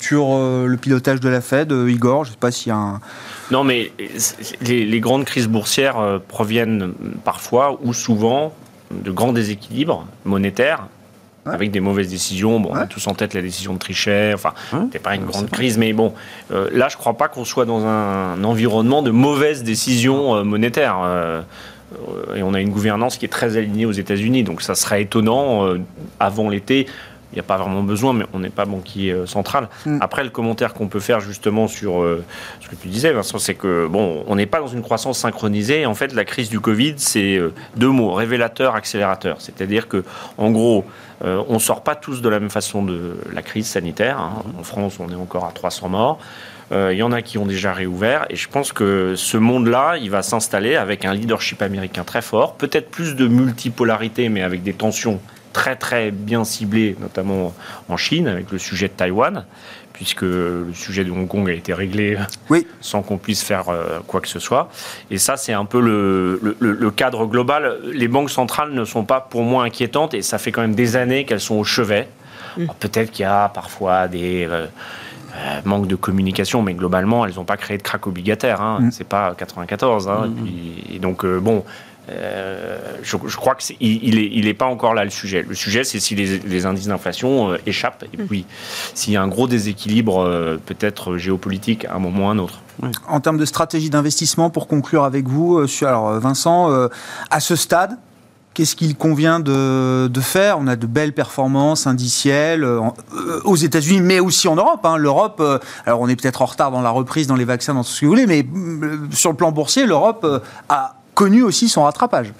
sur 0.00 0.28
euh, 0.30 0.66
le 0.66 0.76
pilotage 0.76 1.20
de 1.20 1.28
la 1.28 1.40
Fed, 1.40 1.72
euh, 1.72 1.90
Igor 1.90 2.24
Je 2.24 2.30
ne 2.30 2.34
sais 2.34 2.38
pas 2.38 2.50
s'il 2.50 2.70
y 2.70 2.72
a 2.72 2.76
un... 2.76 3.00
Non, 3.50 3.64
mais 3.64 3.92
les, 4.62 5.00
grandes 5.00 5.24
crises 5.24 5.48
boursières 5.48 5.98
euh, 5.98 6.18
proviennent 6.26 6.92
parfois 7.24 7.78
ou 7.82 7.92
souvent 7.92 8.52
de 8.90 9.10
grands 9.10 9.32
déséquilibres 9.32 10.06
monétaires 10.24 10.86
avec 11.46 11.70
des 11.70 11.80
mauvaises 11.80 12.08
décisions. 12.08 12.60
Bon, 12.60 12.70
On 12.72 12.74
a 12.74 12.86
tous 12.86 13.06
en 13.06 13.14
tête 13.14 13.32
la 13.32 13.40
décision 13.40 13.72
de 13.72 13.78
Trichet. 13.78 14.34
Enfin, 14.34 14.52
c'était 14.70 14.98
pas 14.98 15.14
une 15.14 15.24
grande 15.24 15.48
crise, 15.48 15.78
mais 15.78 15.94
bon, 15.94 16.12
là, 16.50 16.88
je 16.88 16.96
ne 16.96 16.98
crois 16.98 17.14
pas 17.14 17.28
qu'on 17.28 17.46
soit 17.46 17.64
dans 17.64 17.86
un, 17.86 18.44
environnement 18.44 19.00
de 19.00 19.10
mauvaises 19.10 19.62
décisions 19.62 20.44
monétaires. 20.44 20.98
et 22.36 22.42
on 22.42 22.52
a 22.52 22.60
une 22.60 22.68
gouvernance 22.68 23.16
qui 23.16 23.24
est 23.24 23.30
très 23.30 23.56
alignée 23.56 23.86
aux 23.86 23.92
États-Unis, 23.92 24.42
donc 24.42 24.60
ça 24.60 24.74
serait 24.74 25.00
étonnant 25.00 25.66
avant 26.20 26.50
l'été 26.50 26.86
il 27.32 27.36
n'y 27.36 27.40
a 27.40 27.44
pas 27.44 27.58
vraiment 27.58 27.82
besoin, 27.82 28.14
mais 28.14 28.24
on 28.32 28.38
n'est 28.38 28.48
pas 28.48 28.64
banquier 28.64 29.12
euh, 29.12 29.26
central. 29.26 29.68
Mm. 29.84 29.98
Après, 30.00 30.24
le 30.24 30.30
commentaire 30.30 30.72
qu'on 30.72 30.88
peut 30.88 31.00
faire 31.00 31.20
justement 31.20 31.68
sur 31.68 32.00
euh, 32.00 32.24
ce 32.60 32.68
que 32.68 32.74
tu 32.74 32.88
disais, 32.88 33.12
Vincent, 33.12 33.38
c'est 33.38 33.54
que 33.54 33.86
bon, 33.86 34.24
on 34.26 34.36
n'est 34.36 34.46
pas 34.46 34.60
dans 34.60 34.68
une 34.68 34.82
croissance 34.82 35.18
synchronisée. 35.18 35.84
En 35.84 35.94
fait, 35.94 36.14
la 36.14 36.24
crise 36.24 36.48
du 36.48 36.60
Covid, 36.60 36.94
c'est 36.96 37.36
euh, 37.36 37.52
deux 37.76 37.90
mots 37.90 38.12
révélateur, 38.12 38.74
accélérateur. 38.74 39.40
C'est-à-dire 39.40 39.88
que, 39.88 40.04
en 40.38 40.50
gros, 40.50 40.84
on 41.20 41.54
ne 41.54 41.58
sort 41.58 41.82
pas 41.82 41.96
tous 41.96 42.22
de 42.22 42.28
la 42.28 42.38
même 42.38 42.48
façon 42.48 42.84
de 42.84 43.16
la 43.32 43.42
crise 43.42 43.66
sanitaire. 43.66 44.20
Hein. 44.20 44.44
En 44.58 44.62
France, 44.62 44.98
on 45.00 45.10
est 45.10 45.16
encore 45.16 45.44
à 45.46 45.50
300 45.52 45.88
morts. 45.88 46.18
Il 46.70 46.96
y 46.96 47.02
en 47.02 47.10
a 47.10 47.22
qui 47.22 47.38
ont 47.38 47.46
déjà 47.46 47.72
réouvert. 47.72 48.26
Et 48.30 48.36
je 48.36 48.48
pense 48.48 48.72
que 48.72 49.14
ce 49.16 49.36
monde-là, 49.36 49.96
il 49.96 50.10
va 50.10 50.22
s'installer 50.22 50.76
avec 50.76 51.04
un 51.04 51.14
leadership 51.14 51.60
américain 51.60 52.04
très 52.04 52.22
fort, 52.22 52.54
peut-être 52.54 52.88
plus 52.88 53.16
de 53.16 53.26
multipolarité, 53.26 54.28
mais 54.28 54.42
avec 54.42 54.62
des 54.62 54.74
tensions 54.74 55.20
très 55.52 55.76
très 55.76 56.10
bien 56.10 56.44
ciblé, 56.44 56.96
notamment 57.00 57.54
en 57.88 57.96
Chine, 57.96 58.28
avec 58.28 58.50
le 58.50 58.58
sujet 58.58 58.88
de 58.88 58.92
Taïwan, 58.92 59.44
puisque 59.98 60.22
le 60.22 60.68
sujet 60.74 61.02
de 61.04 61.10
Hong 61.10 61.26
Kong 61.26 61.50
a 61.50 61.52
été 61.52 61.74
réglé 61.74 62.16
oui. 62.50 62.66
sans 62.80 63.02
qu'on 63.02 63.18
puisse 63.18 63.42
faire 63.42 63.68
euh, 63.68 63.98
quoi 64.06 64.20
que 64.20 64.28
ce 64.28 64.38
soit. 64.38 64.70
Et 65.10 65.18
ça, 65.18 65.36
c'est 65.36 65.52
un 65.52 65.64
peu 65.64 65.80
le, 65.80 66.56
le, 66.60 66.90
cadre 66.92 67.26
global. 67.26 67.78
Les 67.92 68.06
banques 68.06 68.30
centrales 68.30 68.72
ne 68.72 68.84
sont 68.84 69.04
pas 69.04 69.20
pour 69.20 69.42
moi 69.42 69.64
inquiétantes, 69.64 70.14
et 70.14 70.22
ça 70.22 70.38
fait 70.38 70.52
quand 70.52 70.60
même 70.60 70.76
des 70.76 70.94
années 70.94 71.24
qu'elles 71.24 71.40
sont 71.40 71.56
au 71.56 71.64
chevet. 71.64 72.08
Mm. 72.56 72.66
Peut-être 72.78 73.10
qu'il 73.10 73.24
y 73.24 73.26
a 73.26 73.48
parfois 73.48 74.08
des... 74.08 74.46
Euh, 74.48 74.66
euh, 75.36 75.60
manque 75.64 75.86
de 75.86 75.94
communication, 75.94 76.62
mais 76.62 76.74
globalement, 76.74 77.24
elles 77.26 77.34
n'ont 77.34 77.44
pas 77.44 77.58
créé 77.58 77.76
de 77.76 77.82
crack 77.82 78.06
obligataire. 78.06 78.60
Hein. 78.60 78.78
Mm. 78.80 78.90
C'est 78.92 79.06
pas 79.06 79.34
94. 79.36 80.08
Hein. 80.08 80.28
Mm. 80.28 80.46
et 80.94 80.98
donc, 81.00 81.26
bon, 81.26 81.64
euh, 82.10 82.78
je, 83.02 83.16
crois 83.36 83.54
qu'il 83.54 83.76
il 83.80 84.44
n'est 84.44 84.54
pas 84.54 84.66
encore 84.66 84.94
là 84.94 85.04
le 85.04 85.10
sujet. 85.10 85.44
Le 85.46 85.54
sujet, 85.54 85.84
c'est 85.84 86.00
si 86.00 86.14
les, 86.14 86.66
indices 86.66 86.88
d'inflation 86.88 87.52
euh, 87.52 87.58
échappent 87.66 88.04
et 88.12 88.16
puis 88.16 88.46
s'il 88.94 89.12
y 89.12 89.16
a 89.16 89.22
un 89.22 89.28
gros 89.28 89.46
déséquilibre, 89.46 90.20
euh, 90.20 90.58
peut-être 90.64 91.16
géopolitique, 91.16 91.84
à 91.84 91.94
un 91.94 91.98
moment 91.98 92.26
ou 92.26 92.28
à 92.28 92.32
un 92.32 92.38
autre. 92.38 92.60
En 93.08 93.20
termes 93.20 93.38
de 93.38 93.44
stratégie 93.44 93.90
d'investissement, 93.90 94.50
pour 94.50 94.68
conclure 94.68 95.04
avec 95.04 95.26
vous, 95.26 95.64
alors 95.82 96.20
Vincent, 96.20 96.70
à 97.30 97.40
ce 97.40 97.56
stade, 97.56 97.98
Qu'est-ce 98.54 98.74
qu'il 98.74 98.96
convient 98.96 99.38
de, 99.38 100.10
faire? 100.20 100.58
On 100.58 100.66
a 100.66 100.74
de 100.74 100.86
belles 100.88 101.12
performances 101.12 101.86
indicielles 101.86 102.66
aux 103.44 103.54
États-Unis, 103.54 104.00
mais 104.00 104.18
aussi 104.18 104.48
en 104.48 104.56
Europe. 104.56 104.80
Hein. 104.82 104.96
L'Europe, 104.96 105.40
alors 105.86 106.00
on 106.00 106.08
est 106.08 106.16
peut-être 106.16 106.42
en 106.42 106.46
retard 106.46 106.72
dans 106.72 106.82
la 106.82 106.90
reprise, 106.90 107.28
dans 107.28 107.36
les 107.36 107.44
vaccins, 107.44 107.74
dans 107.74 107.84
tout 107.84 107.90
ce 107.90 108.00
que 108.00 108.06
vous 108.06 108.12
voulez, 108.12 108.26
mais 108.26 108.44
sur 109.12 109.30
le 109.30 109.36
plan 109.36 109.52
boursier, 109.52 109.86
l'Europe 109.86 110.26
a 110.68 110.97
connu 111.18 111.42
aussi 111.42 111.68
son 111.68 111.82
rattrapage. 111.82 112.32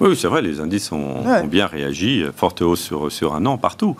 Oui, 0.00 0.16
c'est 0.16 0.28
vrai, 0.28 0.40
les 0.40 0.60
indices 0.60 0.90
ont, 0.92 1.22
bien 1.44 1.66
réagi, 1.66 2.24
forte 2.34 2.62
hausse 2.62 2.80
sur, 2.80 3.12
sur 3.12 3.34
un 3.34 3.44
an 3.44 3.58
partout. 3.58 3.96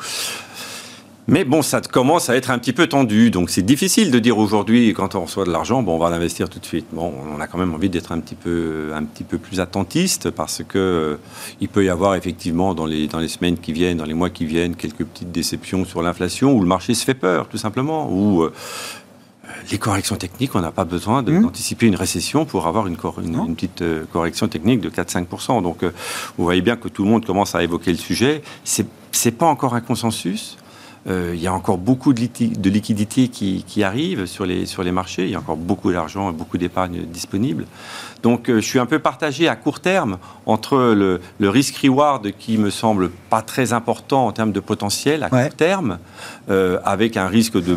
Mais 1.31 1.45
bon, 1.45 1.61
ça 1.61 1.83
commence 1.83 2.31
à 2.31 2.37
être 2.37 2.51
un 2.51 2.59
petit 2.59 2.73
peu 2.73 2.87
tendu, 2.87 3.31
donc 3.31 3.51
c'est 3.51 3.61
difficile 3.61 4.11
de 4.11 4.19
dire 4.19 4.39
aujourd'hui, 4.39 4.95
quand 4.95 5.15
on 5.15 5.25
reçoit 5.25 5.45
de 5.45 5.51
l'argent, 5.51 5.83
bon, 5.83 5.97
on 5.97 5.99
va 5.99 6.09
l'investir 6.09 6.49
tout 6.49 6.59
de 6.59 6.65
suite. 6.65 6.87
Bon, 6.91 7.13
on 7.37 7.39
a 7.39 7.47
quand 7.47 7.59
même 7.59 7.75
envie 7.75 7.91
d'être 7.91 8.13
un 8.13 8.21
petit 8.21 8.35
peu, 8.35 8.93
un 8.95 9.05
petit 9.05 9.25
peu 9.25 9.37
plus 9.37 9.61
attentiste 9.61 10.31
parce 10.31 10.63
que 10.67 10.79
euh, 10.79 11.17
il 11.61 11.69
peut 11.69 11.85
y 11.85 11.91
avoir 11.91 12.15
effectivement 12.15 12.73
dans 12.73 12.87
les, 12.87 13.09
dans 13.09 13.19
les 13.19 13.29
semaines 13.29 13.59
qui 13.59 13.75
viennent, 13.75 13.99
dans 13.99 14.07
les 14.07 14.15
mois 14.15 14.31
qui 14.31 14.47
viennent, 14.47 14.75
quelques 14.75 15.05
petites 15.05 15.31
déceptions 15.31 15.85
sur 15.85 16.01
l'inflation 16.01 16.55
où 16.55 16.63
le 16.63 16.67
marché 16.67 16.95
se 16.95 17.05
fait 17.05 17.13
peur, 17.13 17.47
tout 17.49 17.59
simplement, 17.59 18.09
ou 18.11 18.45
euh, 18.45 18.55
les 19.71 19.79
corrections 19.79 20.17
techniques, 20.17 20.55
on 20.55 20.61
n'a 20.61 20.71
pas 20.71 20.85
besoin 20.85 21.23
mmh. 21.23 21.43
d'anticiper 21.43 21.87
une 21.87 21.97
récession 21.97 22.45
pour 22.45 22.67
avoir 22.67 22.87
une, 22.87 22.97
une, 23.23 23.55
petite 23.55 23.83
euh, 23.83 24.05
correction 24.13 24.49
technique 24.49 24.81
de 24.81 24.91
4-5%. 24.91 25.63
Donc, 25.63 25.83
euh, 25.83 25.93
vous 26.37 26.45
voyez 26.45 26.63
bien 26.63 26.77
que 26.77 26.89
tout 26.89 27.05
le 27.05 27.11
monde 27.11 27.25
commence 27.25 27.55
à 27.55 27.63
évoquer 27.63 27.91
le 27.91 27.99
sujet. 27.99 28.43
C'est 28.65 28.87
n'est 29.25 29.33
pas 29.33 29.47
encore 29.47 29.75
un 29.75 29.81
consensus. 29.81 30.59
il 31.07 31.41
y 31.41 31.47
a 31.47 31.53
encore 31.53 31.79
beaucoup 31.79 32.13
de, 32.13 32.29
de 32.39 32.71
liquidités 32.71 33.29
qui, 33.29 33.65
qui, 33.67 33.83
arrivent 33.83 34.27
sur 34.27 34.45
les, 34.47 34.67
sur 34.67 34.83
les 34.83 34.93
marchés. 34.93 35.25
Il 35.25 35.31
y 35.31 35.35
a 35.35 35.39
encore 35.39 35.57
beaucoup 35.57 35.91
d'argent 35.91 36.31
et 36.31 36.33
beaucoup 36.33 36.59
d'épargne 36.59 37.05
disponible. 37.05 37.67
Donc, 38.23 38.47
je 38.47 38.61
suis 38.61 38.79
un 38.79 38.87
peu 38.87 38.99
partagé 38.99 39.49
à 39.49 39.57
court 39.57 39.81
terme 39.81 40.19
entre 40.47 40.77
le, 40.77 41.21
le 41.39 41.51
risk-reward 41.51 42.31
qui 42.39 42.59
me 42.59 42.71
semble 42.71 43.11
pas 43.31 43.43
très 43.43 43.73
important 43.73 44.27
en 44.27 44.33
termes 44.33 44.53
de 44.53 44.61
potentiel 44.61 45.23
à 45.25 45.31
court 45.31 45.57
terme, 45.57 45.99
avec 46.49 47.17
un 47.17 47.27
risque 47.27 47.61
de 47.61 47.77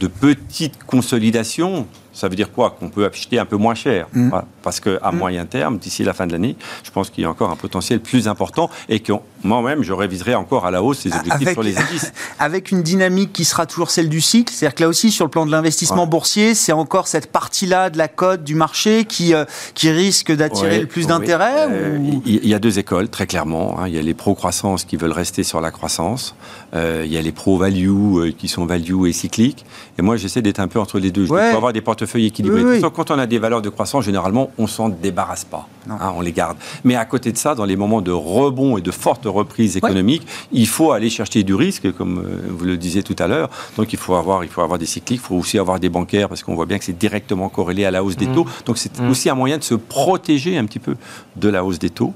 de 0.00 0.06
petite 0.06 0.84
consolidation 0.84 1.86
ça 2.18 2.28
veut 2.28 2.36
dire 2.36 2.50
quoi? 2.50 2.70
Qu'on 2.70 2.88
peut 2.88 3.06
acheter 3.06 3.38
un 3.38 3.44
peu 3.44 3.56
moins 3.56 3.74
cher. 3.74 4.08
Mm. 4.12 4.30
Parce 4.62 4.80
qu'à 4.80 5.12
mm. 5.12 5.16
moyen 5.16 5.46
terme, 5.46 5.78
d'ici 5.78 6.02
la 6.02 6.12
fin 6.12 6.26
de 6.26 6.32
l'année, 6.32 6.56
je 6.82 6.90
pense 6.90 7.10
qu'il 7.10 7.22
y 7.22 7.24
a 7.24 7.30
encore 7.30 7.50
un 7.50 7.56
potentiel 7.56 8.00
plus 8.00 8.26
important 8.26 8.68
et 8.88 8.98
que 9.00 9.12
moi-même, 9.44 9.82
je 9.82 9.92
réviserai 9.92 10.34
encore 10.34 10.66
à 10.66 10.70
la 10.70 10.82
hausse 10.82 11.00
ces 11.00 11.12
objectifs 11.14 11.52
sur 11.52 11.62
les 11.62 11.78
indices. 11.78 12.12
Avec 12.38 12.70
une 12.70 12.82
dynamique 12.82 13.32
qui 13.32 13.44
sera 13.44 13.66
toujours 13.66 13.90
celle 13.90 14.08
du 14.08 14.20
cycle, 14.20 14.52
c'est-à-dire 14.52 14.74
que 14.74 14.82
là 14.82 14.88
aussi, 14.88 15.10
sur 15.10 15.24
le 15.24 15.30
plan 15.30 15.46
de 15.46 15.50
l'investissement 15.50 16.06
boursier, 16.06 16.54
c'est 16.54 16.72
encore 16.72 17.06
cette 17.06 17.30
partie-là 17.30 17.90
de 17.90 17.98
la 17.98 18.08
cote 18.08 18.44
du 18.44 18.54
marché 18.54 19.04
qui, 19.04 19.34
euh, 19.34 19.44
qui 19.74 19.90
risque 19.90 20.32
d'attirer 20.32 20.80
le 20.80 20.86
plus 20.86 21.06
d'intérêt 21.06 21.68
euh, 21.70 21.98
Il 22.26 22.48
y 22.48 22.54
a 22.54 22.58
deux 22.58 22.78
écoles, 22.78 23.08
très 23.08 23.26
clairement. 23.26 23.78
Hein. 23.78 23.88
Il 23.88 23.94
y 23.94 23.98
a 23.98 24.02
les 24.02 24.14
pro-croissance 24.14 24.84
qui 24.84 24.96
veulent 24.96 25.12
rester 25.12 25.42
sur 25.42 25.60
la 25.60 25.70
croissance. 25.70 26.34
Euh, 26.74 27.02
il 27.04 27.12
y 27.12 27.16
a 27.16 27.22
les 27.22 27.32
pro-value 27.32 28.30
qui 28.36 28.48
sont 28.48 28.66
value 28.66 29.06
et 29.06 29.12
cycliques. 29.12 29.64
Et 29.98 30.02
moi, 30.02 30.16
j'essaie 30.16 30.42
d'être 30.42 30.60
un 30.60 30.68
peu 30.68 30.80
entre 30.80 30.98
les 30.98 31.10
deux. 31.10 31.26
Je 31.26 31.32
ouais. 31.32 31.42
avoir 31.42 31.72
des 31.72 31.80
portefeuilles 31.80 32.08
feuille 32.08 32.26
équilibré. 32.26 32.80
Quand 32.80 33.10
on 33.10 33.18
a 33.18 33.26
des 33.26 33.38
valeurs 33.38 33.62
de 33.62 33.68
croissance, 33.68 34.04
généralement, 34.04 34.50
on 34.58 34.66
s'en 34.66 34.88
débarrasse 34.88 35.44
pas. 35.44 35.68
Hein, 35.90 36.12
on 36.16 36.20
les 36.20 36.32
garde. 36.32 36.56
Mais 36.84 36.96
à 36.96 37.04
côté 37.04 37.32
de 37.32 37.36
ça, 37.36 37.54
dans 37.54 37.64
les 37.64 37.76
moments 37.76 38.00
de 38.00 38.10
rebond 38.10 38.78
et 38.78 38.80
de 38.80 38.90
forte 38.90 39.26
reprise 39.28 39.76
économique, 39.76 40.26
il 40.52 40.66
faut 40.66 40.92
aller 40.92 41.10
chercher 41.10 41.42
du 41.42 41.54
risque, 41.54 41.92
comme 41.92 42.18
euh, 42.18 42.48
vous 42.50 42.64
le 42.64 42.76
disiez 42.76 43.02
tout 43.02 43.16
à 43.18 43.26
l'heure. 43.26 43.50
Donc 43.76 43.92
il 43.92 43.98
faut 43.98 44.14
avoir, 44.14 44.44
il 44.44 44.50
faut 44.50 44.62
avoir 44.62 44.78
des 44.78 44.86
cycliques, 44.86 45.20
il 45.22 45.26
faut 45.26 45.36
aussi 45.36 45.58
avoir 45.58 45.78
des 45.80 45.88
bancaires, 45.88 46.28
parce 46.28 46.42
qu'on 46.42 46.54
voit 46.54 46.66
bien 46.66 46.78
que 46.78 46.84
c'est 46.84 46.98
directement 46.98 47.48
corrélé 47.48 47.84
à 47.84 47.90
la 47.90 48.02
hausse 48.02 48.16
des 48.16 48.26
mmh. 48.26 48.34
taux. 48.34 48.46
Donc 48.66 48.78
c'est 48.78 48.98
mmh. 48.98 49.10
aussi 49.10 49.30
un 49.30 49.34
moyen 49.34 49.58
de 49.58 49.64
se 49.64 49.74
protéger 49.74 50.58
un 50.58 50.64
petit 50.64 50.78
peu 50.78 50.96
de 51.36 51.48
la 51.48 51.64
hausse 51.64 51.78
des 51.78 51.90
taux. 51.90 52.14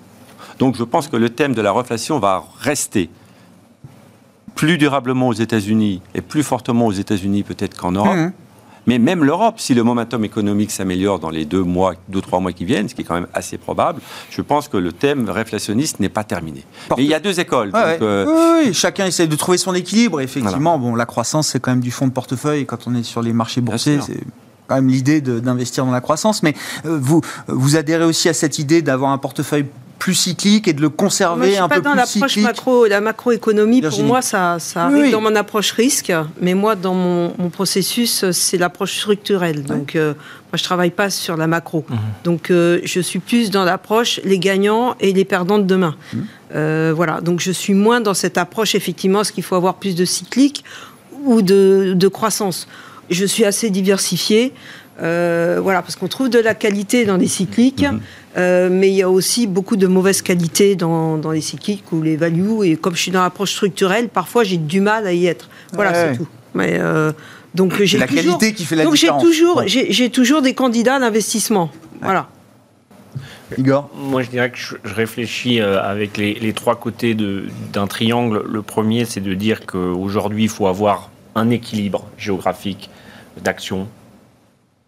Donc 0.59 0.77
je 0.77 0.85
pense 0.85 1.09
que 1.09 1.17
le 1.17 1.31
thème 1.31 1.55
de 1.55 1.63
la 1.63 1.73
reflation 1.73 2.19
va 2.19 2.45
rester 2.61 3.11
plus 4.55 4.79
durablement 4.79 5.29
aux 5.29 5.33
États-Unis 5.33 6.03
et 6.15 6.21
plus 6.21 6.43
fortement 6.43 6.87
aux 6.87 6.93
États-Unis 6.93 7.43
peut-être 7.43 7.77
qu'en 7.77 7.93
Europe. 7.93 8.17
Mmh. 8.17 8.33
Mais 8.87 8.99
même 8.99 9.25
l'Europe, 9.25 9.57
si 9.59 9.75
le 9.75 9.83
momentum 9.83 10.25
économique 10.25 10.71
s'améliore 10.71 11.19
dans 11.19 11.31
les 11.31 11.45
deux 11.45 11.63
mois, 11.63 11.95
deux 12.09 12.21
trois 12.21 12.41
mois 12.41 12.53
qui 12.53 12.65
viennent, 12.65 12.89
ce 12.89 12.95
qui 12.95 13.03
est 13.03 13.05
quand 13.05 13.15
même 13.15 13.29
assez 13.35 13.59
probable, 13.59 14.01
je 14.31 14.43
pense 14.43 14.69
que 14.69 14.77
le 14.77 14.93
thème 14.93 15.29
réflationniste 15.29 16.01
n'est 16.01 16.09
pas 16.09 16.25
terminé. 16.25 16.65
Mais 16.97 17.05
il 17.05 17.11
y 17.11 17.15
a 17.15 17.21
deux 17.21 17.39
écoles. 17.41 17.71
Euh, 17.75 18.65
oui, 18.65 18.75
chacun 18.75 19.07
essaie 19.07 19.27
de 19.27 19.37
trouver 19.37 19.59
son 19.59 19.75
équilibre. 19.75 20.21
Effectivement, 20.21 20.79
bon, 20.79 20.95
la 20.95 21.07
croissance 21.07 21.49
c'est 21.49 21.61
quand 21.61 21.71
même 21.71 21.81
du 21.81 21.91
fond 21.91 22.07
de 22.07 22.13
portefeuille. 22.13 22.67
Quand 22.67 22.87
on 22.87 22.95
est 22.95 23.03
sur 23.03 23.23
les 23.23 23.33
marchés 23.33 23.61
boursiers, 23.61 24.01
c'est 24.01 24.21
quand 24.67 24.77
même 24.77 24.89
l'idée 24.89 25.21
d'investir 25.21 25.85
dans 25.85 25.93
la 25.93 26.01
croissance. 26.01 26.43
Mais 26.43 26.55
euh, 26.87 26.99
vous, 27.01 27.21
vous 27.49 27.77
adhérez 27.77 28.05
aussi 28.05 28.29
à 28.29 28.35
cette 28.35 28.59
idée 28.59 28.83
d'avoir 28.83 29.13
un 29.13 29.19
portefeuille 29.19 29.67
plus 30.03 30.15
cyclique 30.15 30.67
et 30.67 30.73
de 30.73 30.81
le 30.81 30.89
conserver 30.89 31.59
un 31.59 31.69
peu 31.69 31.81
plus 31.81 31.91
cyclique. 32.07 32.25
Je 32.27 32.33
suis 32.33 32.43
pas 32.43 32.49
dans 32.49 32.55
l'approche 32.55 32.75
macro, 32.75 32.87
la 32.87 33.01
macroéconomie. 33.01 33.83
Pour 33.83 34.03
moi, 34.03 34.21
ça, 34.21 34.57
ça 34.59 34.87
arrive 34.87 35.13
dans 35.13 35.21
mon 35.21 35.37
approche 35.37 35.71
risque, 35.71 36.13
mais 36.41 36.55
moi, 36.55 36.75
dans 36.75 36.95
mon, 36.95 37.51
processus, 37.51 38.29
c'est 38.33 38.59
l'approche 38.59 38.97
structurelle. 38.97 39.63
Donc, 39.63 39.95
euh, 39.95 40.15
moi, 40.15 40.57
je 40.57 40.65
travaille 40.65 40.91
pas 40.91 41.09
sur 41.09 41.37
la 41.37 41.47
macro. 41.47 41.85
Mhm. 41.89 41.99
Donc, 42.25 42.51
euh, 42.51 42.81
je 42.83 42.99
suis 42.99 43.21
plus 43.21 43.53
dans 43.53 43.63
l'approche 43.63 44.19
les 44.25 44.41
gagnants 44.41 44.97
et 44.99 45.13
les 45.13 45.25
perdants 45.25 45.61
de 45.61 45.67
demain. 45.67 45.95
Mhm. 46.13 46.27
Euh, 46.57 46.93
voilà. 46.97 47.21
Donc, 47.21 47.39
je 47.39 47.53
suis 47.53 47.75
moins 47.75 48.01
dans 48.01 48.15
cette 48.15 48.39
approche 48.39 48.75
effectivement, 48.75 49.21
est-ce 49.21 49.31
qu'il 49.31 49.45
faut 49.45 49.55
avoir 49.55 49.75
plus 49.77 49.95
de 49.95 50.05
cyclique 50.05 50.65
ou 51.23 51.43
de, 51.43 51.93
de 51.95 52.09
croissance. 52.09 52.67
Je 53.09 53.25
suis 53.25 53.45
assez 53.45 53.71
diversifié. 53.71 54.53
Euh, 55.01 55.59
voilà, 55.63 55.83
parce 55.83 55.97
qu'on 55.97 56.09
trouve 56.09 56.29
de 56.29 56.39
la 56.39 56.55
qualité 56.55 57.05
dans 57.05 57.17
les 57.17 57.27
cycliques, 57.27 57.83
mhm. 57.83 58.01
Euh, 58.37 58.69
mais 58.71 58.89
il 58.89 58.95
y 58.95 59.03
a 59.03 59.11
aussi 59.11 59.47
beaucoup 59.47 59.77
de 59.77 59.87
mauvaise 59.87 60.23
qualité 60.23 60.75
dans, 60.75 61.19
les 61.31 61.41
cycliques 61.41 61.93
ou 61.93 62.03
les 62.03 62.17
values. 62.17 62.65
Et 62.65 62.77
comme 62.77 62.95
je 62.97 63.03
suis 63.03 63.11
dans 63.11 63.23
l'approche 63.23 63.53
structurelle, 63.53 64.09
parfois 64.09 64.45
j'ai 64.45 64.57
du 64.57 64.81
mal 64.81 65.07
à 65.07 65.13
y 65.13 65.27
être. 65.27 65.49
Voilà, 65.73 65.95
c'est 65.95 66.17
tout. 66.17 66.29
Mais 66.55 66.79
euh, 66.79 67.13
donc 67.55 67.83
j'ai 67.83 67.99
la 67.99 68.07
qualité 68.07 68.55
qui 68.55 68.65
fait 68.65 68.77
la 68.77 68.85
donc 68.85 68.95
différence. 68.95 69.23
j'ai 69.23 69.27
toujours, 69.27 69.63
j'ai 69.67 70.11
toujours 70.11 70.43
des 70.43 70.55
candidats 70.55 70.99
d'investissement. 70.99 71.71
Voilà. 72.01 72.29
Igor 73.59 73.91
Moi, 73.95 74.23
je 74.23 74.31
dirais 74.31 74.51
que 74.51 74.57
je, 74.57 74.95
réfléchis 74.95 75.61
avec 75.61 76.17
les, 76.17 76.35
les 76.35 76.53
trois 76.55 76.77
côtés 76.77 77.15
d'un 77.15 77.87
triangle. 77.87 78.45
Le 78.51 78.63
premier, 78.63 79.05
c'est 79.05 79.21
de 79.21 79.35
dire 79.35 79.67
qu'aujourd'hui, 79.67 80.45
il 80.45 80.49
faut 80.49 80.67
avoir 80.67 81.11
un 81.35 81.51
équilibre 81.51 82.07
géographique 82.17 82.89
d'action 83.43 83.89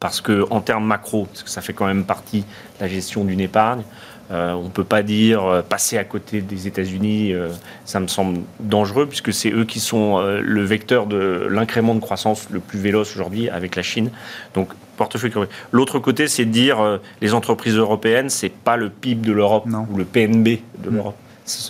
parce 0.04 0.20
que 0.20 0.44
en 0.50 0.60
termes 0.60 0.84
macro, 0.84 1.24
parce 1.24 1.42
que 1.42 1.48
ça 1.48 1.62
fait 1.62 1.72
quand 1.72 1.86
même 1.86 2.04
partie 2.04 2.40
de 2.40 2.80
la 2.80 2.88
gestion 2.88 3.24
d'une 3.24 3.40
épargne, 3.40 3.84
euh, 4.30 4.52
on 4.52 4.64
ne 4.64 4.68
peut 4.68 4.84
pas 4.84 5.02
dire 5.02 5.42
euh, 5.46 5.62
passer 5.62 5.96
à 5.96 6.04
côté 6.04 6.42
des 6.42 6.66
États-Unis, 6.66 7.32
euh, 7.32 7.48
ça 7.86 8.00
me 8.00 8.06
semble 8.06 8.40
dangereux, 8.60 9.06
puisque 9.06 9.32
c'est 9.32 9.50
eux 9.50 9.64
qui 9.64 9.80
sont 9.80 10.18
le 10.20 10.62
vecteur 10.62 11.06
de 11.06 11.48
l'incrément 11.50 11.94
de 11.94 12.00
croissance 12.00 12.48
le 12.50 12.60
plus 12.60 12.78
véloce 12.78 13.16
aujourd'hui 13.16 13.48
avec 13.48 13.76
la 13.76 13.82
Chine. 13.82 14.10
Donc, 14.52 14.74
portefeuille. 14.98 15.32
L'autre 15.72 15.98
côté, 15.98 16.28
c'est 16.28 16.44
de 16.44 16.50
dire 16.50 17.00
les 17.22 17.32
entreprises 17.32 17.76
européennes, 17.76 18.28
c'est 18.28 18.52
pas 18.52 18.76
le 18.76 18.90
PIB 18.90 19.26
de 19.26 19.32
l'Europe 19.32 19.66
ou 19.90 19.96
le 19.96 20.04
PNB 20.04 20.58
de 20.80 20.90
mm. 20.90 20.94
l'Europe. 20.94 21.16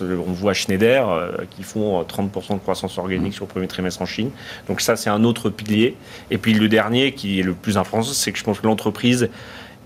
On 0.01 0.31
voit 0.31 0.53
Schneider 0.53 1.09
euh, 1.09 1.31
qui 1.51 1.63
font 1.63 2.01
30% 2.03 2.51
euh, 2.51 2.53
de 2.55 2.59
croissance 2.59 2.97
organique 2.97 3.33
mm. 3.33 3.35
sur 3.35 3.45
le 3.45 3.49
premier 3.49 3.67
trimestre 3.67 4.01
en 4.01 4.05
Chine. 4.05 4.31
Donc 4.67 4.81
ça, 4.81 4.95
c'est 4.95 5.09
un 5.09 5.23
autre 5.23 5.49
pilier. 5.49 5.97
Et 6.31 6.37
puis 6.37 6.53
le 6.53 6.69
dernier, 6.69 7.13
qui 7.13 7.39
est 7.39 7.43
le 7.43 7.53
plus 7.53 7.77
important, 7.77 8.03
c'est 8.03 8.31
que 8.31 8.39
je 8.39 8.43
pense 8.43 8.59
que 8.59 8.67
l'entreprise, 8.67 9.29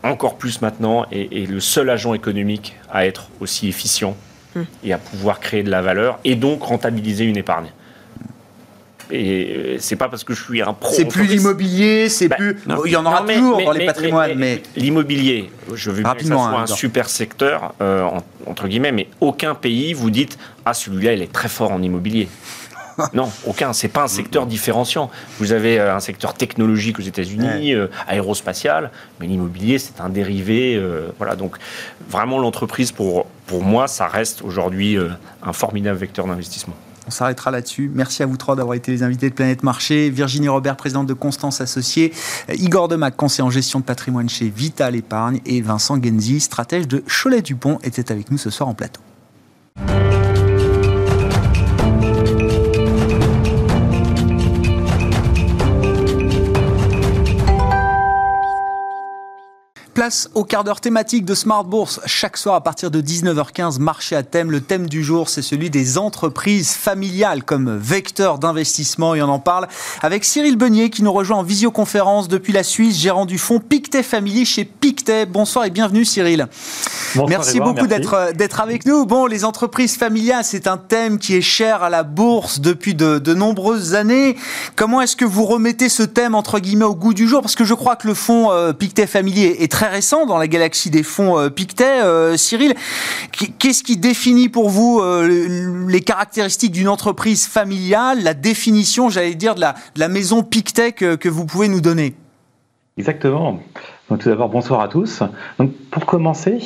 encore 0.04 0.38
plus 0.38 0.62
maintenant, 0.62 1.06
est, 1.12 1.50
le 1.50 1.60
seul 1.60 1.90
agent 1.90 2.14
économique 2.14 2.76
à 2.92 3.06
être 3.06 3.30
aussi 3.40 3.68
efficient 3.68 4.16
mm. 4.56 4.62
et 4.84 4.94
à 4.94 5.00
pouvoir 5.00 5.40
créer 5.40 5.64
de 5.64 5.72
la 5.72 5.82
valeur 5.82 6.20
et 6.24 6.36
donc 6.36 6.64
rentabiliser 6.64 7.26
une 7.26 7.38
épargne. 7.38 7.72
Et 9.12 9.56
euh, 9.58 9.78
c'est 9.80 9.96
pas 9.96 10.08
parce 10.08 10.24
que 10.24 10.34
je 10.34 10.44
suis 10.44 10.62
un 10.62 10.74
pro. 10.74 10.94
C'est 10.94 11.06
plus 11.06 11.26
l'immobilier, 11.26 12.10
c'est 12.10 12.28
bah, 12.28 12.36
plus. 12.36 12.58
il 12.86 12.92
y 12.92 12.96
en 12.96 13.06
aura 13.06 13.22
toujours 13.22 13.62
dans 13.64 13.72
les 13.72 13.86
patrimoines, 13.86 14.36
mais. 14.36 14.62
L'immobilier, 14.76 15.52
je 15.74 15.92
veux 15.92 16.04
bien 16.04 16.14
que 16.14 16.24
ça 16.24 16.34
soit 16.34 16.62
un 16.62 16.68
super 16.68 17.10
secteur, 17.10 17.74
euh, 17.82 18.08
entre 18.46 18.68
guillemets, 18.68 18.92
mais 18.92 19.08
aucun 19.20 19.56
pays 19.56 19.94
vous 19.94 20.12
dites 20.12 20.38
Ah, 20.66 20.74
celui-là, 20.74 21.14
il 21.14 21.22
est 21.22 21.32
très 21.32 21.50
fort 21.50 21.72
en 21.72 21.82
immobilier. 21.82 22.28
non, 23.14 23.32
aucun. 23.48 23.74
C'est 23.74 23.88
pas 23.88 24.04
un 24.04 24.08
secteur 24.08 24.46
différenciant. 24.46 25.10
Vous 25.40 25.54
avez 25.54 25.80
euh, 25.80 25.96
un 25.96 26.02
secteur 26.02 26.34
technologique 26.34 27.00
aux 27.00 27.04
États-Unis, 27.04 27.74
aérospatial, 28.08 28.92
mais 29.20 29.28
l'immobilier, 29.28 29.80
c'est 29.80 30.02
un 30.02 30.10
dérivé. 30.10 30.80
voilà. 31.18 31.36
Donc, 31.36 31.56
vraiment, 32.08 32.38
l'entreprise, 32.38 32.92
pour, 32.92 33.26
pour 33.48 33.64
moi, 33.64 33.88
ça 33.88 34.08
reste 34.08 34.44
aujourd'hui 34.44 34.98
un 35.42 35.54
formidable 35.54 35.98
vecteur 35.98 36.28
d'investissement. 36.28 36.76
On 37.10 37.12
s'arrêtera 37.12 37.50
là-dessus. 37.50 37.90
Merci 37.92 38.22
à 38.22 38.28
vous 38.28 38.38
trois 38.38 38.56
d'avoir 38.56 38.76
été 38.76 38.92
les 38.92 39.02
invités 39.02 39.32
de 39.32 39.34
Planète 39.34 39.64
Marché. 39.64 40.12
Virginie 40.12 40.48
Robert, 40.48 40.76
présidente 40.76 41.08
de 41.08 41.16
Constance 41.16 41.60
Associée. 41.60 42.14
Igor 42.54 42.88
Demac, 42.88 43.16
conseiller 43.16 43.42
en 43.42 43.50
gestion 43.50 43.80
de 43.80 43.84
patrimoine 43.84 44.30
chez 44.30 44.48
Vital 44.48 44.96
Épargne. 44.96 45.42
Et 45.48 45.60
Vincent 45.62 46.00
Genzi, 46.00 46.40
stratège 46.40 46.88
de 46.88 47.04
Cholet-Dupont, 47.08 47.80
était 47.82 48.12
avec 48.12 48.30
nous 48.30 48.38
ce 48.38 48.52
soir 48.52 48.70
en 48.70 48.76
plateau. 48.76 49.02
Place 60.10 60.28
au 60.34 60.44
quart 60.44 60.64
d'heure 60.64 60.82
thématique 60.82 61.24
de 61.24 61.36
Smart 61.36 61.64
Bourse. 61.64 62.00
Chaque 62.08 62.36
soir 62.36 62.56
à 62.56 62.64
partir 62.64 62.90
de 62.90 63.00
19h15, 63.00 63.78
marché 63.78 64.16
à 64.16 64.24
thème. 64.24 64.50
Le 64.50 64.60
thème 64.60 64.90
du 64.90 65.04
jour, 65.04 65.30
c'est 65.30 65.44
celui 65.44 65.70
des 65.70 66.00
entreprises 66.00 66.72
familiales 66.72 67.44
comme 67.44 67.78
vecteur 67.78 68.40
d'investissement. 68.40 69.14
Et 69.14 69.22
on 69.22 69.30
en 69.30 69.38
parle 69.38 69.68
avec 70.02 70.26
Cyril 70.26 70.56
Beunier 70.56 70.90
qui 70.90 71.04
nous 71.04 71.14
rejoint 71.14 71.38
en 71.38 71.44
visioconférence 71.44 72.28
depuis 72.28 72.54
la 72.54 72.64
Suisse, 72.64 72.98
gérant 72.98 73.28
du 73.28 73.38
fonds 73.38 73.60
Pictet 73.60 74.02
Family 74.02 74.48
chez 74.48 74.66
Pictet. 74.66 75.28
Bonsoir 75.28 75.66
et 75.66 75.70
bienvenue 75.70 76.06
Cyril. 76.06 76.48
merci 77.28 77.60
beaucoup 77.60 77.86
d'être 77.86 78.32
d'être 78.36 78.62
avec 78.62 78.88
nous. 78.88 79.06
Bon, 79.06 79.28
les 79.28 79.46
entreprises 79.46 79.96
familiales, 79.96 80.44
c'est 80.44 80.66
un 80.66 80.78
thème 80.78 81.20
qui 81.20 81.36
est 81.36 81.42
cher 81.42 81.84
à 81.84 81.92
la 81.92 82.02
bourse 82.02 82.62
depuis 82.62 82.96
de, 82.96 83.20
de 83.20 83.36
nombreuses 83.36 83.94
années. 83.94 84.38
Comment 84.76 85.02
est-ce 85.02 85.16
que 85.16 85.26
vous 85.26 85.46
remettez 85.46 85.88
ce 85.88 86.02
thème 86.02 86.34
entre 86.34 86.58
guillemets 86.58 86.86
au 86.86 86.96
goût 86.96 87.14
du 87.14 87.28
jour? 87.28 87.42
Parce 87.42 87.56
que 87.56 87.66
je 87.66 87.76
crois 87.76 87.96
que 87.96 88.08
le 88.08 88.16
fonds 88.16 88.52
euh, 88.52 88.74
Pictet 88.74 89.06
Family 89.06 89.46
est 89.46 89.72
très 89.72 89.99
dans 90.28 90.38
la 90.38 90.48
galaxie 90.48 90.90
des 90.90 91.04
fonds 91.04 91.38
euh, 91.38 91.50
Pictet. 91.50 92.02
Euh, 92.02 92.38
Cyril, 92.38 92.74
qu'est-ce 93.60 93.84
qui 93.84 93.98
définit 93.98 94.50
pour 94.50 94.70
vous 94.70 95.00
euh, 95.02 95.88
les 95.88 96.02
caractéristiques 96.02 96.72
d'une 96.72 96.88
entreprise 96.88 97.48
familiale, 97.48 98.24
la 98.24 98.34
définition, 98.34 99.10
j'allais 99.10 99.36
dire, 99.36 99.56
de 99.56 99.62
la, 99.62 100.08
maison 100.08 100.44
Pictet 100.44 100.94
que, 100.94 101.30
vous 101.30 101.46
pouvez 101.46 101.68
nous 101.68 101.82
donner? 101.82 102.16
Exactement. 102.98 103.60
Donc 104.10 104.20
tout 104.20 104.30
d'abord, 104.30 104.50
bonsoir 104.50 104.82
à 104.82 104.88
tous. 104.88 105.22
Donc 105.60 105.72
pour 105.92 106.06
commencer 106.06 106.60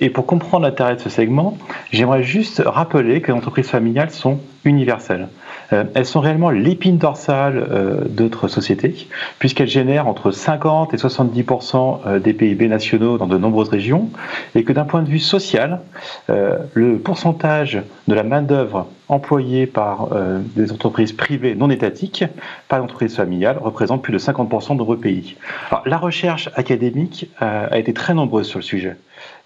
et 0.00 0.10
pour 0.10 0.26
comprendre 0.26 0.66
l'intérêt 0.66 0.96
de 0.96 1.00
ce 1.00 1.08
segment, 1.08 1.56
j'aimerais 1.92 2.22
juste 2.22 2.62
rappeler 2.64 3.20
que 3.20 3.28
les 3.30 3.38
entreprises 3.38 3.68
familiales 3.68 4.10
sont 4.10 4.40
universelles. 4.64 5.28
Euh, 5.72 5.84
elles 5.94 6.06
sont 6.06 6.20
réellement 6.20 6.50
l'épine 6.50 6.98
dorsale 6.98 7.56
euh, 7.70 8.04
d'autres 8.08 8.48
sociétés, 8.48 9.08
puisqu'elles 9.38 9.68
génèrent 9.68 10.08
entre 10.08 10.30
50 10.30 10.94
et 10.94 10.96
70% 10.96 12.18
des 12.20 12.32
PIB 12.32 12.68
nationaux 12.68 13.18
dans 13.18 13.26
de 13.26 13.38
nombreuses 13.38 13.68
régions, 13.68 14.08
et 14.54 14.64
que 14.64 14.72
d'un 14.72 14.84
point 14.84 15.02
de 15.02 15.08
vue 15.08 15.18
social, 15.18 15.80
le 16.28 16.98
pourcentage 16.98 17.82
de 18.08 18.14
la 18.14 18.22
main-d'œuvre 18.22 18.86
employée 19.08 19.66
par 19.66 20.08
des 20.56 20.72
entreprises 20.72 21.12
privées 21.12 21.54
non 21.54 21.70
étatiques, 21.70 22.24
par 22.68 22.78
l'entreprise 22.78 23.16
familiale, 23.16 23.58
représente 23.60 24.02
plus 24.02 24.12
de 24.12 24.18
50% 24.18 24.72
de 24.72 24.78
nombreux 24.78 24.98
pays. 24.98 25.36
Alors, 25.70 25.82
la 25.86 25.98
recherche 25.98 26.48
académique 26.54 26.80
académique 26.80 27.30
euh, 27.42 27.66
a 27.70 27.78
été 27.78 27.92
très 27.92 28.14
nombreuse 28.14 28.46
sur 28.46 28.58
le 28.58 28.64
sujet. 28.64 28.96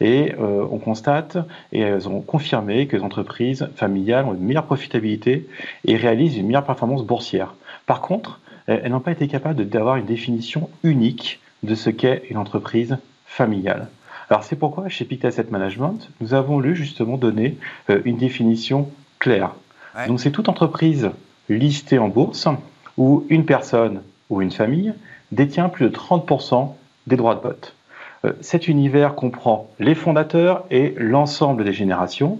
Et 0.00 0.34
euh, 0.38 0.66
on 0.70 0.78
constate, 0.78 1.36
et 1.72 1.80
elles 1.80 2.08
ont 2.08 2.20
confirmé 2.20 2.86
que 2.86 2.96
les 2.96 3.02
entreprises 3.02 3.68
familiales 3.76 4.24
ont 4.26 4.34
une 4.34 4.40
meilleure 4.40 4.66
profitabilité 4.66 5.48
et 5.84 5.96
réalisent 5.96 6.36
une 6.36 6.46
meilleure 6.46 6.64
performance 6.64 7.04
boursière. 7.04 7.54
Par 7.86 8.00
contre, 8.00 8.40
elles 8.66 8.90
n'ont 8.90 9.00
pas 9.00 9.12
été 9.12 9.28
capables 9.28 9.68
d'avoir 9.68 9.96
une 9.96 10.06
définition 10.06 10.70
unique 10.82 11.40
de 11.62 11.74
ce 11.74 11.90
qu'est 11.90 12.22
une 12.30 12.38
entreprise 12.38 12.96
familiale. 13.26 13.88
Alors 14.30 14.44
c'est 14.44 14.56
pourquoi 14.56 14.88
chez 14.88 15.04
Pictet 15.04 15.28
Asset 15.28 15.46
Management, 15.50 16.08
nous 16.20 16.34
avons 16.34 16.60
lu 16.60 16.74
justement 16.74 17.16
donner 17.16 17.58
euh, 17.90 18.00
une 18.04 18.16
définition 18.16 18.90
claire. 19.18 19.54
Donc 20.08 20.18
c'est 20.18 20.32
toute 20.32 20.48
entreprise 20.48 21.10
listée 21.48 21.98
en 21.98 22.08
bourse 22.08 22.48
où 22.96 23.24
une 23.28 23.44
personne 23.44 24.02
ou 24.28 24.42
une 24.42 24.50
famille 24.50 24.92
détient 25.30 25.68
plus 25.68 25.88
de 25.88 25.94
30% 25.94 26.72
des 27.06 27.16
droits 27.16 27.36
de 27.36 27.40
vote. 27.40 27.74
Euh, 28.24 28.32
cet 28.40 28.68
univers 28.68 29.14
comprend 29.14 29.70
les 29.78 29.94
fondateurs 29.94 30.64
et 30.70 30.94
l'ensemble 30.96 31.64
des 31.64 31.72
générations, 31.72 32.38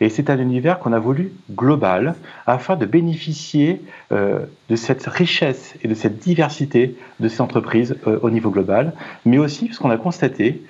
et 0.00 0.10
c'est 0.10 0.28
un 0.28 0.38
univers 0.38 0.78
qu'on 0.78 0.92
a 0.92 0.98
voulu 0.98 1.32
global 1.50 2.14
afin 2.46 2.76
de 2.76 2.84
bénéficier 2.84 3.80
euh, 4.12 4.40
de 4.68 4.76
cette 4.76 5.06
richesse 5.06 5.74
et 5.82 5.88
de 5.88 5.94
cette 5.94 6.18
diversité 6.18 6.96
de 7.18 7.28
ces 7.28 7.40
entreprises 7.40 7.96
euh, 8.06 8.18
au 8.22 8.28
niveau 8.28 8.50
global, 8.50 8.92
mais 9.24 9.38
aussi 9.38 9.66
parce 9.66 9.78
qu'on 9.78 9.90
a 9.90 9.96
constaté 9.96 10.62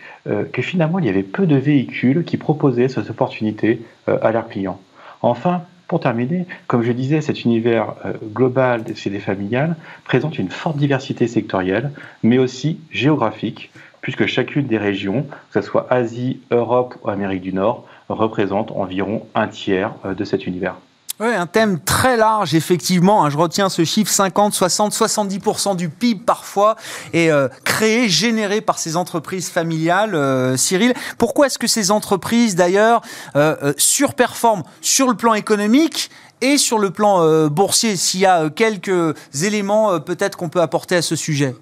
que 0.52 0.60
finalement 0.60 0.98
il 0.98 1.04
y 1.04 1.08
avait 1.08 1.22
peu 1.22 1.46
de 1.46 1.54
véhicules 1.54 2.24
qui 2.24 2.36
proposaient 2.36 2.88
cette 2.88 3.10
opportunité 3.10 3.80
à 4.08 4.32
leurs 4.32 4.48
clients. 4.48 4.80
Enfin, 5.22 5.62
pour 5.86 6.00
terminer, 6.00 6.46
comme 6.66 6.82
je 6.82 6.90
disais, 6.90 7.20
cet 7.20 7.44
univers 7.44 7.94
global 8.34 8.82
des 8.82 8.96
CD 8.96 9.20
familiales 9.20 9.76
présente 10.04 10.36
une 10.40 10.50
forte 10.50 10.78
diversité 10.78 11.28
sectorielle, 11.28 11.92
mais 12.24 12.38
aussi 12.38 12.80
géographique, 12.90 13.70
puisque 14.06 14.26
chacune 14.26 14.68
des 14.68 14.78
régions, 14.78 15.26
que 15.50 15.60
ce 15.60 15.66
soit 15.66 15.88
Asie, 15.90 16.38
Europe 16.52 16.94
ou 17.02 17.10
Amérique 17.10 17.40
du 17.40 17.52
Nord, 17.52 17.82
représente 18.08 18.70
environ 18.70 19.26
un 19.34 19.48
tiers 19.48 19.94
euh, 20.04 20.14
de 20.14 20.22
cet 20.22 20.46
univers. 20.46 20.76
Oui, 21.18 21.34
un 21.34 21.48
thème 21.48 21.80
très 21.80 22.16
large, 22.16 22.54
effectivement. 22.54 23.24
Hein. 23.24 23.30
je 23.30 23.36
retiens 23.36 23.68
ce 23.68 23.82
chiffre 23.84 24.08
50, 24.08 24.54
60, 24.54 24.92
70% 24.92 25.74
du 25.74 25.88
PIB 25.88 26.20
parfois 26.24 26.76
est 27.14 27.32
euh, 27.32 27.48
créé, 27.64 28.08
généré 28.08 28.60
par 28.60 28.78
ces 28.78 28.96
entreprises 28.96 29.50
familiales. 29.50 30.14
Euh, 30.14 30.56
Cyril, 30.56 30.94
pourquoi 31.18 31.46
est-ce 31.46 31.58
que 31.58 31.66
ces 31.66 31.90
entreprises, 31.90 32.54
d'ailleurs, 32.54 33.00
surperforment 33.76 34.62
sur 34.82 35.08
le 35.08 35.14
plan 35.14 35.34
économique 35.34 36.10
et 36.42 36.58
sur 36.58 36.78
le 36.78 36.90
plan 36.90 37.48
boursier? 37.48 37.96
S'il 37.96 38.20
y 38.20 38.26
a 38.26 38.50
quelques 38.50 39.16
éléments 39.42 39.98
peut-être 39.98 40.38
qu'on 40.38 40.48
peut 40.48 40.60
apporter 40.60 40.94
à 40.94 41.02
ce 41.02 41.16
sujet. 41.16 41.56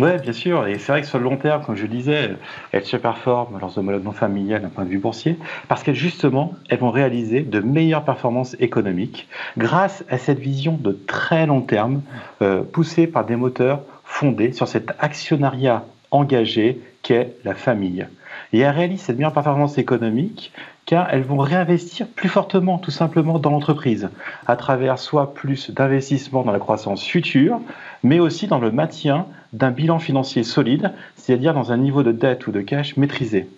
Oui, 0.00 0.10
bien 0.20 0.32
sûr. 0.32 0.66
Et 0.66 0.78
c'est 0.78 0.90
vrai 0.90 1.00
que 1.02 1.06
sur 1.06 1.18
le 1.18 1.24
long 1.24 1.36
terme, 1.36 1.62
comme 1.62 1.76
je 1.76 1.86
disais, 1.86 2.32
elles 2.72 2.84
se 2.84 2.96
performent 2.96 3.58
leurs 3.60 3.78
homologues 3.78 4.04
non 4.04 4.12
familiales 4.12 4.62
d'un 4.62 4.68
point 4.68 4.84
de 4.84 4.88
vue 4.88 4.98
boursier, 4.98 5.38
parce 5.68 5.82
qu'elles, 5.82 5.94
justement, 5.94 6.54
elles 6.68 6.80
vont 6.80 6.90
réaliser 6.90 7.42
de 7.42 7.60
meilleures 7.60 8.04
performances 8.04 8.56
économiques 8.58 9.28
grâce 9.56 10.04
à 10.10 10.18
cette 10.18 10.40
vision 10.40 10.76
de 10.80 10.92
très 11.06 11.46
long 11.46 11.60
terme 11.60 12.02
euh, 12.42 12.62
poussée 12.62 13.06
par 13.06 13.24
des 13.24 13.36
moteurs 13.36 13.82
fondés 14.04 14.52
sur 14.52 14.66
cet 14.66 14.92
actionnariat 14.98 15.84
engagé 16.10 16.80
qu'est 17.02 17.36
la 17.44 17.54
famille. 17.54 18.06
Et 18.52 18.60
elles 18.60 18.74
réalisent 18.74 19.02
cette 19.02 19.16
meilleure 19.16 19.32
performance 19.32 19.78
économique 19.78 20.52
car 20.86 21.08
elles 21.10 21.22
vont 21.22 21.38
réinvestir 21.38 22.06
plus 22.08 22.28
fortement, 22.28 22.78
tout 22.78 22.90
simplement, 22.90 23.38
dans 23.38 23.50
l'entreprise, 23.50 24.10
à 24.46 24.56
travers 24.56 24.98
soit 24.98 25.34
plus 25.34 25.70
d'investissement 25.70 26.42
dans 26.42 26.52
la 26.52 26.58
croissance 26.58 27.04
future, 27.04 27.60
mais 28.02 28.20
aussi 28.20 28.46
dans 28.46 28.58
le 28.58 28.70
maintien 28.70 29.26
d'un 29.52 29.70
bilan 29.70 29.98
financier 29.98 30.42
solide, 30.42 30.92
c'est-à-dire 31.16 31.54
dans 31.54 31.72
un 31.72 31.76
niveau 31.76 32.02
de 32.02 32.12
dette 32.12 32.46
ou 32.46 32.52
de 32.52 32.60
cash 32.60 32.96
maîtrisé. 32.96 33.48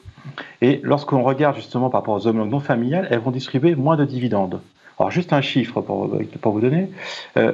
Et 0.60 0.80
lorsqu'on 0.82 1.22
regarde 1.22 1.56
justement 1.56 1.90
par 1.90 2.00
rapport 2.00 2.14
aux 2.14 2.26
homologues 2.26 2.50
non 2.50 2.60
familiales, 2.60 3.08
elles 3.10 3.20
vont 3.20 3.30
distribuer 3.30 3.74
moins 3.74 3.96
de 3.96 4.04
dividendes. 4.04 4.60
Alors 4.98 5.10
juste 5.10 5.32
un 5.32 5.40
chiffre 5.40 5.80
pour, 5.80 6.06
vous 6.06 6.60
donner. 6.60 6.90
Euh, 7.36 7.52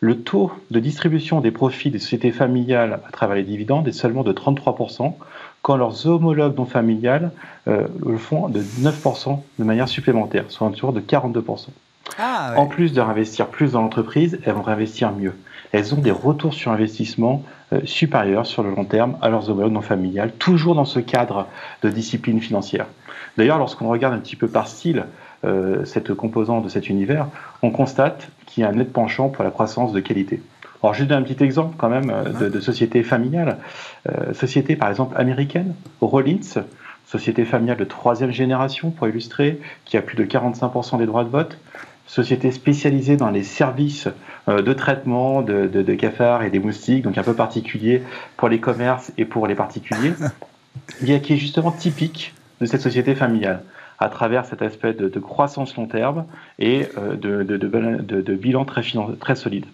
le 0.00 0.20
taux 0.20 0.52
de 0.70 0.80
distribution 0.80 1.40
des 1.40 1.50
profits 1.50 1.90
des 1.90 1.98
sociétés 1.98 2.30
familiales 2.30 3.00
à 3.08 3.10
travers 3.10 3.36
les 3.36 3.42
dividendes 3.42 3.88
est 3.88 3.92
seulement 3.92 4.22
de 4.22 4.32
33%, 4.32 5.14
quand 5.64 5.78
leurs 5.78 6.06
homologues 6.06 6.58
non 6.58 6.66
familiales 6.66 7.30
euh, 7.68 7.86
le 8.04 8.18
font 8.18 8.50
de 8.50 8.60
9% 8.60 9.40
de 9.58 9.64
manière 9.64 9.88
supplémentaire, 9.88 10.44
soit 10.48 10.66
un 10.66 10.70
de 10.70 11.00
42%. 11.00 11.68
Ah, 12.18 12.52
en 12.58 12.66
plus 12.66 12.92
de 12.92 13.00
réinvestir 13.00 13.46
plus 13.46 13.72
dans 13.72 13.80
l'entreprise, 13.80 14.38
elles 14.44 14.52
vont 14.52 14.62
réinvestir 14.62 15.10
mieux. 15.12 15.32
Elles 15.72 15.94
ont 15.94 16.00
des 16.02 16.10
retours 16.10 16.52
sur 16.52 16.70
investissement 16.70 17.42
euh, 17.72 17.80
supérieurs 17.84 18.44
sur 18.44 18.62
le 18.62 18.74
long 18.74 18.84
terme 18.84 19.16
à 19.22 19.30
leurs 19.30 19.48
homologues 19.48 19.72
non 19.72 19.80
familiales, 19.80 20.32
toujours 20.32 20.74
dans 20.74 20.84
ce 20.84 21.00
cadre 21.00 21.46
de 21.82 21.88
discipline 21.88 22.42
financière. 22.42 22.84
D'ailleurs, 23.38 23.58
lorsqu'on 23.58 23.88
regarde 23.88 24.12
un 24.12 24.18
petit 24.18 24.36
peu 24.36 24.48
par 24.48 24.68
style 24.68 25.06
euh, 25.46 25.86
cette 25.86 26.12
composante 26.12 26.62
de 26.62 26.68
cet 26.68 26.90
univers, 26.90 27.28
on 27.62 27.70
constate 27.70 28.28
qu'il 28.44 28.60
y 28.60 28.66
a 28.66 28.68
un 28.68 28.72
net 28.72 28.92
penchant 28.92 29.30
pour 29.30 29.42
la 29.42 29.50
croissance 29.50 29.94
de 29.94 30.00
qualité. 30.00 30.42
Alors, 30.84 30.96
donne 30.98 31.12
un 31.12 31.22
petit 31.22 31.42
exemple 31.42 31.76
quand 31.78 31.88
même 31.88 32.10
euh, 32.10 32.24
de, 32.24 32.48
de 32.50 32.60
société 32.60 33.02
familiale. 33.02 33.56
Euh, 34.06 34.34
société, 34.34 34.76
par 34.76 34.90
exemple, 34.90 35.16
américaine, 35.18 35.74
Rollins, 36.02 36.62
société 37.06 37.46
familiale 37.46 37.78
de 37.78 37.84
troisième 37.84 38.30
génération, 38.30 38.90
pour 38.90 39.08
illustrer, 39.08 39.60
qui 39.86 39.96
a 39.96 40.02
plus 40.02 40.16
de 40.16 40.24
45% 40.24 40.98
des 40.98 41.06
droits 41.06 41.24
de 41.24 41.30
vote. 41.30 41.56
Société 42.06 42.50
spécialisée 42.50 43.16
dans 43.16 43.30
les 43.30 43.42
services 43.42 44.08
euh, 44.46 44.60
de 44.60 44.74
traitement 44.74 45.40
de, 45.40 45.66
de, 45.68 45.94
cafards 45.94 46.42
et 46.42 46.50
des 46.50 46.58
moustiques, 46.58 47.02
donc 47.02 47.16
un 47.16 47.22
peu 47.22 47.34
particulier 47.34 48.02
pour 48.36 48.50
les 48.50 48.60
commerces 48.60 49.10
et 49.16 49.24
pour 49.24 49.46
les 49.46 49.54
particuliers, 49.54 50.12
qui 51.02 51.12
est 51.14 51.36
justement 51.38 51.72
typique 51.72 52.34
de 52.60 52.66
cette 52.66 52.82
société 52.82 53.14
familiale 53.14 53.62
à 53.98 54.10
travers 54.10 54.44
cet 54.44 54.60
aspect 54.60 54.92
de, 54.92 55.18
croissance 55.18 55.76
long 55.76 55.86
terme 55.86 56.26
et 56.58 56.88
de, 56.98 57.42
de, 57.42 58.34
bilan 58.34 58.66
très, 58.66 58.82
très 59.18 59.36
solide. 59.36 59.64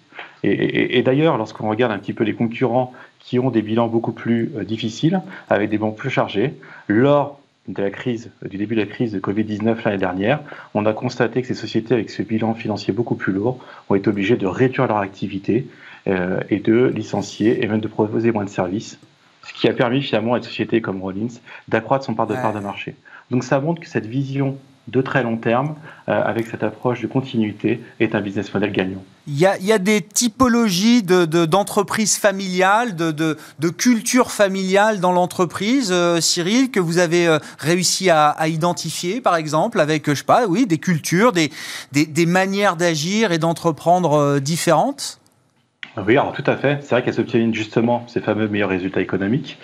Et, 0.43 1.03
d'ailleurs, 1.03 1.36
lorsqu'on 1.36 1.68
regarde 1.68 1.93
un 1.93 1.99
petit 1.99 2.12
peu 2.12 2.24
les 2.24 2.34
concurrents 2.34 2.93
qui 3.18 3.38
ont 3.38 3.51
des 3.51 3.62
bilans 3.62 3.88
beaucoup 3.88 4.12
plus 4.12 4.53
euh, 4.57 4.64
difficiles, 4.64 5.20
avec 5.51 5.68
des 5.68 5.76
bilans 5.76 5.91
plus 5.91 6.11
chargés, 6.11 6.55
lors 6.88 7.41
de 7.68 7.82
la 7.82 7.91
crise, 7.91 8.30
du 8.49 8.57
début 8.57 8.74
de 8.74 8.80
la 8.80 8.86
crise 8.86 9.12
de 9.12 9.20
Covid-19 9.20 9.84
l'année 9.84 9.99
dernière, 9.99 10.41
on 10.74 10.86
a 10.86 10.93
constaté 10.93 11.43
que 11.43 11.49
ces 11.49 11.55
sociétés 11.55 11.95
avec 11.95 12.11
ce 12.11 12.22
bilan 12.22 12.55
financier 12.55 12.93
beaucoup 12.93 13.14
plus 13.14 13.32
lourd 13.32 13.59
ont 13.88 13.95
été 13.95 14.09
obligées 14.09 14.36
de 14.36 14.47
réduire 14.47 14.86
leur 14.86 14.97
activité 14.97 15.66
euh, 16.09 16.41
et 16.49 16.59
de 16.59 16.86
licencier 16.86 17.62
et 17.62 17.68
même 17.68 17.80
de 17.80 17.88
proposer 17.88 18.32
moins 18.32 18.45
de 18.45 18.51
services, 18.51 18.99
ce 19.47 19.53
qui 19.53 19.68
a 19.68 19.74
permis 19.74 20.03
finalement 20.03 20.34
à 20.34 20.38
une 20.38 20.43
société 20.43 20.80
comme 20.80 21.03
Rollins 21.03 21.28
d'accroître 21.68 22.05
son 22.05 22.14
part 22.14 22.26
de 22.26 22.34
part 22.34 22.55
de 22.55 22.61
marché. 22.61 22.95
Donc 23.30 23.45
ça 23.45 23.61
montre 23.61 23.80
que 23.80 23.88
cette 23.88 24.07
vision 24.07 24.57
de 24.91 25.01
très 25.01 25.22
long 25.22 25.36
terme, 25.36 25.74
euh, 26.09 26.22
avec 26.22 26.47
cette 26.47 26.62
approche 26.62 27.01
de 27.01 27.07
continuité, 27.07 27.80
est 28.01 28.14
un 28.14 28.20
business 28.20 28.53
model 28.53 28.72
gagnant. 28.72 29.03
Il 29.26 29.38
y 29.38 29.47
a, 29.47 29.78
des 29.78 30.01
typologies 30.01 31.03
d'entreprises 31.03 32.16
de, 32.16 32.20
familiales, 32.20 32.97
de, 32.97 33.12
de, 33.12 33.68
culture 33.68 34.32
familiale 34.32 34.99
dans 34.99 35.12
l'entreprise, 35.12 35.91
euh, 35.93 36.20
Cyril, 36.20 36.70
que 36.70 36.80
vous 36.80 36.99
avez 36.99 37.28
euh, 37.28 37.38
réussi 37.59 38.11
à, 38.11 38.34
identifier, 38.49 39.20
par 39.20 39.36
exemple, 39.36 39.78
avec, 39.78 40.09
je 40.09 40.14
sais 40.14 40.24
pas, 40.24 40.47
oui, 40.47 40.66
des 40.66 40.78
cultures, 40.78 41.32
des, 41.32 41.51
des, 41.93 42.26
manières 42.26 42.76
d'agir 42.76 43.30
et 43.30 43.38
d'entreprendre 43.38 44.41
différentes? 44.41 45.20
Oui, 46.07 46.16
alors 46.16 46.32
tout 46.32 46.45
à 46.47 46.57
fait. 46.57 46.78
C'est 46.82 46.91
vrai 46.91 47.03
qu'elles 47.05 47.20
obtiennent 47.20 47.55
justement 47.55 48.05
ces 48.09 48.20
fameux 48.20 48.49
meilleurs 48.49 48.70
résultats 48.70 49.01
économiques 49.01 49.59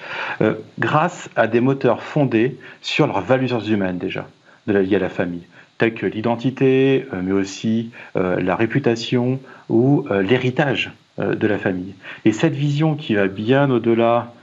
grâce 0.79 1.31
à 1.37 1.47
des 1.47 1.61
moteurs 1.61 2.03
fondés 2.03 2.59
sur 2.83 3.07
leurs 3.07 3.21
valeurs 3.21 3.69
humaines 3.69 3.99
déjà 3.99 4.27
de 4.67 4.73
la 4.73 4.83
vie 4.83 4.97
à 4.97 4.99
la 4.99 5.09
famille, 5.09 5.47
telles 5.79 5.95
que 5.95 6.07
l'identité, 6.07 7.07
euh, 7.13 7.21
mais 7.23 7.33
aussi 7.33 7.91
euh, 8.17 8.41
la 8.41 8.57
réputation 8.57 9.41
ou 9.69 10.07
euh, 10.11 10.23
l'héritage 10.23 10.93
de 11.19 11.47
la 11.47 11.57
famille. 11.57 11.95
Et 12.27 12.33
cette 12.33 12.53
vision 12.53 12.95
qui 12.95 13.15
va 13.15 13.27
bien 13.27 13.71
au-delà 13.71 14.35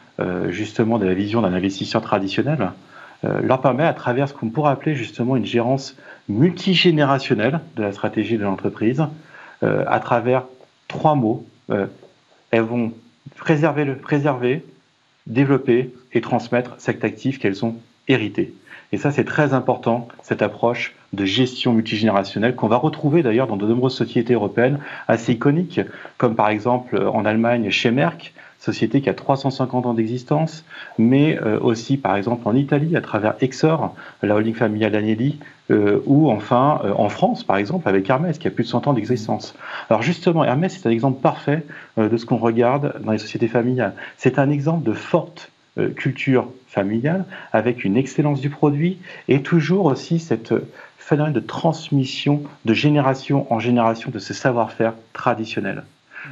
justement 0.50 0.98
de 0.98 1.06
la 1.06 1.14
vision 1.14 1.42
d'un 1.44 1.54
investisseur 1.54 2.02
traditionnel, 2.02 2.72
leur 3.22 3.62
permet 3.62 3.84
à 3.84 3.94
travers 3.94 4.28
ce 4.28 4.34
qu'on 4.34 4.50
pourrait 4.50 4.72
appeler 4.72 4.96
justement 4.96 5.36
une 5.36 5.46
gérance 5.46 5.96
multigénérationnelle 6.30 7.60
de 7.76 7.84
la 7.84 7.92
stratégie 7.92 8.40
de 8.40 8.44
l'entreprise, 8.44 9.06
à 9.62 10.00
travers 10.00 10.46
trois 10.88 11.14
mots. 11.14 11.46
elles 11.70 12.62
vont 12.62 12.92
préserver, 13.36 13.86
préserver 13.94 14.64
développer 15.28 15.94
et 16.12 16.22
transmettre 16.22 16.76
cet 16.78 17.04
actif 17.04 17.40
qu'elles 17.40 17.64
ont 17.64 17.76
hérité. 18.08 18.54
Et 18.94 18.98
ça, 18.98 19.10
c'est 19.10 19.24
très 19.24 19.56
important, 19.56 20.08
cette 20.22 20.44
approche 20.44 20.94
de 21.14 21.26
gestion 21.26 21.74
multigénérationnelle 21.74 22.56
qu'on 22.56 22.68
va 22.68 22.78
retrouver 22.78 23.24
d'ailleurs 23.24 23.48
dans 23.48 23.58
de 23.58 23.66
nombreuses 23.66 23.96
sociétés 23.96 24.36
européennes 24.36 24.78
assez 25.08 25.34
iconiques, 25.34 25.82
comme 26.20 26.36
par 26.36 26.50
exemple 26.50 27.04
en 27.12 27.26
Allemagne 27.26 27.72
chez 27.72 27.90
Merck, 27.90 28.36
société 28.60 29.02
qui 29.02 29.10
a 29.10 29.16
350 29.16 29.88
ans 29.88 29.96
d'existence, 29.96 30.64
mais 31.00 31.40
euh, 31.42 31.60
aussi 31.60 31.98
par 31.98 32.16
exemple 32.16 32.48
en 32.48 32.54
Italie 32.54 32.96
à 32.96 33.02
travers 33.02 33.34
Exor, 33.42 33.96
la 34.22 34.36
holding 34.36 34.54
familiale 34.54 34.92
d'Agnelli, 34.92 35.40
euh, 35.72 36.04
ou 36.06 36.30
enfin 36.30 36.80
euh, 36.86 36.94
en 36.96 37.10
France 37.10 37.44
par 37.44 37.58
exemple 37.58 37.90
avec 37.90 38.08
Hermès 38.08 38.38
qui 38.38 38.48
a 38.48 38.52
plus 38.52 38.66
de 38.66 38.70
100 38.70 38.86
ans 38.86 38.94
d'existence. 38.94 39.56
Alors 39.90 40.04
justement, 40.04 40.46
Hermès 40.46 40.72
c'est 40.72 40.88
un 40.88 40.92
exemple 40.92 41.20
parfait 41.20 41.66
de 41.98 42.16
ce 42.16 42.28
qu'on 42.28 42.38
regarde 42.38 43.02
dans 43.04 43.12
les 43.12 43.18
sociétés 43.18 43.48
familiales. 43.48 43.96
C'est 44.18 44.38
un 44.38 44.52
exemple 44.52 44.84
de 44.84 44.94
forte 44.94 45.50
culture 45.96 46.48
familiale 46.68 47.26
avec 47.52 47.84
une 47.84 47.98
excellence 47.98 48.42
du 48.42 48.50
produit 48.50 49.00
et 49.28 49.42
toujours 49.42 49.86
aussi 49.86 50.20
cette 50.20 50.54
phénomène 50.98 51.34
de 51.34 51.40
transmission 51.40 52.44
de 52.66 52.74
génération 52.74 53.52
en 53.52 53.60
génération 53.60 54.10
de 54.10 54.20
ce 54.20 54.34
savoir-faire 54.34 54.94
traditionnel. 55.14 55.84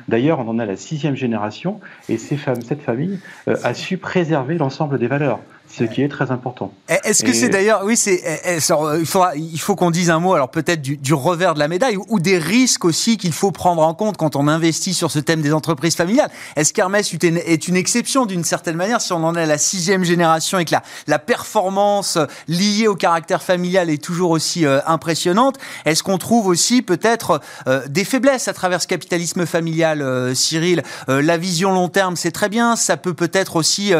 D'ailleurs, 0.07 0.39
on 0.39 0.47
en 0.47 0.59
a 0.59 0.65
la 0.65 0.77
sixième 0.77 1.15
génération 1.15 1.79
et 2.07 2.17
cette 2.17 2.81
famille 2.81 3.19
euh, 3.47 3.57
a 3.63 3.73
su 3.73 3.97
préserver 3.97 4.57
l'ensemble 4.57 4.97
des 4.97 5.07
valeurs 5.07 5.39
ce 5.77 5.83
qui 5.83 6.01
est 6.01 6.09
très 6.09 6.31
important. 6.31 6.73
Est-ce 6.87 7.23
que 7.23 7.33
c'est 7.33 7.49
d'ailleurs, 7.49 7.81
oui, 7.83 7.95
c'est, 7.95 8.21
il, 8.55 9.05
faudra, 9.05 9.35
il 9.35 9.59
faut 9.59 9.75
qu'on 9.75 9.91
dise 9.91 10.09
un 10.09 10.19
mot, 10.19 10.33
alors 10.33 10.51
peut-être 10.51 10.81
du, 10.81 11.13
revers 11.13 11.53
de 11.53 11.59
la 11.59 11.67
médaille 11.67 11.97
ou, 12.09 12.19
des 12.19 12.37
risques 12.37 12.85
aussi 12.85 13.17
qu'il 13.17 13.33
faut 13.33 13.51
prendre 13.51 13.81
en 13.81 13.93
compte 13.93 14.17
quand 14.17 14.35
on 14.35 14.47
investit 14.47 14.93
sur 14.93 15.11
ce 15.11 15.19
thème 15.19 15.41
des 15.41 15.53
entreprises 15.53 15.95
familiales. 15.95 16.29
Est-ce 16.55 16.73
qu'Hermès 16.73 17.13
est 17.13 17.67
une 17.67 17.75
exception 17.75 18.25
d'une 18.25 18.43
certaine 18.43 18.75
manière 18.75 19.01
si 19.01 19.13
on 19.13 19.23
en 19.23 19.35
est 19.35 19.43
à 19.43 19.45
la 19.45 19.57
sixième 19.57 20.03
génération 20.03 20.59
et 20.59 20.65
que 20.65 20.71
la, 20.71 20.83
la 21.07 21.19
performance 21.19 22.17
liée 22.47 22.87
au 22.87 22.95
caractère 22.95 23.41
familial 23.41 23.89
est 23.89 24.01
toujours 24.01 24.31
aussi 24.31 24.65
euh, 24.65 24.79
impressionnante 24.85 25.57
Est-ce 25.85 26.03
qu'on 26.03 26.17
trouve 26.17 26.47
aussi 26.47 26.81
peut-être 26.81 27.41
euh, 27.67 27.81
des 27.87 28.03
faiblesses 28.03 28.47
à 28.47 28.53
travers 28.53 28.81
ce 28.81 28.87
capitalisme 28.87 29.45
familial, 29.45 30.01
euh, 30.01 30.33
Cyril? 30.35 30.83
La 31.07 31.37
vision 31.37 31.71
long 31.71 31.89
terme, 31.89 32.15
c'est 32.15 32.31
très 32.31 32.49
bien. 32.49 32.75
Ça 32.75 32.97
peut 32.97 33.13
peut-être 33.13 33.55
aussi 33.55 33.93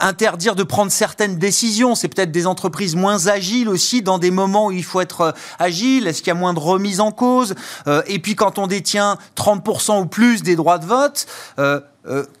interdire 0.00 0.54
de 0.54 0.62
prendre 0.62 0.90
certaines 0.90 1.36
décisions. 1.36 1.94
C'est 1.94 2.08
peut-être 2.08 2.32
des 2.32 2.46
entreprises 2.46 2.96
moins 2.96 3.26
agiles 3.26 3.68
aussi 3.68 4.02
dans 4.02 4.18
des 4.18 4.30
moments 4.30 4.66
où 4.66 4.72
il 4.72 4.84
faut 4.84 5.00
être 5.00 5.20
euh, 5.20 5.32
agile. 5.58 6.06
Est-ce 6.06 6.18
qu'il 6.18 6.28
y 6.28 6.36
a 6.36 6.38
moins 6.38 6.54
de 6.54 6.58
remise 6.58 7.00
en 7.00 7.12
cause? 7.12 7.54
Euh, 7.86 8.02
Et 8.06 8.18
puis 8.18 8.34
quand 8.34 8.58
on 8.58 8.66
détient 8.66 9.18
30% 9.36 10.02
ou 10.02 10.06
plus 10.06 10.42
des 10.42 10.56
droits 10.56 10.78
de 10.78 10.86
vote, 10.86 11.26
euh, 11.58 11.80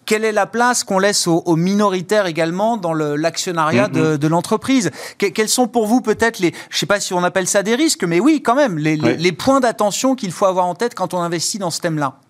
quelle 0.06 0.24
est 0.24 0.32
la 0.32 0.46
place 0.46 0.82
qu'on 0.82 0.98
laisse 0.98 1.28
aux, 1.28 1.56
minoritaires 1.56 2.26
également 2.26 2.76
dans 2.76 2.92
l'actionnariat 2.92 3.86
de, 3.86 4.16
de 4.16 4.26
l'entreprise? 4.26 4.90
Quels 5.18 5.48
sont 5.48 5.68
pour 5.68 5.86
vous 5.86 6.00
peut-être 6.00 6.40
les, 6.40 6.52
je 6.68 6.76
ne 6.76 6.78
sais 6.78 6.86
pas 6.86 6.98
si 6.98 7.14
on 7.14 7.22
appelle 7.22 7.46
ça 7.46 7.62
des 7.62 7.76
risques, 7.76 8.02
mais 8.02 8.18
oui 8.18 8.42
quand 8.42 8.56
même, 8.56 8.76
les 8.76 9.32
points 9.32 9.60
d'attention 9.60 10.16
qu'il 10.16 10.32
faut 10.32 10.46
avoir 10.46 10.66
en 10.66 10.74
tête 10.74 10.96
quand 10.96 11.14
on 11.14 11.20
investit 11.20 11.58
dans 11.58 11.70
ce 11.70 11.80
thème-là 11.80 12.21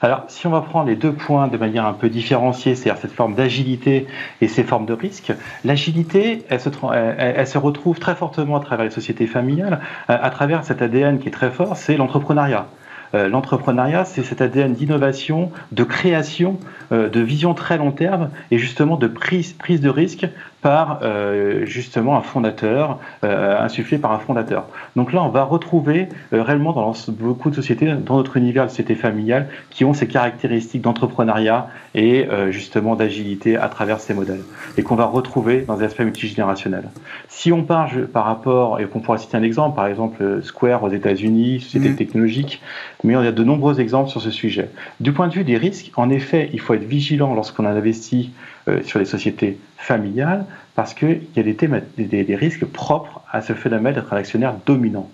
alors, 0.00 0.24
si 0.26 0.48
on 0.48 0.50
va 0.50 0.62
prendre 0.62 0.88
les 0.88 0.96
deux 0.96 1.12
points 1.12 1.46
de 1.46 1.56
manière 1.56 1.86
un 1.86 1.92
peu 1.92 2.08
différenciée, 2.08 2.74
c'est-à-dire 2.74 3.00
cette 3.00 3.12
forme 3.12 3.34
d'agilité 3.34 4.08
et 4.40 4.48
ces 4.48 4.64
formes 4.64 4.84
de 4.86 4.92
risque, 4.92 5.32
l'agilité, 5.64 6.44
elle 6.48 6.60
se, 6.60 7.58
retrouve 7.58 8.00
très 8.00 8.16
fortement 8.16 8.56
à 8.56 8.60
travers 8.60 8.84
les 8.84 8.90
sociétés 8.90 9.28
familiales, 9.28 9.80
à 10.08 10.30
travers 10.30 10.64
cet 10.64 10.82
ADN 10.82 11.20
qui 11.20 11.28
est 11.28 11.32
très 11.32 11.50
fort, 11.50 11.76
c'est 11.76 11.96
l'entrepreneuriat. 11.96 12.66
Euh, 13.14 13.28
l'entrepreneuriat, 13.28 14.04
c'est 14.04 14.22
cet 14.22 14.40
ADN 14.40 14.72
d'innovation, 14.72 15.52
de 15.70 15.84
création, 15.84 16.58
euh, 16.92 17.08
de 17.08 17.20
vision 17.20 17.54
très 17.54 17.76
long 17.76 17.92
terme 17.92 18.30
et 18.50 18.58
justement 18.58 18.96
de 18.96 19.06
prise, 19.06 19.52
prise 19.52 19.80
de 19.80 19.90
risque 19.90 20.26
par 20.62 21.00
euh, 21.02 21.66
justement 21.66 22.16
un 22.16 22.22
fondateur, 22.22 22.98
insufflé 23.22 23.98
par 23.98 24.12
un 24.12 24.18
fondateur. 24.18 24.66
Donc 24.96 25.12
là, 25.12 25.22
on 25.22 25.28
va 25.28 25.44
retrouver 25.44 26.08
réellement 26.32 26.72
dans 26.72 26.94
beaucoup 27.08 27.50
de 27.50 27.54
sociétés, 27.54 27.92
dans 27.92 28.16
notre 28.16 28.36
univers 28.36 28.64
de 28.64 28.70
société 28.70 28.94
familiale, 28.94 29.48
qui 29.70 29.84
ont 29.84 29.92
ces 29.92 30.06
caractéristiques 30.06 30.82
d'entrepreneuriat 30.82 31.68
et 31.94 32.26
justement 32.50 32.96
d'agilité 32.96 33.56
à 33.56 33.68
travers 33.68 34.00
ces 34.00 34.14
modèles, 34.14 34.42
et 34.76 34.82
qu'on 34.82 34.96
va 34.96 35.04
retrouver 35.04 35.62
dans 35.62 35.76
des 35.76 35.84
aspects 35.84 36.00
multigénérationnels. 36.00 36.88
Si 37.28 37.52
on 37.52 37.62
parle 37.62 38.06
par 38.06 38.24
rapport, 38.24 38.80
et 38.80 38.86
qu'on 38.86 39.00
pourrait 39.00 39.18
citer 39.18 39.36
un 39.36 39.42
exemple, 39.42 39.76
par 39.76 39.86
exemple 39.86 40.42
Square 40.42 40.82
aux 40.82 40.90
États-Unis, 40.90 41.60
société 41.60 41.90
mmh. 41.90 41.96
technologique, 41.96 42.62
mais 43.04 43.14
il 43.14 43.24
y 43.24 43.28
a 43.28 43.32
de 43.32 43.44
nombreux 43.44 43.80
exemples 43.80 44.10
sur 44.10 44.20
ce 44.20 44.30
sujet. 44.30 44.70
Du 45.00 45.12
point 45.12 45.28
de 45.28 45.34
vue 45.34 45.44
des 45.44 45.56
risques, 45.56 45.90
en 45.96 46.10
effet, 46.10 46.50
il 46.52 46.60
faut 46.60 46.74
être 46.74 46.84
vigilant 46.84 47.34
lorsqu'on 47.34 47.64
investit 47.64 48.30
euh, 48.68 48.82
sur 48.82 48.98
les 48.98 49.04
sociétés 49.04 49.58
familiales, 49.76 50.44
parce 50.74 50.94
qu'il 50.94 51.22
y 51.36 51.40
a 51.40 51.42
des, 51.42 52.24
des, 52.24 52.36
risques 52.36 52.64
propres 52.64 53.20
à 53.30 53.42
ce 53.42 53.52
phénomène 53.52 53.94
d'être 53.94 54.12
un 54.12 54.16
actionnaire 54.16 54.54
dominant. 54.66 55.08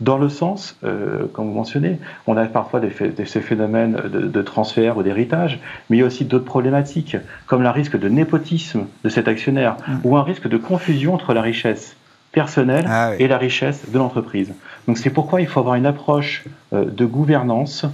Dans 0.00 0.18
le 0.18 0.28
sens, 0.28 0.76
euh, 0.84 1.26
comme 1.32 1.46
vous 1.46 1.54
mentionnez, 1.54 1.98
on 2.26 2.36
a 2.36 2.44
parfois 2.46 2.80
des, 2.80 2.90
ces 3.24 3.40
phénomènes 3.40 3.94
de, 3.94 4.42
transfert 4.42 4.96
ou 4.96 5.02
d'héritage, 5.02 5.60
mais 5.88 5.96
il 5.96 6.00
y 6.00 6.02
a 6.02 6.06
aussi 6.06 6.24
d'autres 6.24 6.44
problématiques, 6.44 7.16
comme 7.46 7.62
le 7.62 7.70
risque 7.70 7.98
de 7.98 8.08
népotisme 8.08 8.86
de 9.04 9.08
cet 9.08 9.28
actionnaire, 9.28 9.76
mmh. 9.76 9.92
ou 10.04 10.16
un 10.16 10.22
risque 10.22 10.48
de 10.48 10.56
confusion 10.56 11.14
entre 11.14 11.34
la 11.34 11.42
richesse 11.42 11.96
personnelle 12.32 12.84
ah 12.88 13.12
et 13.18 13.28
la 13.28 13.38
richesse 13.38 13.90
de 13.90 13.98
l'entreprise. 13.98 14.52
Donc 14.86 14.98
c'est 14.98 15.10
pourquoi 15.10 15.40
il 15.40 15.46
faut 15.46 15.60
avoir 15.60 15.76
une 15.76 15.86
approche 15.86 16.44
euh, 16.72 16.84
de 16.84 17.04
gouvernance 17.04 17.86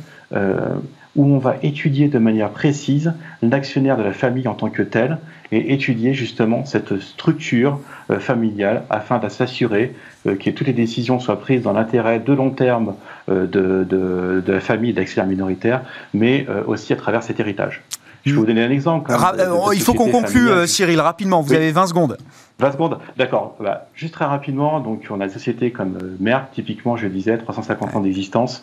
où 1.16 1.24
on 1.24 1.38
va 1.38 1.56
étudier 1.62 2.08
de 2.08 2.18
manière 2.18 2.50
précise 2.50 3.12
l'actionnaire 3.42 3.96
de 3.96 4.02
la 4.02 4.12
famille 4.12 4.48
en 4.48 4.54
tant 4.54 4.70
que 4.70 4.82
tel 4.82 5.18
et 5.52 5.72
étudier 5.72 6.14
justement 6.14 6.64
cette 6.64 7.00
structure 7.00 7.78
euh, 8.10 8.18
familiale 8.18 8.82
afin 8.90 9.18
de 9.18 9.28
s'assurer 9.28 9.94
que 10.24 10.48
toutes 10.50 10.66
les 10.66 10.72
décisions 10.72 11.20
soient 11.20 11.38
prises 11.38 11.62
dans 11.62 11.74
l'intérêt 11.74 12.18
de 12.18 12.32
long 12.32 12.48
terme 12.48 12.94
de, 13.28 13.44
de, 13.44 13.84
de, 13.84 14.52
la 14.52 14.60
famille 14.60 14.94
d'actionnaires 14.94 15.28
minoritaires, 15.28 15.82
mais 16.14 16.46
aussi 16.66 16.94
à 16.94 16.96
travers 16.96 17.22
cet 17.22 17.40
héritage. 17.40 17.82
Je 18.24 18.32
peux 18.32 18.40
vous 18.40 18.46
donner 18.46 18.64
un 18.64 18.70
exemple. 18.70 19.12
Hein, 19.12 19.32
il 19.72 19.80
faut 19.80 19.94
qu'on 19.94 20.10
conclue, 20.10 20.66
Cyril, 20.66 21.00
rapidement. 21.00 21.40
Vous 21.42 21.52
avez 21.52 21.72
20 21.72 21.86
secondes. 21.86 22.16
20 22.60 22.72
secondes, 22.72 22.98
d'accord. 23.16 23.56
Bah, 23.58 23.88
juste 23.94 24.14
très 24.14 24.24
rapidement, 24.26 24.78
donc 24.78 25.06
on 25.10 25.20
a 25.20 25.26
des 25.26 25.32
sociétés 25.32 25.72
comme 25.72 25.98
euh, 26.00 26.16
Merck, 26.20 26.52
typiquement, 26.52 26.96
je 26.96 27.06
le 27.06 27.12
disais, 27.12 27.36
350 27.36 27.96
ans 27.96 28.00
d'existence, 28.00 28.62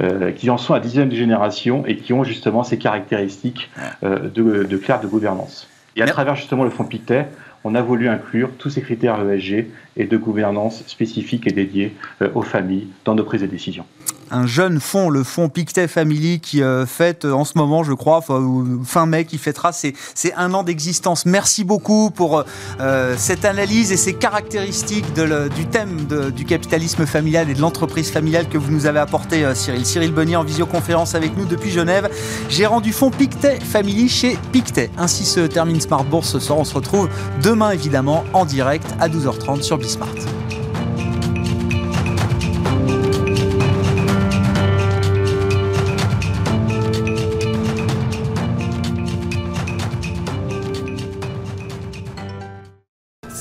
euh, 0.00 0.30
qui 0.30 0.48
en 0.48 0.58
sont 0.58 0.74
à 0.74 0.80
dixième 0.80 1.08
de 1.08 1.16
génération 1.16 1.84
et 1.86 1.96
qui 1.96 2.12
ont 2.12 2.22
justement 2.22 2.62
ces 2.62 2.78
caractéristiques 2.78 3.70
euh, 4.04 4.28
de, 4.30 4.62
de 4.62 4.76
clair 4.76 5.00
de 5.00 5.08
gouvernance. 5.08 5.68
Et 5.96 6.02
à 6.02 6.06
travers 6.06 6.36
justement 6.36 6.62
le 6.62 6.70
fonds 6.70 6.84
Pictet, 6.84 7.26
on 7.64 7.74
a 7.74 7.82
voulu 7.82 8.08
inclure 8.08 8.50
tous 8.58 8.70
ces 8.70 8.80
critères 8.80 9.20
ESG 9.28 9.66
et 9.96 10.04
de 10.04 10.16
gouvernance 10.16 10.84
spécifiques 10.86 11.46
et 11.46 11.52
dédiés 11.52 11.94
aux 12.34 12.42
familles 12.42 12.88
dans 13.04 13.14
nos 13.14 13.24
prises 13.24 13.42
de 13.42 13.46
décision 13.46 13.84
un 14.32 14.46
jeune 14.46 14.80
fonds, 14.80 15.10
le 15.10 15.22
fonds 15.22 15.48
Pictet 15.48 15.86
Family, 15.86 16.40
qui 16.40 16.62
euh, 16.62 16.86
fête 16.86 17.24
euh, 17.24 17.32
en 17.32 17.44
ce 17.44 17.52
moment, 17.56 17.84
je 17.84 17.92
crois, 17.92 18.24
fin 18.84 19.06
mai, 19.06 19.24
qui 19.24 19.38
fêtera 19.38 19.72
ses, 19.72 19.94
un 20.36 20.54
an 20.54 20.62
d'existence. 20.62 21.26
Merci 21.26 21.64
beaucoup 21.64 22.10
pour 22.10 22.44
euh, 22.80 23.14
cette 23.18 23.44
analyse 23.44 23.92
et 23.92 23.96
ces 23.96 24.14
caractéristiques 24.14 25.12
du 25.12 25.66
thème 25.66 26.06
du 26.34 26.44
capitalisme 26.44 27.06
familial 27.06 27.50
et 27.50 27.54
de 27.54 27.60
l'entreprise 27.60 28.10
familiale 28.10 28.48
que 28.48 28.58
vous 28.58 28.70
nous 28.70 28.86
avez 28.86 28.98
apporté, 28.98 29.44
Cyril. 29.54 29.84
Cyril 29.84 30.12
Bonnier 30.12 30.36
en 30.36 30.44
visioconférence 30.44 31.14
avec 31.14 31.36
nous 31.36 31.44
depuis 31.44 31.70
Genève, 31.70 32.08
gérant 32.48 32.80
du 32.80 32.92
fonds 32.92 33.10
Pictet 33.10 33.58
Family 33.60 34.08
chez 34.08 34.38
Pictet. 34.52 34.90
Ainsi 34.96 35.24
se 35.24 35.40
termine 35.40 35.80
Smart 35.80 36.04
Bourse 36.04 36.30
ce 36.30 36.38
soir. 36.38 36.58
On 36.58 36.64
se 36.64 36.74
retrouve 36.74 37.08
demain, 37.42 37.70
évidemment, 37.70 38.24
en 38.32 38.44
direct 38.44 38.86
à 39.00 39.08
12h30 39.08 39.62
sur 39.62 39.76
Bismart. 39.76 40.08